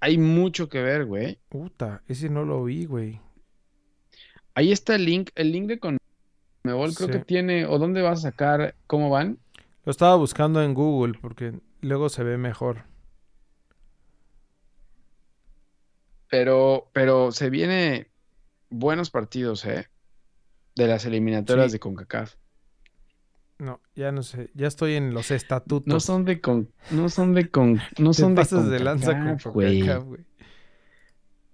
hay 0.00 0.18
mucho 0.18 0.68
que 0.68 0.82
ver, 0.82 1.04
güey. 1.04 1.38
Puta, 1.48 2.02
ese 2.08 2.28
no 2.28 2.44
lo 2.44 2.64
vi, 2.64 2.84
güey. 2.84 3.20
Ahí 4.58 4.72
está 4.72 4.96
el 4.96 5.04
link, 5.04 5.30
el 5.36 5.52
link 5.52 5.68
de 5.68 5.78
Conmebol 5.78 6.92
creo 6.92 7.06
Sí. 7.06 7.12
que 7.12 7.18
tiene, 7.20 7.64
o 7.66 7.78
dónde 7.78 8.02
vas 8.02 8.18
a 8.18 8.22
sacar, 8.32 8.74
cómo 8.88 9.08
van. 9.08 9.38
Lo 9.84 9.92
estaba 9.92 10.16
buscando 10.16 10.60
en 10.64 10.74
Google 10.74 11.16
porque 11.20 11.52
luego 11.80 12.08
se 12.08 12.24
ve 12.24 12.38
mejor. 12.38 12.82
Pero, 16.28 16.88
pero 16.92 17.30
se 17.30 17.50
viene 17.50 18.08
buenos 18.68 19.10
partidos, 19.10 19.64
¿eh? 19.64 19.86
De 20.74 20.88
las 20.88 21.04
eliminatorias 21.04 21.66
Sí. 21.66 21.72
de 21.74 21.78
CONCACAF. 21.78 22.34
No, 23.58 23.80
ya 23.94 24.10
no 24.10 24.24
sé. 24.24 24.50
Ya 24.54 24.66
estoy 24.66 24.94
en 24.94 25.14
los 25.14 25.30
estatutos. 25.30 25.86
No 25.86 26.00
son 26.00 26.24
de 26.24 26.40
con, 26.40 26.68
no 26.90 27.08
son 27.08 27.32
de 27.32 27.48
con, 27.48 27.80
no 27.98 28.12
son 28.12 28.34
de 28.34 28.40
pasas 28.42 28.68
de 28.68 28.80
lanza 28.80 29.12
con 29.12 29.52
CONCACAF, 29.52 30.02
güey. 30.04 30.20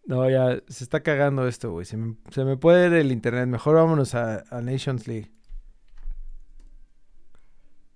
No, 0.07 0.29
ya 0.29 0.63
se 0.69 0.85
está 0.85 1.03
cagando 1.03 1.49
esto, 1.49 1.73
güey. 1.73 1.87
Se 1.87 1.97
me, 1.97 2.17
se 2.31 2.45
me 2.45 2.57
puede 2.57 2.89
ir 2.89 2.93
el 2.93 3.13
internet. 3.13 3.47
Mejor 3.47 3.77
vámonos 3.77 4.15
a, 4.15 4.45
a 4.51 4.61
Nations 4.61 5.07
League. 5.09 5.31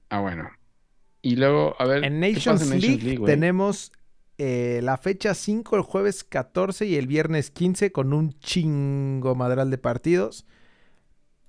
Ah, 0.09 0.21
bueno. 0.21 0.49
Y 1.21 1.37
luego, 1.37 1.75
a 1.79 1.85
ver, 1.85 2.05
En 2.05 2.21
¿qué 2.21 2.35
pasa 2.35 2.53
Nations, 2.53 2.83
League, 2.83 3.21
tenemos 3.27 3.93
eh, 4.39 4.81
la 4.83 4.97
fecha 4.97 5.35
5, 5.35 5.77
el 5.77 5.83
jueves 5.83 6.25
14 6.25 6.87
y 6.87 6.97
el 6.97 7.07
viernes 7.07 7.51
15 7.51 7.93
con 7.93 8.13
un 8.13 8.39
chingo 8.39 9.35
madral 9.35 9.71
de 9.71 9.79
partidos. 9.79 10.47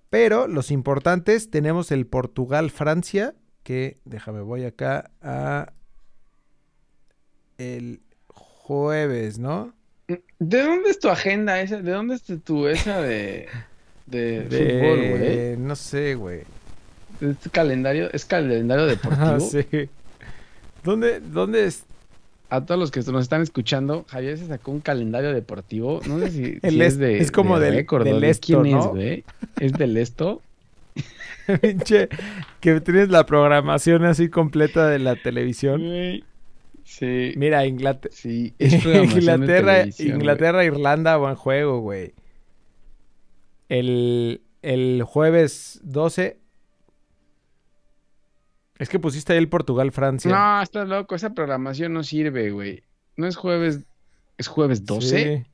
Pero 0.10 0.48
los 0.48 0.72
importantes 0.72 1.52
tenemos 1.52 1.92
el 1.92 2.08
Portugal-Francia, 2.08 3.36
que 3.64 4.02
déjame, 4.06 4.42
voy 4.42 4.64
acá 4.64 5.12
a 5.22 5.74
el 7.60 8.02
jueves, 8.28 9.38
¿no? 9.38 9.76
¿De 10.40 10.64
dónde 10.64 10.90
es 10.90 11.00
tu 11.00 11.10
agenda 11.10 11.62
esa? 11.62 11.82
¿De 11.82 11.92
dónde 11.92 12.16
es 12.16 12.24
tu 12.44 12.68
esa 12.68 13.02
de, 13.02 13.48
de, 14.08 14.42
De- 14.50 14.80
fútbol, 14.80 15.20
güey? 15.20 15.58
No 15.58 15.76
sé, 15.76 16.16
güey. 16.16 16.42
¿Es 17.22 17.50
calendario? 17.52 18.10
¿Es 18.14 18.26
calendario 18.26 18.86
deportivo? 18.88 19.26
Ah, 19.26 19.40
sí. 19.40 19.64
¿Dónde, 20.84 21.20
dónde 21.20 21.66
es? 21.66 21.84
A 22.52 22.66
todos 22.66 22.80
los 22.80 22.90
que 22.90 23.02
nos 23.12 23.22
están 23.22 23.42
escuchando, 23.44 24.06
Javier 24.10 24.38
se 24.40 24.48
sacó 24.48 24.72
un 24.72 24.80
calendario 24.80 25.34
deportivo. 25.34 26.00
No 26.08 26.18
sé 26.20 26.32
si, 26.32 26.44
El 26.64 26.72
si 26.74 26.82
es- 26.82 26.88
es 26.94 26.98
de 26.98 27.18
es 27.20 27.32
como 27.32 27.60
de 27.60 27.66
del- 27.68 27.76
récord, 27.76 28.04
del 28.06 28.24
esto, 28.24 28.62
quién 28.62 28.74
¿no? 28.76 28.80
es, 28.80 28.88
güey. 28.88 29.24
¿Es 29.60 29.74
del 29.74 29.98
esto? 29.98 30.42
Pinche, 31.62 32.10
que 32.60 32.80
tienes 32.82 33.10
la 33.10 33.26
programación 33.26 34.04
así 34.06 34.30
completa 34.30 34.88
de 34.88 35.00
la 35.00 35.16
televisión. 35.16 35.82
Güey. 35.82 36.24
Sí. 36.90 37.34
Mira, 37.38 37.66
Inglaterra. 37.68 38.18
Sí, 39.92 40.10
Inglaterra, 40.10 40.66
Irlanda, 40.66 41.18
buen 41.18 41.36
juego, 41.36 41.82
güey. 41.82 42.16
El, 43.70 44.42
el 44.64 45.04
jueves 45.04 45.80
12. 45.84 46.40
Es 48.80 48.90
que 48.90 48.98
pusiste 48.98 49.34
ahí 49.34 49.40
el 49.40 49.50
Portugal-Francia. 49.50 50.32
No, 50.32 50.62
estás 50.64 50.88
loco. 50.88 51.14
Esa 51.14 51.36
programación 51.36 51.94
no 51.94 52.02
sirve, 52.02 52.50
güey. 52.50 52.82
No 53.18 53.28
es 53.28 53.36
jueves. 53.36 53.86
¿Es 54.40 54.48
jueves 54.48 54.84
12? 54.86 55.44
Sí. 55.46 55.52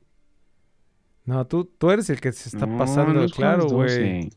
No, 1.26 1.46
tú, 1.46 1.66
tú 1.66 1.90
eres 1.90 2.08
el 2.08 2.18
que 2.20 2.32
se 2.32 2.48
está 2.48 2.64
No, 2.66 2.78
pasando, 2.78 3.12
no 3.12 3.24
es 3.24 3.32
claro, 3.32 3.66
güey. 3.68 4.22
12. 4.24 4.30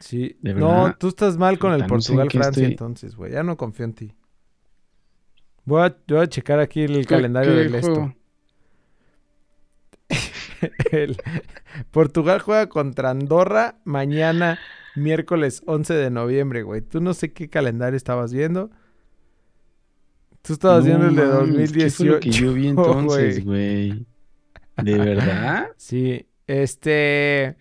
Sí. 0.00 0.38
¿De 0.40 0.54
No, 0.54 0.96
tú 0.98 1.08
estás 1.08 1.36
mal 1.36 1.58
con 1.58 1.74
el 1.74 1.84
Portugal-Francia 1.84 2.62
estoy. 2.62 2.64
entonces, 2.72 3.16
güey. 3.16 3.32
Ya 3.32 3.42
no 3.42 3.58
confío 3.58 3.84
en 3.84 3.92
ti. 3.92 4.14
Voy 5.68 5.82
a, 5.82 5.94
voy 6.08 6.18
a 6.18 6.26
checar 6.26 6.60
aquí 6.60 6.80
el 6.82 7.00
¿Qué- 7.00 7.14
calendario 7.14 7.54
del 7.54 7.74
esto. 7.74 8.14
El- 10.90 11.16
Portugal 11.90 12.40
juega 12.40 12.68
contra 12.68 13.10
Andorra 13.10 13.76
mañana, 13.84 14.58
miércoles 14.96 15.62
11 15.66 15.92
de 15.94 16.10
noviembre, 16.10 16.62
güey. 16.62 16.80
Tú 16.80 17.00
no 17.00 17.12
sé 17.14 17.32
qué 17.32 17.48
calendario 17.50 17.96
estabas 17.98 18.32
viendo. 18.32 18.70
Tú 20.42 20.54
estabas 20.54 20.84
No 20.84 20.86
viendo 20.86 21.06
el 21.08 21.16
de 21.16 21.22
mames, 21.26 21.72
¿qué 21.72 21.90
fue 21.90 22.06
2018. 22.06 22.12
lo 22.14 22.20
que 22.20 22.30
yo 22.30 22.52
vi 22.54 22.68
entonces, 22.68 23.44
güey? 23.44 24.06
¿De 24.82 24.96
verdad? 24.98 25.68
Sí, 25.76 26.26
este 26.46 27.56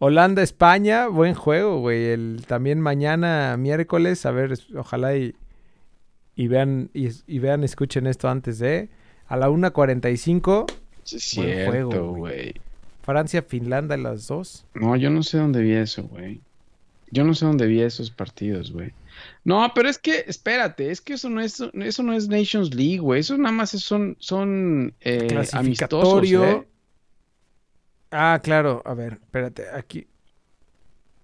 Holanda 0.00 0.42
España, 0.42 1.06
buen 1.06 1.34
juego, 1.34 1.78
güey. 1.78 2.06
El 2.06 2.44
también 2.48 2.80
mañana 2.80 3.56
miércoles, 3.56 4.26
a 4.26 4.32
ver, 4.32 4.58
ojalá 4.76 5.14
y, 5.16 5.36
y 6.36 6.48
vean 6.48 6.90
y, 6.94 7.08
y 7.26 7.38
vean, 7.38 7.64
escuchen 7.64 8.06
esto 8.06 8.28
antes 8.28 8.58
de 8.58 8.88
a 9.26 9.36
la 9.36 9.48
1:45 9.50 10.66
Sí, 11.04 11.16
Es 11.16 11.36
Buen 11.36 11.50
cierto, 11.50 11.70
juego, 11.90 12.14
güey. 12.14 12.54
Francia 13.02 13.42
Finlandia 13.42 13.96
las 13.96 14.28
2. 14.28 14.66
No, 14.74 14.94
yo 14.96 15.10
no 15.10 15.22
sé 15.24 15.38
dónde 15.38 15.60
vi 15.60 15.72
eso, 15.72 16.04
güey. 16.04 16.40
Yo 17.10 17.24
no 17.24 17.34
sé 17.34 17.44
dónde 17.44 17.66
vi 17.66 17.80
esos 17.82 18.10
partidos, 18.12 18.70
güey. 18.72 18.92
No, 19.44 19.70
pero 19.74 19.88
es 19.88 19.98
que, 19.98 20.24
espérate, 20.28 20.90
es 20.90 21.00
que 21.00 21.14
eso 21.14 21.28
no 21.28 21.40
es, 21.40 21.60
eso 21.74 22.02
no 22.04 22.12
es 22.14 22.28
Nations 22.28 22.72
League, 22.74 22.98
güey. 22.98 23.20
Eso 23.20 23.36
nada 23.36 23.52
más 23.52 23.74
es- 23.74 23.82
son, 23.82 24.16
son 24.20 24.94
eh, 25.00 25.18
amistosos, 25.22 25.50
Clasificatorio. 25.50 26.44
¿eh? 26.44 26.66
Ah, 28.12 28.40
claro, 28.42 28.82
a 28.84 28.94
ver, 28.94 29.14
espérate, 29.14 29.64
aquí 29.74 30.06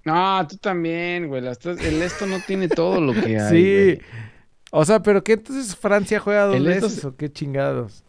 No, 0.04 0.46
tú 0.48 0.56
también, 0.56 1.28
güey. 1.28 1.42
el 1.46 2.02
esto 2.02 2.26
no 2.26 2.38
tiene 2.46 2.68
todo 2.68 3.00
lo 3.00 3.12
que 3.12 3.38
hay, 3.40 3.48
Sí. 3.50 3.84
güey. 4.00 4.00
O 4.70 4.84
sea, 4.84 5.00
pero 5.02 5.24
qué 5.24 5.32
entonces 5.34 5.74
Francia 5.76 6.20
juega 6.20 6.44
dos 6.44 6.56
El 6.56 6.66
veces 6.66 7.04
o 7.04 7.16
qué 7.16 7.32
chingados? 7.32 8.04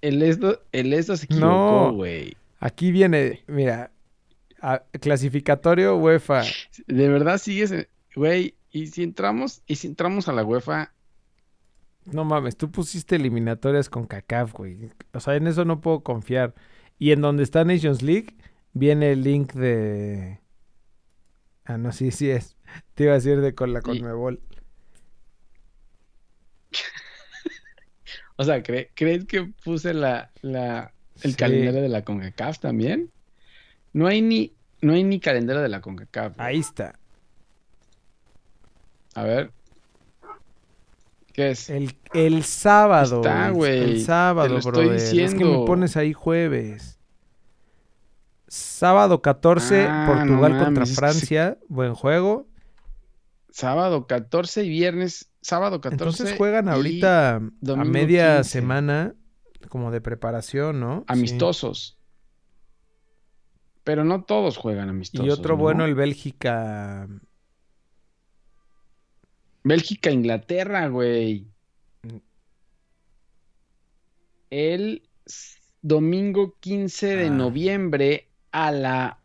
El 0.00 0.22
esto, 0.22 0.60
el 0.72 0.92
esto 0.92 1.16
se 1.16 1.26
No. 1.30 1.36
equivocó, 1.36 1.92
güey. 1.96 2.36
Aquí 2.60 2.90
viene, 2.92 3.42
mira, 3.46 3.90
a- 4.62 4.82
clasificatorio 5.00 5.96
UEFA. 5.96 6.42
De 6.86 7.08
verdad 7.08 7.38
sigues, 7.38 7.74
güey. 8.14 8.54
Y 8.70 8.88
si 8.88 9.02
entramos, 9.02 9.62
y 9.66 9.76
si 9.76 9.86
entramos 9.88 10.28
a 10.28 10.32
la 10.32 10.44
UEFA, 10.44 10.92
No 12.10 12.24
mames, 12.24 12.56
tú 12.56 12.70
pusiste 12.70 13.16
eliminatorias 13.16 13.90
con 13.90 14.06
CACAF, 14.06 14.54
güey. 14.54 14.90
O 15.12 15.20
sea, 15.20 15.36
en 15.36 15.46
eso 15.46 15.66
no 15.66 15.82
puedo 15.82 16.00
confiar. 16.00 16.54
Y 16.98 17.12
en 17.12 17.20
donde 17.20 17.42
está 17.42 17.64
Nations 17.64 18.00
League, 18.00 18.34
viene 18.72 19.12
el 19.12 19.22
link 19.22 19.52
de. 19.52 20.40
Ah, 21.66 21.76
no, 21.76 21.92
sí, 21.92 22.10
sí 22.10 22.30
es. 22.30 22.56
Te 22.94 23.04
iba 23.04 23.12
a 23.12 23.16
decir 23.16 23.42
de 23.42 23.54
con 23.54 23.74
la 23.74 23.82
Conmebol. 23.82 24.40
O 28.38 28.44
sea, 28.44 28.62
¿cre- 28.62 28.88
¿crees 28.94 29.26
que 29.26 29.52
puse 29.64 29.92
la, 29.92 30.30
la, 30.40 30.92
el 31.22 31.32
Sí. 31.32 31.36
calendario 31.36 31.82
de 31.82 31.88
la 31.90 32.02
CONCACAF 32.02 32.58
también? 32.60 33.10
No 33.92 34.06
hay 34.06 34.22
ni, 34.22 34.54
no 34.80 34.94
hay 34.94 35.04
ni 35.04 35.20
calendario 35.20 35.60
de 35.60 35.68
la 35.68 35.80
CONCACAF. 35.82 36.36
güey. 36.36 36.48
Ahí 36.48 36.58
está. 36.60 36.94
A 39.14 39.22
ver. 39.24 39.50
¿Qué 41.32 41.50
es? 41.50 41.70
El, 41.70 41.94
el 42.14 42.42
sábado. 42.44 43.18
Está, 43.20 43.50
güey. 43.50 43.78
El 43.78 44.00
sábado, 44.04 44.48
Te 44.48 44.52
lo 44.54 44.58
estoy 44.58 44.86
brother. 44.88 45.20
Es 45.20 45.34
que 45.34 45.44
me 45.44 45.64
pones 45.66 45.96
ahí 45.96 46.12
jueves. 46.12 46.98
Sábado 48.48 49.20
14, 49.22 49.86
Ah, 49.88 50.04
Portugal 50.08 50.58
contra 50.64 50.86
Francia. 50.86 51.58
Buen 51.68 51.94
juego. 51.94 52.47
Sábado 53.50 54.06
14 54.06 54.64
y 54.64 54.68
viernes. 54.68 55.30
Sábado 55.40 55.80
14. 55.80 55.94
Entonces 56.04 56.36
juegan 56.38 56.68
ahorita 56.68 57.36
a 57.36 57.84
media 57.84 58.36
15. 58.38 58.50
semana 58.50 59.14
como 59.68 59.90
de 59.90 60.00
preparación, 60.00 60.80
¿no? 60.80 60.98
Sí. 61.00 61.04
Amistosos. 61.08 61.98
Pero 63.84 64.04
no 64.04 64.24
todos 64.24 64.56
juegan 64.58 64.88
amistosos. 64.90 65.26
Y 65.26 65.30
otro 65.30 65.56
¿no? 65.56 65.62
bueno, 65.62 65.84
el 65.84 65.94
Bélgica. 65.94 67.08
Bélgica, 69.64 70.10
Inglaterra, 70.10 70.88
güey. 70.88 71.46
Mm. 72.02 72.16
El 74.50 75.02
domingo 75.82 76.56
15 76.60 77.16
de 77.16 77.26
Ah. 77.26 77.30
noviembre 77.30 78.28
a 78.52 78.70
la 78.72 79.18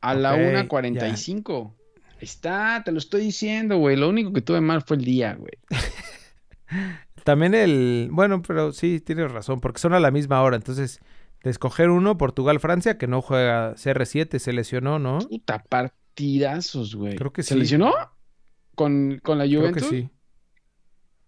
a 0.00 0.14
la 0.14 0.34
Ok, 0.34 0.40
1:45. 0.40 1.74
Ahí 2.22 2.26
está, 2.26 2.82
te 2.84 2.92
lo 2.92 2.98
estoy 2.98 3.22
diciendo, 3.22 3.78
güey. 3.78 3.96
Lo 3.96 4.08
único 4.08 4.32
que 4.32 4.42
tuve 4.42 4.60
mal 4.60 4.82
fue 4.82 4.96
el 4.96 5.04
día, 5.04 5.34
güey. 5.34 5.54
También 7.24 7.52
el. 7.52 8.10
Bueno, 8.12 8.42
pero 8.42 8.70
sí, 8.70 9.00
tienes 9.00 9.32
razón, 9.32 9.60
porque 9.60 9.80
son 9.80 9.92
a 9.92 9.98
la 9.98 10.12
misma 10.12 10.40
hora. 10.40 10.54
Entonces, 10.54 11.00
de 11.42 11.50
escoger 11.50 11.90
uno, 11.90 12.16
Portugal-Francia, 12.18 12.96
que 12.96 13.08
no 13.08 13.22
juega 13.22 13.74
CR7, 13.74 14.38
se 14.38 14.52
lesionó, 14.52 15.00
¿no? 15.00 15.18
Puta, 15.18 15.64
partidazos, 15.64 16.94
güey. 16.94 17.16
Creo 17.16 17.32
que 17.32 17.42
¿Se 17.42 17.54
sí. 17.54 17.58
lesionó? 17.58 17.92
¿Con, 18.76 19.18
con 19.20 19.38
la 19.38 19.44
Creo 19.44 19.72
que 19.72 19.80
Juventus? 19.80 19.88
sí. 19.88 20.08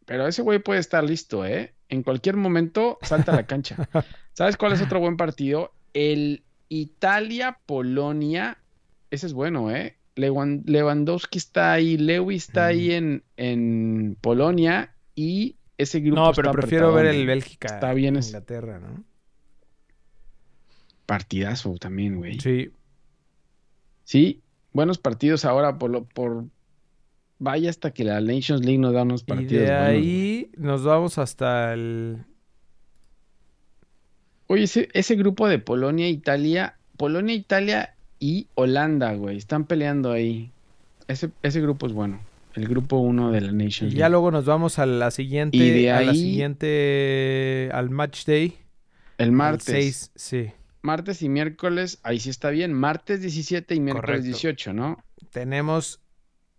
Pero 0.06 0.28
ese 0.28 0.42
güey 0.42 0.60
puede 0.60 0.78
estar 0.78 1.02
listo, 1.02 1.44
¿eh? 1.44 1.74
En 1.88 2.04
cualquier 2.04 2.36
momento 2.36 2.98
salta 3.02 3.32
a 3.32 3.34
la 3.34 3.46
cancha. 3.46 3.76
¿Sabes 4.32 4.56
cuál 4.56 4.74
es 4.74 4.80
otro 4.80 5.00
buen 5.00 5.16
partido? 5.16 5.72
El 5.92 6.44
Italia-Polonia. 6.68 8.58
Ese 9.10 9.26
es 9.26 9.32
bueno, 9.32 9.72
¿eh? 9.72 9.98
Lewan- 10.16 10.62
Lewandowski 10.66 11.38
está 11.38 11.72
ahí, 11.72 11.96
Lewis 11.96 12.44
está 12.48 12.66
ahí 12.66 12.92
en, 12.92 13.24
en 13.36 14.16
Polonia 14.20 14.94
y 15.14 15.56
ese 15.78 16.00
grupo. 16.00 16.20
No, 16.22 16.32
pero 16.32 16.50
está 16.50 16.60
prefiero 16.60 16.92
ver 16.94 17.06
el. 17.06 17.26
Bélgica. 17.26 17.66
Está 17.74 17.92
bien 17.94 18.16
Inglaterra, 18.16 18.78
¿no? 18.78 19.02
partidazo 21.06 21.74
también, 21.76 22.16
güey. 22.16 22.38
Sí. 22.40 22.70
Sí. 24.04 24.42
buenos 24.72 24.98
partidos 24.98 25.44
ahora 25.44 25.78
por 25.78 25.90
lo 25.90 26.04
por 26.04 26.46
vaya 27.38 27.68
hasta 27.70 27.92
que 27.92 28.04
la 28.04 28.20
Nations 28.20 28.64
League 28.64 28.78
nos 28.78 28.92
da 28.94 29.02
unos 29.02 29.22
Y 29.22 29.24
partidos 29.26 29.52
de 29.66 29.70
buenos, 29.72 29.84
güey. 29.86 29.96
ahí 29.96 30.50
nos 30.56 30.84
vamos 30.84 31.18
hasta 31.18 31.72
el. 31.74 32.24
Oye, 34.46 34.64
ese, 34.64 34.88
ese 34.92 35.14
grupo 35.16 35.48
de 35.48 35.58
Polonia, 35.58 36.08
Italia, 36.08 36.78
Polonia, 36.96 37.34
Italia 37.34 37.93
y 38.24 38.48
Holanda, 38.54 39.12
güey, 39.12 39.36
están 39.36 39.64
peleando 39.66 40.10
ahí. 40.10 40.50
Ese, 41.08 41.28
ese 41.42 41.60
grupo 41.60 41.86
es 41.86 41.92
bueno. 41.92 42.20
El 42.54 42.66
grupo 42.68 42.96
uno 42.96 43.30
de 43.30 43.42
la 43.42 43.50
Y 43.50 43.54
Nations 43.54 43.92
ya 43.92 44.08
luego 44.08 44.30
nos 44.30 44.46
vamos 44.46 44.78
a 44.78 44.86
la 44.86 45.10
siguiente. 45.10 45.58
Y 45.58 45.70
de 45.70 45.92
a 45.92 46.00
la 46.00 46.14
siguiente. 46.14 47.68
Al 47.74 47.90
match 47.90 48.24
day. 48.24 48.56
El 49.18 49.26
El 49.26 49.32
martes. 49.32 49.64
6, 49.64 50.12
sí. 50.14 50.52
Martes 50.80 51.20
y 51.20 51.28
miércoles, 51.28 51.98
ahí 52.02 52.18
sí 52.18 52.30
está 52.30 52.48
bien. 52.48 52.72
Martes 52.72 53.20
17 53.20 53.74
y 53.74 53.80
miércoles 53.80 54.20
Correcto. 54.20 54.24
18, 54.26 54.72
¿no? 54.72 54.96
Tenemos 55.30 56.00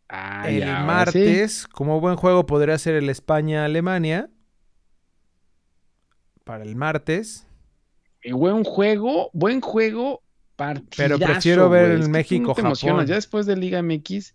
Ah, 0.07 0.47
el 0.47 0.59
ya, 0.59 0.81
ahora 0.81 1.11
sí. 1.11 1.17
martes. 1.17 1.67
Como 1.67 1.99
buen 1.99 2.15
juego 2.15 2.45
podría 2.45 2.77
ser 2.77 2.93
el 2.93 3.09
España-Alemania. 3.09 4.29
Para 6.43 6.63
el 6.63 6.75
martes. 6.75 7.47
Y 8.21 8.31
buen 8.33 8.63
juego, 8.63 9.31
buen 9.33 9.61
juego, 9.61 10.21
partidazo, 10.55 10.95
Pero 10.97 11.19
prefiero 11.19 11.69
ver 11.69 11.91
el 11.91 11.91
Es 11.91 11.97
que 11.97 12.01
tú 12.03 12.07
no 12.07 12.11
México, 12.13 12.53
te 12.55 12.61
emocionas. 12.61 12.97
Japón. 13.01 13.07
Ya 13.07 13.15
después 13.15 13.45
de 13.45 13.55
Liga 13.57 13.81
MX. 13.81 14.33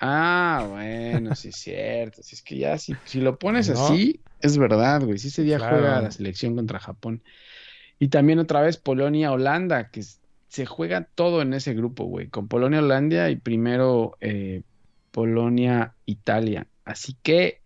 Ah, 0.00 0.66
bueno, 0.70 1.34
sí 1.34 1.48
es 1.48 1.56
cierto. 1.56 2.22
Si 2.22 2.34
es 2.34 2.42
que 2.42 2.56
ya, 2.56 2.78
si, 2.78 2.94
si 3.04 3.20
lo 3.20 3.38
pones 3.38 3.68
¿No? 3.68 3.84
así, 3.86 4.20
es 4.40 4.56
verdad, 4.56 5.02
güey. 5.02 5.18
Sí, 5.18 5.28
ese 5.28 5.42
día 5.42 5.58
Claro. 5.58 5.76
juega 5.78 6.00
la 6.00 6.10
selección 6.10 6.56
contra 6.56 6.78
Japón. 6.78 7.22
Y 7.98 8.08
también 8.08 8.38
otra 8.38 8.62
vez 8.62 8.78
Polonia-Holanda, 8.78 9.90
que 9.90 10.02
se 10.48 10.64
juega 10.66 11.04
todo 11.14 11.42
en 11.42 11.52
ese 11.52 11.74
grupo, 11.74 12.04
güey. 12.04 12.28
Con 12.28 12.48
Polonia-Holanda 12.48 13.28
y 13.30 13.36
primero 13.36 14.16
eh, 14.20 14.62
Polonia-Italia. 15.10 16.66
Así 16.84 17.16
que 17.22 17.60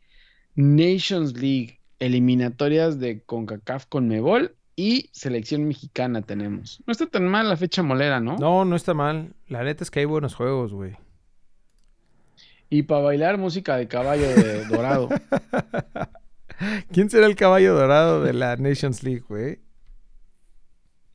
Nations 0.56 1.34
League, 1.34 1.78
eliminatorias 2.00 2.98
de 2.98 3.22
CONCACAF 3.22 3.86
con 3.86 4.08
Mebol 4.08 4.56
y 4.76 5.10
selección 5.12 5.66
mexicana 5.66 6.22
tenemos. 6.22 6.82
No 6.86 6.92
está 6.92 7.06
tan 7.06 7.28
mal 7.28 7.48
la 7.48 7.56
fecha 7.56 7.82
molera, 7.82 8.20
¿no? 8.20 8.36
No, 8.38 8.64
no 8.64 8.76
está 8.76 8.94
mal. 8.94 9.34
La 9.48 9.62
neta 9.62 9.84
es 9.84 9.90
que 9.90 10.00
hay 10.00 10.04
buenos 10.06 10.34
juegos, 10.34 10.72
güey. 10.72 10.96
Y 12.70 12.82
para 12.84 13.02
bailar 13.02 13.38
música 13.38 13.76
de 13.76 13.86
caballo 13.86 14.26
de 14.34 14.64
dorado. 14.68 15.08
¿Quién 16.92 17.10
será 17.10 17.26
el 17.26 17.36
caballo 17.36 17.74
dorado 17.74 18.22
de 18.22 18.32
la 18.32 18.56
Nations 18.56 19.02
League, 19.02 19.24
güey? 19.28 19.60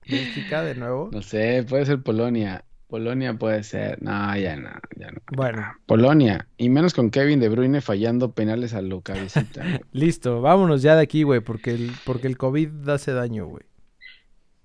¿Bélgica 0.07 0.64
de 0.64 0.76
nuevo? 0.76 1.10
No 1.12 1.22
sé, 1.22 1.66
puede 1.68 1.86
ser 1.86 2.01
Polonia. 2.01 2.64
Polonia 2.89 3.35
puede 3.35 3.63
ser. 3.63 4.01
No, 4.01 4.35
ya 4.35 4.55
no, 4.55 4.71
ya 4.97 5.11
no. 5.11 5.19
Bueno, 5.31 5.63
Polonia. 5.85 6.47
Y 6.57 6.69
menos 6.69 6.93
con 6.93 7.11
Kevin 7.11 7.39
De 7.39 7.47
Bruyne 7.47 7.81
fallando 7.81 8.33
penales 8.33 8.73
a 8.73 8.81
lo 8.81 9.01
cabecita. 9.01 9.63
listo. 9.93 10.41
Vámonos 10.41 10.81
ya 10.81 10.95
de 10.95 11.03
aquí, 11.03 11.23
güey, 11.23 11.39
porque 11.39 11.71
el, 11.71 11.91
porque 12.03 12.27
el 12.27 12.37
COVID 12.37 12.89
hace 12.89 13.13
daño, 13.13 13.45
güey. 13.45 13.63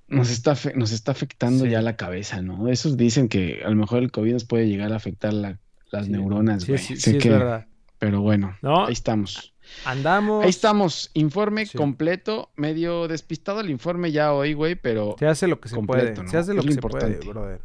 Nos 0.08 0.30
está, 0.30 0.54
nos 0.74 0.92
está 0.92 1.12
afectando 1.12 1.64
Sí. 1.64 1.70
ya 1.70 1.82
la 1.82 1.96
cabeza, 1.96 2.40
¿no? 2.42 2.68
Esos 2.68 2.96
dicen 2.96 3.28
que 3.28 3.62
a 3.64 3.68
lo 3.70 3.76
mejor 3.76 4.02
el 4.02 4.10
COVID 4.10 4.32
nos 4.32 4.44
puede 4.44 4.68
llegar 4.68 4.92
a 4.92 4.96
afectar 4.96 5.32
la- 5.32 5.58
las 5.90 6.06
Sí. 6.06 6.12
neuronas, 6.12 6.66
güey. 6.66 6.78
sí, 6.78 6.96
sí, 6.96 7.16
es 7.16 7.22
que- 7.22 7.30
verdad. 7.30 7.66
Pero 7.98 8.20
bueno, 8.20 8.56
¿No? 8.60 8.86
ahí 8.86 8.92
estamos. 8.92 9.54
Andamos. 9.86 10.44
Ahí 10.44 10.50
estamos. 10.50 11.10
Informe 11.14 11.64
Sí. 11.64 11.76
completo. 11.78 12.50
Medio 12.56 13.08
despistado 13.08 13.60
el 13.60 13.70
informe 13.70 14.12
ya 14.12 14.32
hoy, 14.34 14.52
güey, 14.52 14.74
pero 14.74 15.16
Se 15.18 15.26
hace 15.26 15.46
lo 15.48 15.58
que 15.60 15.68
se 15.70 15.74
completo, 15.74 16.14
puede. 16.14 16.24
¿no? 16.24 16.30
Se 16.30 16.36
hace 16.36 16.52
lo 16.52 16.60
Es 16.60 16.66
que 16.66 16.70
lo 16.70 16.74
se 16.74 16.80
puede, 16.80 17.06
importante. 17.06 17.28
brother. 17.28 17.60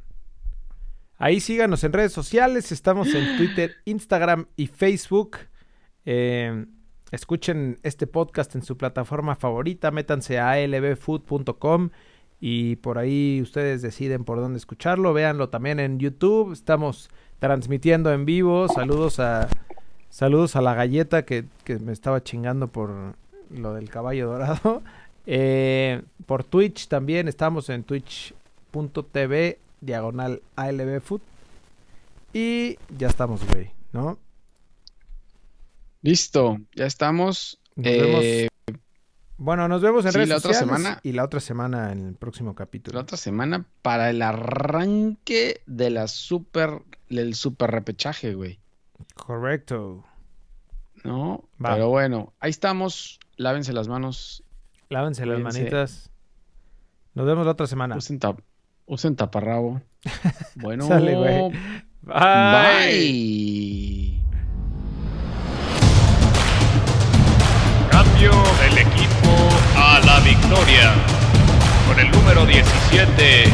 Ahí 1.22 1.42
síganos 1.42 1.84
en 1.84 1.92
redes 1.92 2.14
sociales. 2.14 2.72
Estamos 2.72 3.14
en 3.14 3.36
Twitter, 3.36 3.76
Instagram 3.86 4.46
y 4.56 4.68
Facebook. 4.68 5.38
Eh, 6.06 6.66
escuchen 7.12 7.78
este 7.84 8.08
podcast 8.08 8.56
en 8.56 8.64
su 8.64 8.78
plataforma 8.78 9.36
favorita. 9.36 9.92
Métanse 9.92 10.40
a 10.40 10.56
lbfood.com 10.66 11.90
y 12.40 12.78
por 12.78 12.98
ahí 12.98 13.42
ustedes 13.42 13.82
deciden 13.82 14.24
por 14.24 14.40
dónde 14.40 14.60
escucharlo. 14.60 15.14
Véanlo 15.14 15.50
también 15.50 15.82
en 15.82 16.00
YouTube. 16.00 16.54
Estamos 16.54 17.10
transmitiendo 17.40 18.14
en 18.14 18.24
vivo. 18.24 18.70
Saludos 18.70 19.20
a 19.20 19.50
saludos 20.10 20.56
a 20.56 20.62
la 20.62 20.74
galleta 20.74 21.26
que, 21.26 21.44
que 21.66 21.80
me 21.80 21.92
estaba 21.92 22.24
chingando 22.24 22.70
por 22.70 23.16
lo 23.50 23.74
del 23.74 23.90
caballo 23.90 24.28
dorado. 24.28 24.82
Eh, 25.32 26.02
por 26.26 26.44
Twitch 26.44 26.88
también 26.88 27.28
estamos 27.28 27.70
en 27.70 27.84
twitch.tv 27.84 29.60
diagonal 29.82 30.42
ALB 30.56 31.00
Food. 31.02 31.22
Y 32.34 32.78
ya 32.98 33.08
estamos, 33.08 33.46
güey, 33.48 33.72
¿no? 33.94 34.18
listo. 36.02 36.58
Ya 36.76 36.86
estamos. 36.86 37.60
Nos 37.76 37.86
Eh, 37.88 38.02
vemos. 38.02 38.78
Bueno, 39.38 39.68
nos 39.70 39.82
vemos 39.82 40.06
en 40.06 40.12
sí, 40.12 40.18
redes 40.18 40.30
la 40.30 40.38
otra 40.38 40.54
semana- 40.54 41.00
y 41.04 41.14
la 41.14 41.24
otra 41.24 41.40
semana 41.40 41.92
en 41.94 42.08
el 42.08 42.16
próximo 42.16 42.56
capítulo. 42.56 42.96
la 42.98 43.04
otra 43.04 43.18
semana 43.18 43.66
para 43.82 44.10
el 44.10 44.22
arranque 44.22 45.62
de 45.66 45.90
la 45.90 46.08
super, 46.08 46.82
del 47.10 47.36
super 47.36 47.72
repechaje, 47.72 48.34
güey. 48.34 48.60
Correcto. 49.16 50.04
¿No? 51.06 51.46
Va. 51.64 51.74
Pero 51.76 51.88
bueno, 51.90 52.34
ahí 52.42 52.50
estamos. 52.50 53.20
Lávense 53.38 53.72
las 53.72 53.88
manos. 53.88 54.44
Lávense 54.90 55.26
las 55.26 55.36
Cuídense. 55.38 55.60
manitas. 55.60 56.12
Nos 57.14 57.26
vemos 57.26 57.46
la 57.46 57.54
otra 57.54 57.68
semana. 57.68 57.96
Usen 58.90 59.16
taparrabo. 59.16 59.82
Bueno, 60.56 60.88
Sale, 60.88 61.16
güey. 61.16 61.52
Bye. 62.02 62.16
Bye. 62.82 64.24
Cambio 67.92 68.32
del 68.62 68.78
equipo 68.80 69.32
a 69.78 70.00
la 70.06 70.20
victoria. 70.22 70.94
Con 71.88 72.00
el 72.00 72.10
número 72.12 72.46
17, 72.46 73.46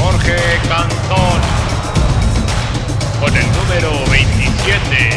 Jorge 0.00 0.36
Cantón. 0.68 1.40
Con 3.20 3.36
el 3.36 3.46
número 3.52 3.90
27, 4.10 5.10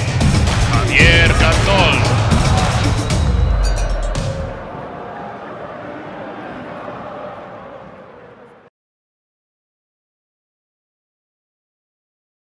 Javier 0.71 1.31
Cantón. 1.33 2.22